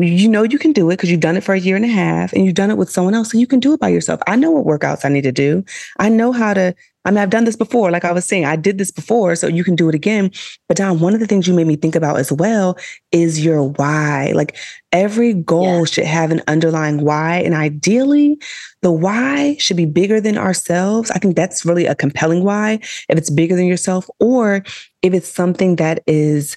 you 0.00 0.28
know 0.28 0.42
you 0.42 0.58
can 0.58 0.72
do 0.72 0.90
it 0.90 0.94
because 0.94 1.10
you've 1.10 1.20
done 1.20 1.36
it 1.36 1.44
for 1.44 1.54
a 1.54 1.60
year 1.60 1.76
and 1.76 1.84
a 1.84 1.88
half 1.88 2.32
and 2.32 2.44
you've 2.44 2.54
done 2.54 2.70
it 2.70 2.76
with 2.76 2.90
someone 2.90 3.14
else 3.14 3.30
so 3.30 3.38
you 3.38 3.46
can 3.46 3.60
do 3.60 3.72
it 3.72 3.80
by 3.80 3.88
yourself. 3.88 4.20
I 4.26 4.36
know 4.36 4.50
what 4.50 4.66
workouts 4.66 5.04
I 5.04 5.08
need 5.08 5.22
to 5.22 5.32
do. 5.32 5.64
I 5.98 6.08
know 6.08 6.32
how 6.32 6.54
to, 6.54 6.74
I 7.04 7.10
mean, 7.10 7.18
I've 7.18 7.30
done 7.30 7.44
this 7.44 7.56
before. 7.56 7.90
Like 7.90 8.04
I 8.04 8.12
was 8.12 8.24
saying, 8.24 8.44
I 8.44 8.56
did 8.56 8.78
this 8.78 8.90
before, 8.90 9.34
so 9.34 9.48
you 9.48 9.64
can 9.64 9.74
do 9.74 9.88
it 9.88 9.94
again. 9.94 10.30
But 10.68 10.76
Dom, 10.76 11.00
one 11.00 11.14
of 11.14 11.20
the 11.20 11.26
things 11.26 11.48
you 11.48 11.54
made 11.54 11.66
me 11.66 11.76
think 11.76 11.96
about 11.96 12.18
as 12.18 12.30
well 12.30 12.76
is 13.10 13.44
your 13.44 13.64
why. 13.64 14.32
Like 14.34 14.56
every 14.92 15.34
goal 15.34 15.80
yeah. 15.80 15.84
should 15.84 16.04
have 16.04 16.30
an 16.30 16.42
underlying 16.46 17.04
why. 17.04 17.38
And 17.38 17.54
ideally, 17.54 18.38
the 18.82 18.92
why 18.92 19.56
should 19.58 19.76
be 19.76 19.86
bigger 19.86 20.20
than 20.20 20.38
ourselves. 20.38 21.10
I 21.10 21.18
think 21.18 21.34
that's 21.34 21.64
really 21.64 21.86
a 21.86 21.94
compelling 21.94 22.44
why. 22.44 22.74
If 23.08 23.18
it's 23.18 23.30
bigger 23.30 23.56
than 23.56 23.66
yourself, 23.66 24.08
or 24.20 24.62
if 25.02 25.12
it's 25.12 25.28
something 25.28 25.76
that 25.76 26.02
is 26.06 26.56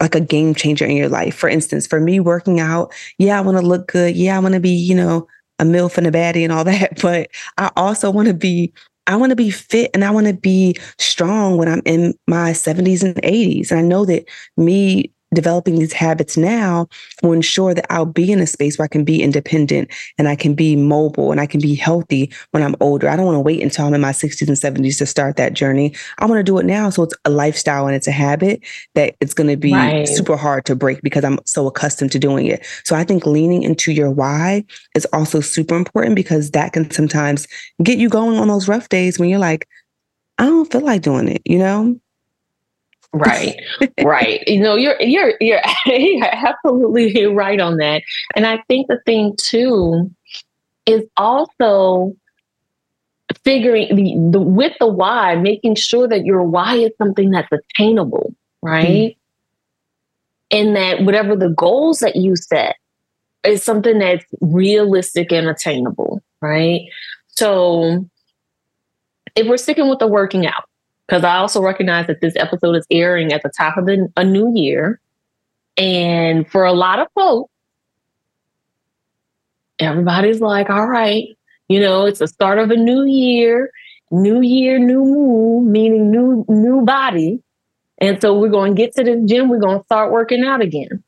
like 0.00 0.14
a 0.14 0.20
game 0.20 0.54
changer 0.54 0.84
in 0.84 0.96
your 0.96 1.08
life. 1.08 1.34
For 1.34 1.48
instance, 1.48 1.86
for 1.86 2.00
me 2.00 2.20
working 2.20 2.60
out, 2.60 2.92
yeah, 3.18 3.38
I 3.38 3.42
want 3.42 3.58
to 3.58 3.66
look 3.66 3.88
good. 3.88 4.16
Yeah, 4.16 4.36
I 4.36 4.40
want 4.40 4.54
to 4.54 4.60
be, 4.60 4.70
you 4.70 4.94
know, 4.94 5.26
a 5.58 5.64
MILF 5.64 5.98
and 5.98 6.06
a 6.06 6.10
baddie 6.10 6.44
and 6.44 6.52
all 6.52 6.64
that. 6.64 7.00
But 7.00 7.30
I 7.58 7.70
also 7.76 8.10
want 8.10 8.28
to 8.28 8.34
be, 8.34 8.72
I 9.06 9.16
want 9.16 9.30
to 9.30 9.36
be 9.36 9.50
fit 9.50 9.90
and 9.94 10.04
I 10.04 10.10
want 10.10 10.26
to 10.28 10.32
be 10.32 10.76
strong 10.98 11.56
when 11.56 11.68
I'm 11.68 11.82
in 11.84 12.14
my 12.26 12.52
70s 12.52 13.02
and 13.02 13.16
80s. 13.16 13.70
And 13.70 13.80
I 13.80 13.82
know 13.82 14.04
that 14.04 14.28
me 14.56 15.12
developing 15.34 15.78
these 15.78 15.92
habits 15.92 16.36
now 16.36 16.86
will 17.22 17.32
ensure 17.32 17.74
that 17.74 17.90
I'll 17.90 18.04
be 18.04 18.32
in 18.32 18.40
a 18.40 18.46
space 18.46 18.78
where 18.78 18.84
I 18.84 18.88
can 18.88 19.04
be 19.04 19.22
independent 19.22 19.90
and 20.18 20.28
I 20.28 20.36
can 20.36 20.54
be 20.54 20.76
mobile 20.76 21.30
and 21.30 21.40
I 21.40 21.46
can 21.46 21.60
be 21.60 21.74
healthy 21.74 22.32
when 22.50 22.62
I'm 22.62 22.76
older. 22.80 23.08
I 23.08 23.16
don't 23.16 23.26
want 23.26 23.36
to 23.36 23.40
wait 23.40 23.62
until 23.62 23.86
I'm 23.86 23.94
in 23.94 24.00
my 24.00 24.12
60s 24.12 24.46
and 24.46 24.56
70s 24.56 24.98
to 24.98 25.06
start 25.06 25.36
that 25.36 25.54
journey. 25.54 25.94
I 26.18 26.26
want 26.26 26.38
to 26.38 26.44
do 26.44 26.58
it 26.58 26.66
now. 26.66 26.90
So 26.90 27.04
it's 27.04 27.14
a 27.24 27.30
lifestyle 27.30 27.86
and 27.86 27.96
it's 27.96 28.08
a 28.08 28.12
habit 28.12 28.62
that 28.94 29.14
it's 29.20 29.34
going 29.34 29.48
to 29.48 29.56
be 29.56 29.72
right. 29.72 30.08
super 30.08 30.36
hard 30.36 30.64
to 30.66 30.76
break 30.76 31.02
because 31.02 31.24
I'm 31.24 31.38
so 31.46 31.66
accustomed 31.66 32.12
to 32.12 32.18
doing 32.18 32.46
it. 32.46 32.64
So 32.84 32.96
I 32.96 33.04
think 33.04 33.26
leaning 33.26 33.62
into 33.62 33.92
your 33.92 34.10
why 34.10 34.64
is 34.94 35.06
also 35.12 35.40
super 35.40 35.76
important 35.76 36.16
because 36.16 36.50
that 36.52 36.72
can 36.72 36.90
sometimes 36.90 37.46
get 37.82 37.98
you 37.98 38.08
going 38.08 38.38
on 38.38 38.48
those 38.48 38.68
rough 38.68 38.88
days 38.88 39.18
when 39.18 39.28
you're 39.28 39.38
like, 39.38 39.68
I 40.38 40.46
don't 40.46 40.70
feel 40.70 40.80
like 40.80 41.02
doing 41.02 41.28
it, 41.28 41.42
you 41.44 41.58
know? 41.58 42.00
Right, 43.12 43.60
right. 44.02 44.42
You 44.46 44.60
know, 44.60 44.74
you're 44.74 45.00
you're 45.00 45.34
you're 45.40 45.60
you're 45.86 46.24
absolutely 46.26 47.26
right 47.26 47.60
on 47.60 47.76
that. 47.76 48.02
And 48.34 48.46
I 48.46 48.62
think 48.68 48.88
the 48.88 49.00
thing 49.04 49.34
too 49.36 50.10
is 50.86 51.02
also 51.16 52.14
figuring 53.44 53.94
the, 53.94 54.38
the 54.38 54.40
with 54.40 54.72
the 54.78 54.86
why, 54.86 55.36
making 55.36 55.74
sure 55.74 56.08
that 56.08 56.24
your 56.24 56.42
why 56.42 56.76
is 56.76 56.90
something 56.98 57.30
that's 57.30 57.48
attainable, 57.52 58.34
right? 58.62 59.16
Mm-hmm. 59.16 59.18
And 60.58 60.76
that 60.76 61.04
whatever 61.04 61.34
the 61.34 61.48
goals 61.48 62.00
that 62.00 62.16
you 62.16 62.36
set 62.36 62.76
is 63.44 63.62
something 63.62 63.98
that's 63.98 64.24
realistic 64.40 65.32
and 65.32 65.48
attainable, 65.48 66.22
right? 66.40 66.82
So 67.28 68.06
if 69.34 69.46
we're 69.46 69.56
sticking 69.56 69.88
with 69.88 69.98
the 69.98 70.06
working 70.06 70.46
out, 70.46 70.64
because 71.06 71.24
I 71.24 71.36
also 71.36 71.62
recognize 71.62 72.06
that 72.06 72.20
this 72.20 72.34
episode 72.36 72.76
is 72.76 72.86
airing 72.90 73.32
at 73.32 73.42
the 73.42 73.50
top 73.56 73.76
of 73.76 73.86
the, 73.86 74.08
a 74.16 74.24
new 74.24 74.52
year. 74.54 75.00
And 75.76 76.48
for 76.50 76.64
a 76.64 76.72
lot 76.72 76.98
of 76.98 77.08
folks, 77.14 77.52
everybody's 79.78 80.40
like, 80.40 80.70
all 80.70 80.86
right, 80.86 81.28
you 81.68 81.80
know, 81.80 82.06
it's 82.06 82.18
the 82.18 82.28
start 82.28 82.58
of 82.58 82.70
a 82.70 82.76
new 82.76 83.04
year, 83.04 83.70
new 84.10 84.42
year, 84.42 84.78
new 84.78 85.04
moon, 85.04 85.72
meaning 85.72 86.10
new 86.10 86.44
new 86.48 86.82
body. 86.82 87.42
And 87.98 88.20
so 88.20 88.38
we're 88.38 88.48
going 88.48 88.74
to 88.74 88.82
get 88.82 88.94
to 88.96 89.04
the 89.04 89.22
gym, 89.24 89.48
we're 89.48 89.60
going 89.60 89.78
to 89.78 89.84
start 89.84 90.12
working 90.12 90.44
out 90.44 90.60
again. 90.60 91.02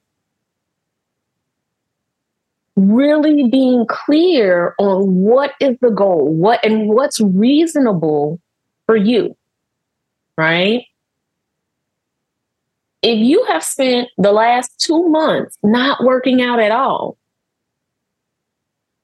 really 2.77 3.49
being 3.49 3.87
clear 3.87 4.75
on 4.79 5.15
what 5.15 5.53
is 5.61 5.77
the 5.81 5.91
goal, 5.91 6.33
what 6.33 6.65
and 6.65 6.89
what's 6.89 7.21
reasonable 7.21 8.41
for 8.87 8.97
you, 8.97 9.37
right? 10.37 10.85
If 13.03 13.19
you 13.19 13.45
have 13.47 13.63
spent 13.63 14.09
the 14.17 14.33
last 14.33 14.79
two 14.81 15.09
months 15.09 15.59
not 15.63 16.03
working 16.03 16.41
out 16.41 16.59
at 16.59 16.73
all, 16.73 17.19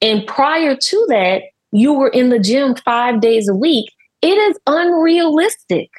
and 0.00 0.26
prior 0.26 0.74
to 0.74 1.06
that, 1.08 1.42
you 1.72 1.92
were 1.92 2.08
in 2.08 2.30
the 2.30 2.38
gym 2.38 2.74
five 2.74 3.20
days 3.20 3.48
a 3.48 3.54
week, 3.54 3.92
it 4.22 4.36
is 4.36 4.58
unrealistic 4.66 5.90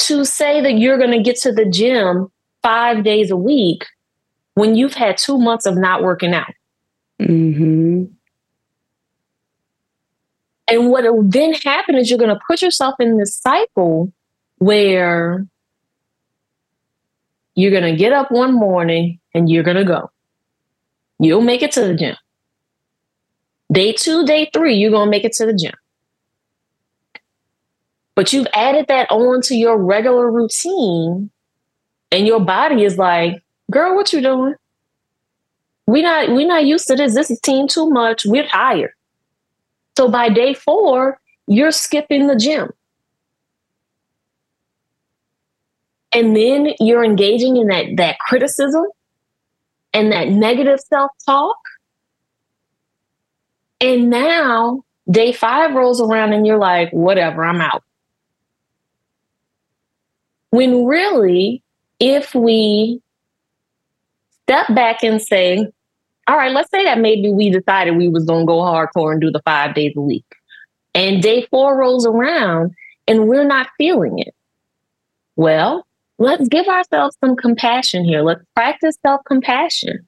to 0.00 0.24
say 0.24 0.60
that 0.60 0.72
you're 0.72 0.98
going 0.98 1.12
to 1.12 1.22
get 1.22 1.36
to 1.36 1.52
the 1.52 1.64
gym 1.64 2.30
five 2.62 3.04
days 3.04 3.30
a 3.30 3.36
week 3.36 3.86
when 4.54 4.74
you've 4.74 4.94
had 4.94 5.16
two 5.16 5.38
months 5.38 5.66
of 5.66 5.76
not 5.76 6.02
working 6.02 6.34
out. 6.34 6.52
Mm-hmm. 7.20 8.04
And 10.66 10.90
what 10.90 11.04
will 11.04 11.22
then 11.22 11.52
happen 11.54 11.94
is 11.94 12.08
you're 12.08 12.18
going 12.18 12.34
to 12.34 12.40
put 12.46 12.62
yourself 12.62 12.94
in 12.98 13.18
this 13.18 13.36
cycle 13.36 14.12
where 14.58 15.46
you're 17.54 17.70
going 17.70 17.92
to 17.92 17.96
get 17.96 18.12
up 18.12 18.30
one 18.30 18.54
morning 18.54 19.20
and 19.34 19.50
you're 19.50 19.62
going 19.62 19.76
to 19.76 19.84
go. 19.84 20.10
You'll 21.18 21.42
make 21.42 21.62
it 21.62 21.72
to 21.72 21.82
the 21.82 21.94
gym. 21.94 22.16
Day 23.70 23.92
two, 23.92 24.24
day 24.24 24.50
three, 24.52 24.74
you're 24.74 24.90
going 24.90 25.06
to 25.06 25.10
make 25.10 25.24
it 25.24 25.32
to 25.34 25.46
the 25.46 25.54
gym. 25.54 25.74
But 28.14 28.32
you've 28.32 28.46
added 28.54 28.86
that 28.88 29.10
on 29.10 29.42
to 29.42 29.56
your 29.56 29.76
regular 29.76 30.30
routine, 30.30 31.30
and 32.12 32.26
your 32.26 32.40
body 32.40 32.84
is 32.84 32.96
like, 32.96 33.42
girl, 33.70 33.96
what 33.96 34.12
you 34.12 34.20
doing? 34.20 34.54
We 35.86 36.00
not 36.00 36.30
we 36.30 36.44
not 36.44 36.64
used 36.64 36.86
to 36.86 36.94
this. 36.94 37.14
This 37.14 37.30
is 37.30 37.40
team 37.40 37.66
too 37.68 37.90
much. 37.90 38.24
We're 38.24 38.46
tired. 38.46 38.93
So 39.96 40.08
by 40.08 40.28
day 40.28 40.54
four, 40.54 41.20
you're 41.46 41.70
skipping 41.70 42.26
the 42.26 42.36
gym. 42.36 42.70
And 46.12 46.36
then 46.36 46.74
you're 46.80 47.04
engaging 47.04 47.56
in 47.56 47.66
that 47.68 47.96
that 47.96 48.18
criticism 48.20 48.86
and 49.92 50.12
that 50.12 50.28
negative 50.28 50.80
self-talk. 50.80 51.56
And 53.80 54.10
now 54.10 54.84
day 55.10 55.32
five 55.32 55.74
rolls 55.74 56.00
around 56.00 56.32
and 56.32 56.46
you're 56.46 56.58
like, 56.58 56.90
whatever, 56.92 57.44
I'm 57.44 57.60
out. 57.60 57.82
When 60.50 60.86
really, 60.86 61.62
if 61.98 62.34
we 62.34 63.00
step 64.44 64.72
back 64.74 65.02
and 65.02 65.20
say, 65.20 65.68
all 66.26 66.36
right, 66.36 66.52
let's 66.52 66.70
say 66.70 66.84
that 66.84 66.98
maybe 66.98 67.32
we 67.32 67.50
decided 67.50 67.96
we 67.96 68.08
was 68.08 68.24
gonna 68.24 68.46
go 68.46 68.58
hardcore 68.58 69.12
and 69.12 69.20
do 69.20 69.30
the 69.30 69.42
five 69.44 69.74
days 69.74 69.92
a 69.96 70.00
week. 70.00 70.24
And 70.94 71.22
day 71.22 71.46
four 71.50 71.76
rolls 71.76 72.06
around 72.06 72.72
and 73.06 73.28
we're 73.28 73.44
not 73.44 73.68
feeling 73.76 74.18
it. 74.18 74.34
Well, 75.36 75.86
let's 76.18 76.48
give 76.48 76.68
ourselves 76.68 77.16
some 77.20 77.36
compassion 77.36 78.04
here. 78.04 78.22
Let's 78.22 78.44
practice 78.54 78.96
self-compassion. 79.02 80.06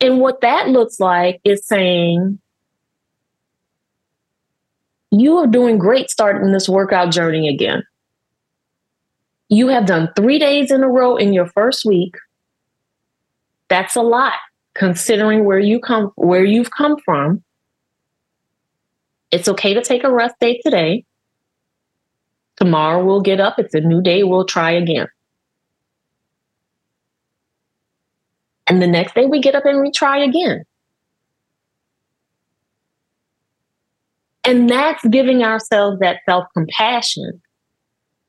And 0.00 0.20
what 0.20 0.40
that 0.42 0.68
looks 0.68 1.00
like 1.00 1.40
is 1.44 1.64
saying, 1.66 2.38
you 5.10 5.36
are 5.38 5.46
doing 5.46 5.78
great 5.78 6.10
starting 6.10 6.52
this 6.52 6.68
workout 6.68 7.12
journey 7.12 7.48
again. 7.48 7.84
You 9.48 9.68
have 9.68 9.86
done 9.86 10.10
three 10.16 10.38
days 10.38 10.70
in 10.70 10.82
a 10.82 10.88
row 10.88 11.16
in 11.16 11.32
your 11.32 11.46
first 11.46 11.84
week. 11.84 12.16
That's 13.68 13.96
a 13.96 14.02
lot 14.02 14.34
considering 14.74 15.44
where 15.44 15.58
you 15.58 15.80
come 15.80 16.12
where 16.16 16.44
you've 16.44 16.70
come 16.70 16.96
from. 17.04 17.42
It's 19.30 19.48
okay 19.48 19.74
to 19.74 19.82
take 19.82 20.04
a 20.04 20.12
rest 20.12 20.34
day 20.40 20.60
today. 20.64 21.04
Tomorrow 22.56 23.04
we'll 23.04 23.22
get 23.22 23.40
up. 23.40 23.58
It's 23.58 23.74
a 23.74 23.80
new 23.80 24.00
day. 24.00 24.22
We'll 24.22 24.44
try 24.44 24.70
again. 24.72 25.08
And 28.66 28.80
the 28.80 28.86
next 28.86 29.14
day 29.14 29.26
we 29.26 29.40
get 29.40 29.54
up 29.54 29.64
and 29.66 29.80
we 29.80 29.90
try 29.90 30.18
again. 30.18 30.64
And 34.44 34.68
that's 34.68 35.04
giving 35.06 35.42
ourselves 35.42 35.98
that 36.00 36.20
self 36.26 36.44
compassion 36.54 37.40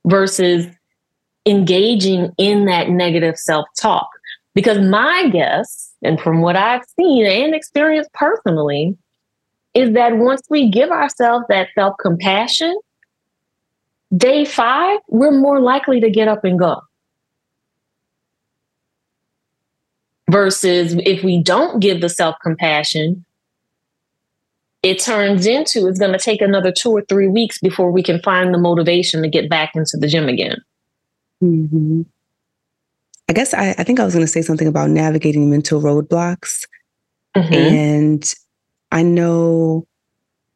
versus 0.07 0.67
engaging 1.45 2.33
in 2.37 2.65
that 2.65 2.89
negative 2.89 3.37
self 3.37 3.65
talk. 3.77 4.07
Because 4.55 4.79
my 4.79 5.29
guess, 5.31 5.93
and 6.01 6.19
from 6.19 6.41
what 6.41 6.55
I've 6.55 6.85
seen 6.97 7.25
and 7.25 7.53
experienced 7.53 8.11
personally, 8.13 8.97
is 9.73 9.93
that 9.93 10.17
once 10.17 10.41
we 10.49 10.71
give 10.71 10.89
ourselves 10.89 11.45
that 11.49 11.67
self 11.75 11.95
compassion, 12.01 12.75
day 14.15 14.45
five, 14.45 14.99
we're 15.09 15.31
more 15.31 15.59
likely 15.59 15.99
to 15.99 16.09
get 16.09 16.29
up 16.29 16.45
and 16.45 16.57
go. 16.57 16.81
Versus 20.31 20.95
if 21.05 21.23
we 21.23 21.43
don't 21.43 21.81
give 21.81 21.99
the 21.99 22.09
self 22.09 22.37
compassion, 22.41 23.25
it 24.81 24.99
turns 24.99 25.45
into 25.45 25.87
it's 25.87 25.99
going 25.99 26.13
to 26.13 26.19
take 26.19 26.41
another 26.41 26.71
two 26.71 26.91
or 26.91 27.01
three 27.01 27.27
weeks 27.27 27.59
before 27.59 27.91
we 27.91 28.01
can 28.01 28.21
find 28.21 28.53
the 28.53 28.57
motivation 28.57 29.21
to 29.21 29.27
get 29.27 29.49
back 29.49 29.71
into 29.75 29.97
the 29.97 30.07
gym 30.07 30.29
again. 30.29 30.61
Mm-hmm. 31.43 32.03
I 33.27 33.33
guess 33.33 33.53
I, 33.53 33.71
I, 33.77 33.83
think 33.83 33.99
I 33.99 34.05
was 34.05 34.13
going 34.13 34.25
to 34.25 34.31
say 34.31 34.41
something 34.41 34.67
about 34.67 34.89
navigating 34.89 35.49
mental 35.49 35.81
roadblocks. 35.81 36.67
Mm-hmm. 37.35 37.53
And 37.53 38.33
I 38.91 39.01
know 39.01 39.87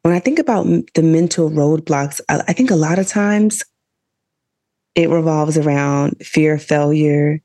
when 0.02 0.14
I 0.14 0.20
think 0.20 0.38
about 0.38 0.66
the 0.94 1.02
mental 1.02 1.50
roadblocks, 1.50 2.20
I, 2.28 2.42
I 2.48 2.52
think 2.52 2.70
a 2.70 2.76
lot 2.76 2.98
of 2.98 3.08
times 3.08 3.64
it 4.94 5.10
revolves 5.10 5.58
around 5.58 6.16
fear 6.24 6.54
of 6.54 6.62
failure, 6.62 7.42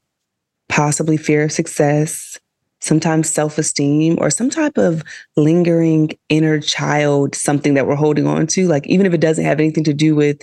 possibly 0.69 1.17
fear 1.17 1.43
of 1.43 1.51
success, 1.51 2.39
sometimes 2.79 3.29
self 3.29 3.57
esteem, 3.57 4.17
or 4.19 4.29
some 4.29 4.49
type 4.49 4.77
of 4.77 5.03
lingering 5.35 6.11
inner 6.29 6.59
child, 6.59 7.35
something 7.35 7.73
that 7.73 7.87
we're 7.87 7.95
holding 7.95 8.27
on 8.27 8.47
to. 8.47 8.67
Like, 8.67 8.87
even 8.87 9.05
if 9.05 9.13
it 9.13 9.21
doesn't 9.21 9.45
have 9.45 9.59
anything 9.59 9.83
to 9.85 9.93
do 9.93 10.15
with, 10.15 10.41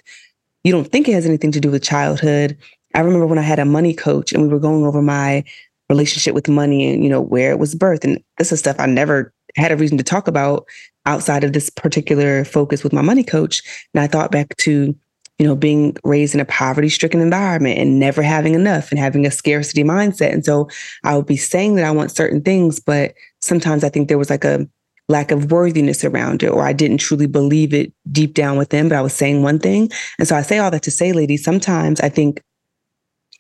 you 0.65 0.73
don't 0.73 0.91
think 0.91 1.09
it 1.09 1.15
has 1.15 1.27
anything 1.27 1.53
to 1.53 1.61
do 1.61 1.71
with 1.71 1.83
childhood, 1.83 2.57
I 2.95 3.01
remember 3.01 3.27
when 3.27 3.39
I 3.39 3.43
had 3.43 3.59
a 3.59 3.65
money 3.65 3.95
coach 3.95 4.33
and 4.33 4.43
we 4.43 4.49
were 4.49 4.59
going 4.59 4.85
over 4.85 5.03
my 5.03 5.45
relationship 5.89 6.35
with 6.35 6.49
money 6.49 6.93
and, 6.93 7.03
you 7.05 7.11
know, 7.11 7.21
where 7.21 7.51
it 7.51 7.59
was 7.59 7.75
birthed. 7.75 8.05
And 8.05 8.23
this 8.39 8.53
is 8.53 8.61
stuff 8.61 8.77
I 8.79 8.87
never 8.87 9.33
had 9.57 9.73
a 9.73 9.77
reason 9.77 9.99
to 9.99 10.05
talk 10.05 10.29
about 10.29 10.67
outside 11.05 11.45
of 11.45 11.53
this 11.53 11.69
particular 11.69 12.45
focus 12.45 12.83
with 12.83 12.93
my 12.93 13.03
money 13.03 13.25
coach. 13.25 13.63
And 13.93 14.03
I 14.03 14.07
thought 14.07 14.31
back 14.31 14.57
to, 14.59 14.95
you 15.39 15.47
know, 15.47 15.57
being 15.57 15.97
raised 16.05 16.35
in 16.35 16.41
a 16.41 16.45
poverty 16.45 16.89
stricken 16.89 17.21
environment 17.21 17.79
and 17.79 17.99
never 17.99 18.23
having 18.23 18.55
enough 18.55 18.91
and 18.91 18.99
having 18.99 19.27
a 19.27 19.31
scarcity 19.31 19.83
mindset. 19.83 20.33
And 20.33 20.45
so 20.45 20.69
I 21.05 21.17
would 21.17 21.27
be 21.27 21.37
saying 21.37 21.75
that 21.77 21.85
I 21.85 21.91
want 21.91 22.11
certain 22.11 22.41
things, 22.43 22.79
but 22.81 23.15
sometimes 23.41 23.85
I 23.85 23.89
think 23.89 24.09
there 24.09 24.19
was 24.19 24.31
like 24.31 24.45
a 24.45 24.67
lack 25.09 25.31
of 25.31 25.51
worthiness 25.51 26.05
around 26.05 26.43
it, 26.43 26.49
or 26.49 26.63
I 26.63 26.73
didn't 26.73 26.99
truly 26.99 27.27
believe 27.27 27.75
it 27.75 27.93
deep 28.13 28.35
down 28.35 28.57
within, 28.57 28.89
but 28.89 28.97
I 28.97 29.03
was 29.03 29.13
saying 29.13 29.43
one 29.43 29.59
thing. 29.59 29.91
And 30.19 30.29
so 30.29 30.37
I 30.37 30.43
say 30.43 30.59
all 30.59 30.71
that 30.71 30.83
to 30.85 30.91
say, 30.91 31.13
ladies, 31.13 31.45
sometimes 31.45 32.01
I 32.01 32.09
think 32.09 32.41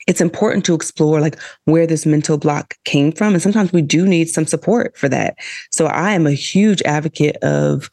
it's 0.07 0.20
important 0.20 0.64
to 0.64 0.74
explore 0.74 1.20
like 1.20 1.38
where 1.64 1.86
this 1.86 2.07
mental 2.07 2.38
block 2.38 2.76
came 2.84 3.12
from. 3.12 3.34
And 3.34 3.42
sometimes 3.42 3.72
we 3.72 3.82
do 3.82 4.07
need 4.07 4.28
some 4.28 4.46
support 4.46 4.96
for 4.96 5.09
that. 5.09 5.36
So 5.70 5.86
I 5.86 6.12
am 6.12 6.26
a 6.26 6.32
huge 6.32 6.82
advocate 6.82 7.36
of 7.36 7.90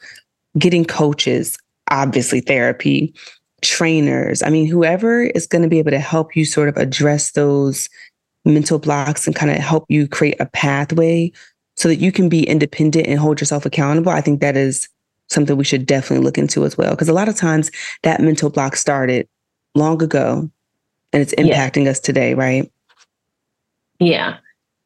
getting 0.57 0.85
coaches, 0.85 1.57
obviously 1.91 2.41
therapy, 2.41 3.13
trainers. 3.61 4.41
I 4.41 4.49
mean, 4.49 4.65
whoever 4.65 5.23
is 5.23 5.45
going 5.45 5.61
to 5.61 5.67
be 5.67 5.79
able 5.79 5.91
to 5.91 5.99
help 5.99 6.35
you 6.35 6.45
sort 6.45 6.69
of 6.69 6.77
address 6.77 7.31
those 7.31 7.89
mental 8.45 8.79
blocks 8.79 9.27
and 9.27 9.35
kind 9.35 9.51
of 9.51 9.57
help 9.57 9.85
you 9.89 10.07
create 10.07 10.39
a 10.39 10.45
pathway 10.45 11.31
so 11.75 11.87
that 11.87 11.97
you 11.97 12.11
can 12.11 12.29
be 12.29 12.47
independent 12.47 13.07
and 13.07 13.19
hold 13.19 13.39
yourself 13.39 13.65
accountable. 13.65 14.11
I 14.11 14.21
think 14.21 14.41
that 14.41 14.57
is 14.57 14.89
something 15.29 15.55
we 15.55 15.63
should 15.63 15.85
definitely 15.85 16.23
look 16.23 16.37
into 16.37 16.65
as 16.65 16.77
well. 16.77 16.91
Because 16.91 17.09
a 17.09 17.13
lot 17.13 17.29
of 17.29 17.35
times 17.35 17.69
that 18.03 18.21
mental 18.21 18.49
block 18.49 18.75
started 18.75 19.27
long 19.75 20.01
ago 20.01 20.49
and 21.13 21.21
it's 21.21 21.33
impacting 21.35 21.85
yeah. 21.85 21.91
us 21.91 21.99
today, 21.99 22.33
right? 22.33 22.71
Yeah. 23.99 24.37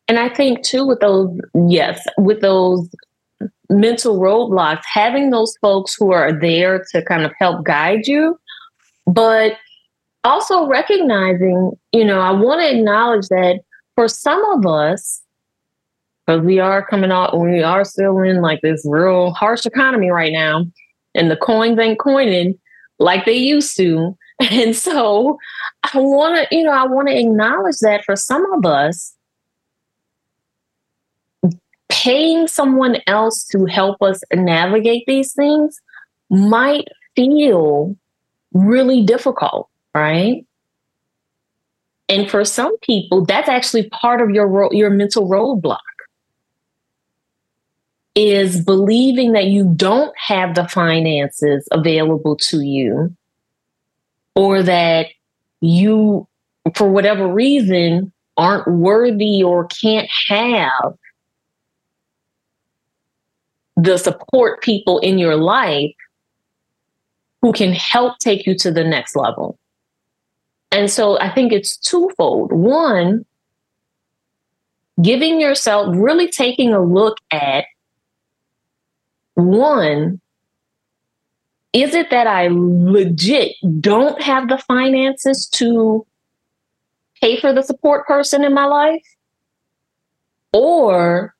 And 0.07 0.19
I 0.19 0.29
think 0.29 0.63
too 0.63 0.85
with 0.85 0.99
those, 0.99 1.29
yes, 1.67 2.05
with 2.17 2.41
those 2.41 2.89
mental 3.69 4.19
roadblocks, 4.19 4.83
having 4.85 5.29
those 5.29 5.55
folks 5.61 5.95
who 5.97 6.11
are 6.11 6.37
there 6.37 6.83
to 6.91 7.01
kind 7.03 7.23
of 7.23 7.31
help 7.39 7.65
guide 7.65 8.07
you, 8.07 8.37
but 9.07 9.53
also 10.23 10.67
recognizing, 10.67 11.71
you 11.91 12.05
know, 12.05 12.19
I 12.19 12.31
want 12.31 12.61
to 12.61 12.77
acknowledge 12.77 13.27
that 13.29 13.61
for 13.95 14.07
some 14.07 14.43
of 14.51 14.65
us, 14.65 15.21
because 16.25 16.41
we 16.41 16.59
are 16.59 16.85
coming 16.85 17.11
out, 17.11 17.37
we 17.37 17.61
are 17.61 17.83
still 17.83 18.19
in 18.19 18.41
like 18.41 18.61
this 18.61 18.85
real 18.85 19.31
harsh 19.31 19.65
economy 19.65 20.09
right 20.09 20.31
now, 20.31 20.65
and 21.15 21.29
the 21.29 21.35
coins 21.35 21.77
ain't 21.79 21.99
coining 21.99 22.57
like 22.99 23.25
they 23.25 23.37
used 23.37 23.75
to. 23.77 24.17
And 24.51 24.75
so 24.75 25.37
I 25.83 25.97
want 25.97 26.47
to, 26.49 26.55
you 26.55 26.63
know, 26.63 26.71
I 26.71 26.85
want 26.85 27.09
to 27.09 27.19
acknowledge 27.19 27.77
that 27.81 28.05
for 28.05 28.15
some 28.15 28.45
of 28.53 28.65
us, 28.65 29.15
paying 31.89 32.47
someone 32.47 32.97
else 33.07 33.45
to 33.47 33.65
help 33.65 34.01
us 34.01 34.21
navigate 34.33 35.03
these 35.07 35.33
things 35.33 35.79
might 36.29 36.87
feel 37.15 37.95
really 38.53 39.03
difficult, 39.03 39.69
right? 39.93 40.45
And 42.09 42.29
for 42.29 42.45
some 42.45 42.77
people, 42.79 43.25
that's 43.25 43.49
actually 43.49 43.89
part 43.89 44.21
of 44.21 44.29
your 44.29 44.69
your 44.73 44.89
mental 44.89 45.29
roadblock 45.29 45.79
is 48.15 48.61
believing 48.61 49.31
that 49.31 49.45
you 49.45 49.73
don't 49.75 50.13
have 50.17 50.55
the 50.55 50.67
finances 50.67 51.67
available 51.71 52.35
to 52.35 52.61
you 52.61 53.15
or 54.35 54.61
that 54.61 55.07
you 55.63 56.27
for 56.75 56.89
whatever 56.89 57.25
reason 57.25 58.11
aren't 58.35 58.67
worthy 58.67 59.41
or 59.41 59.65
can't 59.67 60.09
have 60.27 60.93
the 63.77 63.97
support 63.97 64.61
people 64.61 64.99
in 64.99 65.17
your 65.17 65.37
life 65.37 65.95
who 67.41 67.53
can 67.53 67.71
help 67.71 68.17
take 68.19 68.45
you 68.45 68.55
to 68.55 68.71
the 68.71 68.83
next 68.83 69.15
level. 69.15 69.57
And 70.71 70.91
so 70.91 71.17
I 71.19 71.33
think 71.33 71.53
it's 71.53 71.77
twofold. 71.77 72.51
One, 72.51 73.25
giving 75.01 75.39
yourself, 75.39 75.95
really 75.97 76.29
taking 76.29 76.73
a 76.73 76.83
look 76.83 77.17
at 77.31 77.65
one, 79.35 80.19
is 81.73 81.95
it 81.95 82.11
that 82.11 82.27
I 82.27 82.49
legit 82.51 83.55
don't 83.81 84.21
have 84.21 84.47
the 84.47 84.59
finances 84.59 85.47
to 85.53 86.05
pay 87.19 87.39
for 87.39 87.51
the 87.51 87.63
support 87.63 88.05
person 88.05 88.43
in 88.43 88.53
my 88.53 88.65
life? 88.65 89.03
Or 90.53 91.33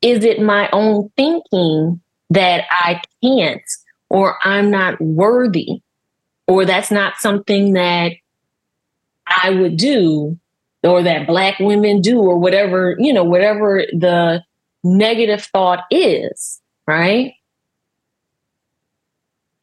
is 0.00 0.24
it 0.24 0.40
my 0.40 0.70
own 0.72 1.10
thinking 1.16 2.00
that 2.30 2.64
I 2.70 3.02
can't 3.22 3.62
or 4.08 4.36
I'm 4.42 4.70
not 4.70 5.00
worthy 5.00 5.80
or 6.46 6.64
that's 6.64 6.92
not 6.92 7.16
something 7.18 7.72
that 7.72 8.12
I 9.26 9.50
would 9.50 9.76
do 9.76 10.38
or 10.84 11.02
that 11.02 11.26
black 11.26 11.58
women 11.58 12.00
do 12.00 12.20
or 12.20 12.38
whatever, 12.38 12.94
you 12.98 13.12
know, 13.12 13.24
whatever 13.24 13.84
the 13.92 14.44
negative 14.84 15.42
thought 15.44 15.84
is, 15.90 16.60
right? 16.86 17.32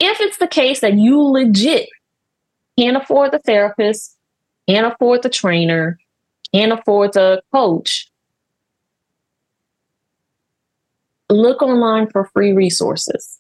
If 0.04 0.20
it's 0.20 0.38
the 0.38 0.48
case 0.48 0.80
that 0.80 0.96
you 0.96 1.22
legit 1.22 1.88
can't 2.78 2.98
afford 2.98 3.32
the 3.32 3.40
therapist, 3.40 4.18
can't 4.68 4.92
afford 4.92 5.22
the 5.22 5.30
trainer, 5.30 6.00
can't 6.54 6.72
afford 6.72 7.14
the 7.14 7.44
coach, 7.54 8.10
look 11.30 11.62
online 11.62 12.10
for 12.10 12.26
free 12.34 12.52
resources. 12.52 13.38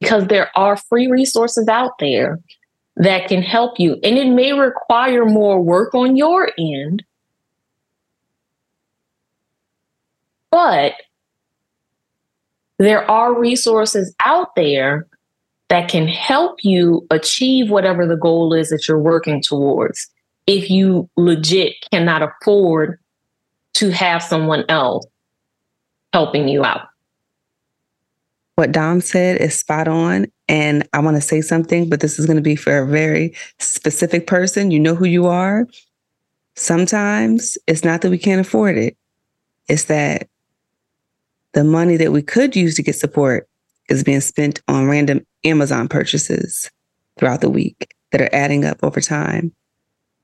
because 0.00 0.26
there 0.26 0.50
are 0.58 0.76
free 0.76 1.06
resources 1.06 1.68
out 1.68 1.96
there 2.00 2.40
that 2.96 3.28
can 3.28 3.40
help 3.40 3.78
you. 3.78 3.92
And 4.02 4.18
it 4.18 4.28
may 4.28 4.52
require 4.52 5.24
more 5.24 5.62
work 5.62 5.94
on 5.94 6.16
your 6.16 6.50
end, 6.58 7.04
but 10.50 10.94
there 12.82 13.08
are 13.10 13.38
resources 13.38 14.14
out 14.24 14.54
there 14.56 15.06
that 15.68 15.88
can 15.88 16.06
help 16.06 16.58
you 16.62 17.06
achieve 17.10 17.70
whatever 17.70 18.06
the 18.06 18.16
goal 18.16 18.52
is 18.52 18.68
that 18.68 18.86
you're 18.86 18.98
working 18.98 19.42
towards 19.42 20.10
if 20.46 20.70
you 20.70 21.08
legit 21.16 21.74
cannot 21.90 22.22
afford 22.22 22.98
to 23.74 23.90
have 23.90 24.22
someone 24.22 24.64
else 24.68 25.06
helping 26.12 26.48
you 26.48 26.64
out 26.64 26.88
what 28.56 28.72
Dom 28.72 29.00
said 29.00 29.40
is 29.40 29.58
spot 29.58 29.88
on. 29.88 30.26
And 30.48 30.86
I 30.92 31.00
want 31.00 31.16
to 31.16 31.20
say 31.20 31.40
something, 31.40 31.88
but 31.88 32.00
this 32.00 32.18
is 32.18 32.26
going 32.26 32.36
to 32.36 32.42
be 32.42 32.56
for 32.56 32.78
a 32.78 32.86
very 32.86 33.34
specific 33.58 34.26
person. 34.26 34.70
You 34.70 34.80
know 34.80 34.94
who 34.94 35.06
you 35.06 35.26
are. 35.26 35.66
Sometimes 36.54 37.56
it's 37.66 37.82
not 37.82 38.02
that 38.02 38.10
we 38.10 38.18
can't 38.18 38.40
afford 38.40 38.76
it, 38.76 38.96
it's 39.68 39.84
that 39.84 40.28
the 41.52 41.64
money 41.64 41.96
that 41.96 42.12
we 42.12 42.22
could 42.22 42.56
use 42.56 42.76
to 42.76 42.82
get 42.82 42.96
support 42.96 43.48
is 43.88 44.04
being 44.04 44.20
spent 44.20 44.62
on 44.68 44.88
random 44.88 45.26
Amazon 45.44 45.88
purchases 45.88 46.70
throughout 47.18 47.40
the 47.40 47.50
week 47.50 47.94
that 48.10 48.20
are 48.20 48.30
adding 48.32 48.64
up 48.64 48.78
over 48.82 49.00
time. 49.00 49.52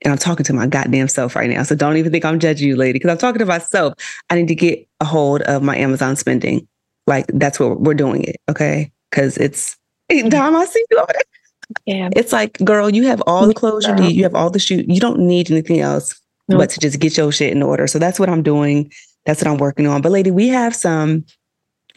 And 0.03 0.12
I'm 0.12 0.18
talking 0.18 0.45
to 0.45 0.53
my 0.53 0.66
goddamn 0.66 1.09
self 1.09 1.35
right 1.35 1.51
now. 1.51 1.62
So 1.64 1.74
don't 1.74 1.97
even 1.97 2.12
think 2.12 2.24
I'm 2.24 2.39
judging 2.39 2.68
you, 2.68 2.76
lady, 2.76 2.95
because 2.95 3.11
I'm 3.11 3.18
talking 3.18 3.41
to 3.41 3.47
myself. 3.47 3.95
I 4.31 4.37
need 4.37 4.49
to 4.49 4.55
get 4.55 4.87
a 5.01 5.05
hold 5.05 5.43
of 5.43 5.62
my 5.62 5.76
Amazon 5.76 6.14
spending. 6.16 6.68
Like 7.07 7.26
that's 7.35 7.59
what 7.59 7.81
we're 7.81 7.95
doing 7.95 8.22
it. 8.22 8.37
Okay. 8.49 8.93
Cause 9.11 9.37
it's 9.39 9.76
Dom, 10.29 10.57
I 10.57 10.64
see 10.64 10.85
you 10.91 10.99
over 10.99 11.12
there. 11.12 11.22
Yeah. 11.85 12.11
It's 12.14 12.33
like, 12.33 12.59
girl, 12.64 12.89
you 12.89 13.05
have 13.07 13.22
all 13.26 13.47
the 13.47 13.55
clothes 13.55 13.87
you 13.87 13.95
need. 13.95 14.14
You 14.14 14.22
have 14.22 14.35
all 14.35 14.51
the 14.51 14.59
shoes. 14.59 14.85
You 14.89 15.01
don't 15.01 15.18
need 15.18 15.51
anything 15.51 15.81
else 15.81 16.18
nope. 16.49 16.61
but 16.61 16.70
to 16.70 16.81
just 16.81 16.99
get 16.99 17.16
your 17.16 17.31
shit 17.31 17.53
in 17.53 17.62
order. 17.62 17.87
So 17.87 17.99
that's 17.99 18.18
what 18.18 18.29
I'm 18.29 18.43
doing. 18.43 18.91
That's 19.29 19.43
what 19.43 19.51
I'm 19.51 19.59
working 19.59 19.87
on. 19.87 20.01
But 20.01 20.11
lady, 20.11 20.31
we 20.31 20.49
have 20.49 20.74
some 20.74 21.26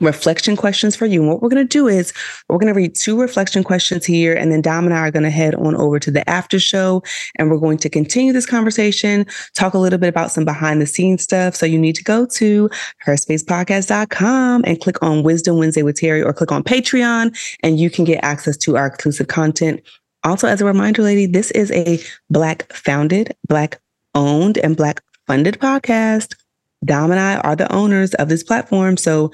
reflection 0.01 0.57
questions 0.57 0.97
for 0.97 1.05
you. 1.05 1.21
And 1.21 1.29
what 1.29 1.41
we're 1.41 1.47
going 1.47 1.65
to 1.65 1.71
do 1.71 1.87
is 1.87 2.11
we're 2.49 2.57
going 2.57 2.73
to 2.73 2.77
read 2.77 2.93
two 2.93 3.17
reflection 3.17 3.63
questions 3.63 4.05
here, 4.05 4.35
and 4.35 4.51
then 4.51 4.61
Dom 4.61 4.83
and 4.83 4.93
I 4.93 4.99
are 4.99 5.11
going 5.11 5.23
to 5.23 5.29
head 5.29 5.55
on 5.55 5.73
over 5.77 5.97
to 5.97 6.11
the 6.11 6.29
after 6.29 6.59
show, 6.59 7.03
and 7.37 7.49
we're 7.49 7.57
going 7.57 7.77
to 7.77 7.89
continue 7.89 8.33
this 8.33 8.45
conversation, 8.45 9.25
talk 9.55 9.73
a 9.73 9.77
little 9.77 9.97
bit 9.97 10.09
about 10.09 10.31
some 10.31 10.43
behind 10.43 10.81
the 10.81 10.85
scenes 10.85 11.23
stuff. 11.23 11.55
So 11.55 11.65
you 11.65 11.79
need 11.79 11.95
to 11.95 12.03
go 12.03 12.25
to 12.25 12.69
herspacepodcast.com 13.07 14.63
and 14.65 14.81
click 14.81 15.01
on 15.01 15.23
Wisdom 15.23 15.57
Wednesday 15.57 15.83
with 15.83 15.95
Terri, 15.95 16.25
or 16.25 16.33
click 16.33 16.51
on 16.51 16.65
Patreon, 16.65 17.33
and 17.63 17.79
you 17.79 17.89
can 17.89 18.03
get 18.03 18.21
access 18.25 18.57
to 18.57 18.75
our 18.75 18.87
exclusive 18.87 19.29
content. 19.29 19.79
Also, 20.25 20.49
as 20.49 20.59
a 20.59 20.65
reminder, 20.65 21.01
lady, 21.01 21.27
this 21.27 21.49
is 21.51 21.71
a 21.71 21.97
Black 22.29 22.73
founded, 22.73 23.33
Black 23.47 23.79
owned, 24.15 24.57
and 24.57 24.75
Black 24.75 25.01
funded 25.27 25.59
podcast. 25.59 26.35
Dom 26.83 27.11
and 27.11 27.19
I 27.19 27.37
are 27.37 27.55
the 27.55 27.71
owners 27.71 28.13
of 28.15 28.29
this 28.29 28.43
platform. 28.43 28.97
So 28.97 29.31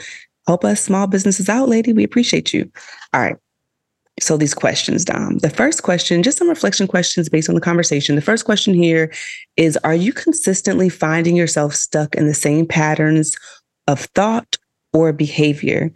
Help 0.47 0.63
us 0.63 0.81
small 0.81 1.07
businesses 1.07 1.49
out, 1.49 1.67
lady. 1.67 1.91
We 1.91 2.05
appreciate 2.05 2.53
you. 2.53 2.71
All 3.13 3.21
right. 3.21 3.35
So 4.19 4.37
these 4.37 4.55
questions, 4.55 5.05
Dom. 5.05 5.37
The 5.39 5.49
first 5.49 5.83
question, 5.83 6.23
just 6.23 6.39
some 6.39 6.49
reflection 6.49 6.87
questions 6.87 7.29
based 7.29 7.49
on 7.49 7.55
the 7.55 7.61
conversation. 7.61 8.15
The 8.15 8.21
first 8.21 8.45
question 8.45 8.73
here 8.73 9.13
is 9.57 9.77
Are 9.83 9.93
you 9.93 10.11
consistently 10.13 10.89
finding 10.89 11.35
yourself 11.35 11.75
stuck 11.75 12.15
in 12.15 12.25
the 12.25 12.33
same 12.33 12.65
patterns 12.65 13.35
of 13.87 13.99
thought 14.15 14.57
or 14.93 15.13
behavior? 15.13 15.91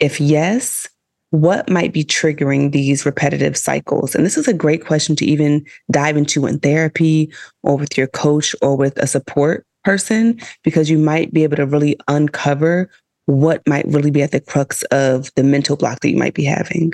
If 0.00 0.20
yes, 0.20 0.86
what 1.30 1.70
might 1.70 1.94
be 1.94 2.04
triggering 2.04 2.72
these 2.72 3.06
repetitive 3.06 3.56
cycles? 3.56 4.14
And 4.14 4.26
this 4.26 4.36
is 4.36 4.48
a 4.48 4.52
great 4.52 4.84
question 4.84 5.16
to 5.16 5.24
even 5.24 5.64
dive 5.90 6.16
into 6.16 6.44
in 6.46 6.58
therapy 6.58 7.32
or 7.62 7.78
with 7.78 7.96
your 7.96 8.08
coach 8.08 8.54
or 8.60 8.76
with 8.76 8.98
a 8.98 9.06
support 9.06 9.64
person, 9.84 10.40
because 10.62 10.90
you 10.90 10.98
might 10.98 11.32
be 11.32 11.42
able 11.44 11.56
to 11.56 11.66
really 11.66 11.96
uncover 12.08 12.90
what 13.26 13.62
might 13.68 13.86
really 13.86 14.10
be 14.10 14.22
at 14.22 14.32
the 14.32 14.40
crux 14.40 14.82
of 14.84 15.30
the 15.36 15.42
mental 15.42 15.76
block 15.76 16.00
that 16.00 16.10
you 16.10 16.16
might 16.16 16.34
be 16.34 16.44
having? 16.44 16.92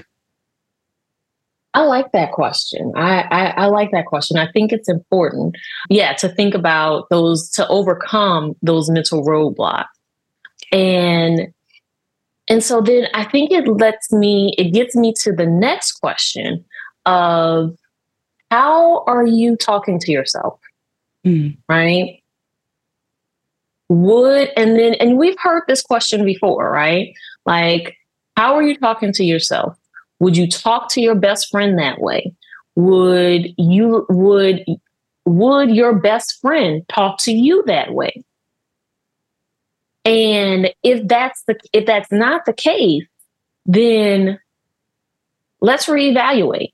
I 1.74 1.82
like 1.82 2.12
that 2.12 2.32
question. 2.32 2.92
I, 2.96 3.20
I, 3.20 3.46
I, 3.50 3.66
like 3.66 3.90
that 3.92 4.06
question. 4.06 4.38
I 4.38 4.50
think 4.52 4.72
it's 4.72 4.88
important, 4.88 5.56
yeah, 5.90 6.14
to 6.14 6.28
think 6.28 6.54
about 6.54 7.08
those 7.10 7.50
to 7.50 7.68
overcome 7.68 8.56
those 8.62 8.90
mental 8.90 9.24
roadblocks. 9.24 9.86
And 10.72 11.52
and 12.48 12.64
so 12.64 12.80
then 12.80 13.06
I 13.12 13.24
think 13.24 13.50
it 13.50 13.68
lets 13.68 14.10
me, 14.10 14.54
it 14.56 14.72
gets 14.72 14.96
me 14.96 15.12
to 15.20 15.32
the 15.32 15.46
next 15.46 15.92
question 15.92 16.64
of 17.04 17.76
how 18.50 19.04
are 19.04 19.26
you 19.26 19.54
talking 19.56 19.98
to 20.00 20.10
yourself? 20.10 20.58
Mm. 21.26 21.58
Right? 21.68 22.22
Would 23.88 24.50
and 24.56 24.78
then 24.78 24.94
and 24.94 25.16
we've 25.16 25.38
heard 25.38 25.62
this 25.66 25.82
question 25.82 26.24
before 26.24 26.70
right? 26.70 27.14
Like 27.46 27.96
how 28.36 28.54
are 28.54 28.62
you 28.62 28.76
talking 28.76 29.12
to 29.14 29.24
yourself? 29.24 29.76
Would 30.20 30.36
you 30.36 30.48
talk 30.48 30.88
to 30.90 31.00
your 31.00 31.14
best 31.14 31.50
friend 31.50 31.78
that 31.78 32.00
way? 32.00 32.32
Would 32.76 33.54
you 33.56 34.06
would 34.08 34.64
would 35.24 35.70
your 35.70 35.98
best 35.98 36.40
friend 36.40 36.82
talk 36.88 37.18
to 37.20 37.32
you 37.32 37.62
that 37.66 37.92
way? 37.92 38.22
And 40.04 40.72
if 40.82 41.06
that's 41.06 41.42
the 41.44 41.58
if 41.72 41.86
that's 41.86 42.10
not 42.12 42.44
the 42.44 42.52
case 42.52 43.04
then 43.68 44.40
let's 45.60 45.86
reevaluate. 45.86 46.72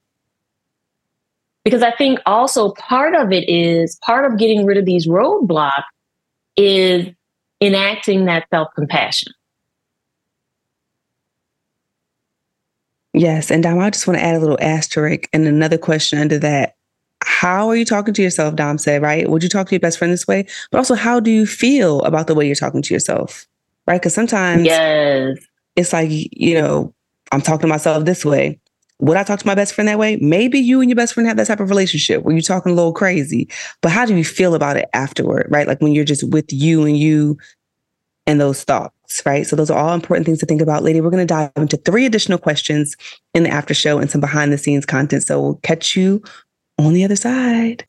Because 1.64 1.82
i 1.82 1.90
think 1.90 2.20
also 2.26 2.72
part 2.72 3.14
of 3.14 3.32
it 3.32 3.48
is 3.48 3.98
part 4.04 4.30
of 4.30 4.38
getting 4.38 4.66
rid 4.66 4.76
of 4.76 4.84
these 4.84 5.08
roadblocks 5.08 5.82
is 6.57 7.09
enacting 7.61 8.26
that 8.26 8.46
self 8.50 8.68
compassion. 8.74 9.32
Yes. 13.14 13.50
And 13.50 13.62
Dom, 13.62 13.78
I 13.78 13.90
just 13.90 14.07
want 14.09 14.18
to 14.18 14.24
add 14.24 14.34
a 14.34 14.40
little 14.40 14.59
asterisk 14.61 15.28
and 15.32 15.46
another 15.46 15.78
question 15.78 16.18
under 16.18 16.38
that. 16.40 16.76
how 17.22 17.68
are 17.68 17.76
you 17.76 17.84
talking 17.84 18.12
to 18.12 18.22
yourself? 18.22 18.55
Dom 18.55 18.76
said, 18.76 19.00
right? 19.00 19.30
Would 19.30 19.42
you 19.42 19.48
talk 19.48 19.68
to 19.68 19.74
your 19.74 19.80
best 19.80 19.98
friend 19.98 20.12
this 20.12 20.26
way? 20.26 20.46
But 20.70 20.78
also, 20.78 20.94
how 20.94 21.20
do 21.20 21.30
you 21.30 21.46
feel 21.46 22.02
about 22.02 22.26
the 22.26 22.34
way 22.34 22.44
you're 22.44 22.55
talking 22.55 22.82
to 22.82 22.92
yourself? 22.92 23.46
Right? 23.86 24.00
Because 24.00 24.14
sometimes 24.14 24.66
yes. 24.66 25.38
it's 25.76 25.92
like, 25.92 26.09
you 26.11 26.55
know, 26.55 26.92
I'm 27.32 27.40
talking 27.40 27.62
to 27.62 27.66
myself 27.66 28.05
this 28.05 28.24
way. 28.24 28.59
Would 29.01 29.16
I 29.16 29.24
talk 29.24 29.40
to 29.40 29.47
my 29.47 29.55
best 29.55 29.74
friend 29.74 29.88
that 29.88 29.99
way? 29.99 30.16
Maybe 30.16 30.59
you 30.59 30.80
and 30.80 30.88
your 30.88 30.97
best 30.97 31.14
friend 31.14 31.26
have 31.26 31.36
that 31.36 31.47
type 31.47 31.61
of 31.61 31.68
relationship 31.68 32.22
where 32.22 32.34
you're 32.34 32.42
talking 32.42 32.72
a 32.72 32.74
little 32.74 32.92
crazy. 32.92 33.49
But 33.82 33.90
how 33.90 34.07
do 34.07 34.16
you 34.16 34.24
feel 34.24 34.55
about 34.55 34.76
it 34.76 34.88
afterward? 34.95 35.49
Right? 35.51 35.66
Like 35.66 35.80
when 35.80 35.92
you're 35.92 36.05
just 36.05 36.24
with 36.30 36.53
you 36.53 36.84
and 36.84 36.97
you 36.97 37.36
and 38.26 38.40
those 38.40 38.64
thoughts, 38.64 39.22
right? 39.26 39.47
So 39.47 39.57
those 39.57 39.70
are 39.70 39.78
all 39.78 39.95
important 39.95 40.26
things 40.26 40.38
to 40.38 40.47
think 40.47 40.62
about. 40.62 40.82
Lady, 40.82 41.01
we're 41.01 41.11
going 41.11 41.26
to 41.26 41.34
dive 41.34 41.51
into 41.57 41.76
three 41.76 42.07
additional 42.07 42.38
questions 42.38 42.97
in 43.34 43.42
the 43.42 43.51
after 43.51 43.74
show 43.74 43.99
and 43.99 44.11
some 44.11 44.20
behind 44.20 44.53
the 44.53 44.59
scenes 44.59 44.86
content. 44.86 45.24
So 45.24 45.40
we'll 45.40 45.61
catch 45.62 45.97
you 45.97 46.22
on 46.78 46.92
the 46.92 47.05
other 47.05 47.16
side. 47.16 47.86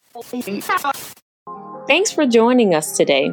Thanks 1.87 2.11
for 2.11 2.25
joining 2.25 2.73
us 2.73 2.97
today. 2.97 3.31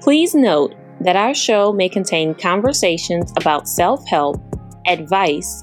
Please 0.00 0.34
note 0.34 0.74
that 1.00 1.16
our 1.16 1.34
show 1.34 1.72
may 1.72 1.88
contain 1.88 2.34
conversations 2.34 3.32
about 3.36 3.68
self 3.68 4.06
help, 4.08 4.40
advice, 4.86 5.62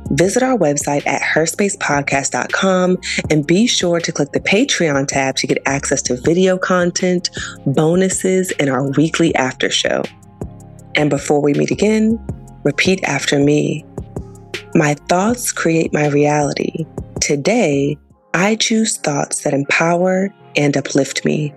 visit 0.09 0.43
our 0.43 0.57
website 0.57 1.05
at 1.07 1.21
herspacepodcast.com 1.21 2.97
and 3.29 3.47
be 3.47 3.67
sure 3.67 3.99
to 3.99 4.11
click 4.11 4.31
the 4.31 4.39
Patreon 4.39 5.07
tab 5.07 5.35
to 5.37 5.47
get 5.47 5.59
access 5.65 6.01
to 6.03 6.15
video 6.21 6.57
content, 6.57 7.29
bonuses, 7.65 8.51
and 8.59 8.69
our 8.69 8.89
weekly 8.91 9.33
after 9.35 9.69
show. 9.69 10.03
And 10.95 11.09
before 11.09 11.41
we 11.41 11.53
meet 11.53 11.71
again, 11.71 12.19
repeat 12.63 13.03
after 13.03 13.39
me. 13.39 13.85
My 14.75 14.93
thoughts 14.93 15.51
create 15.51 15.93
my 15.93 16.07
reality. 16.07 16.85
Today, 17.19 17.97
I 18.33 18.55
choose 18.55 18.97
thoughts 18.97 19.43
that 19.43 19.53
empower 19.53 20.33
and 20.55 20.75
uplift 20.75 21.25
me. 21.25 21.53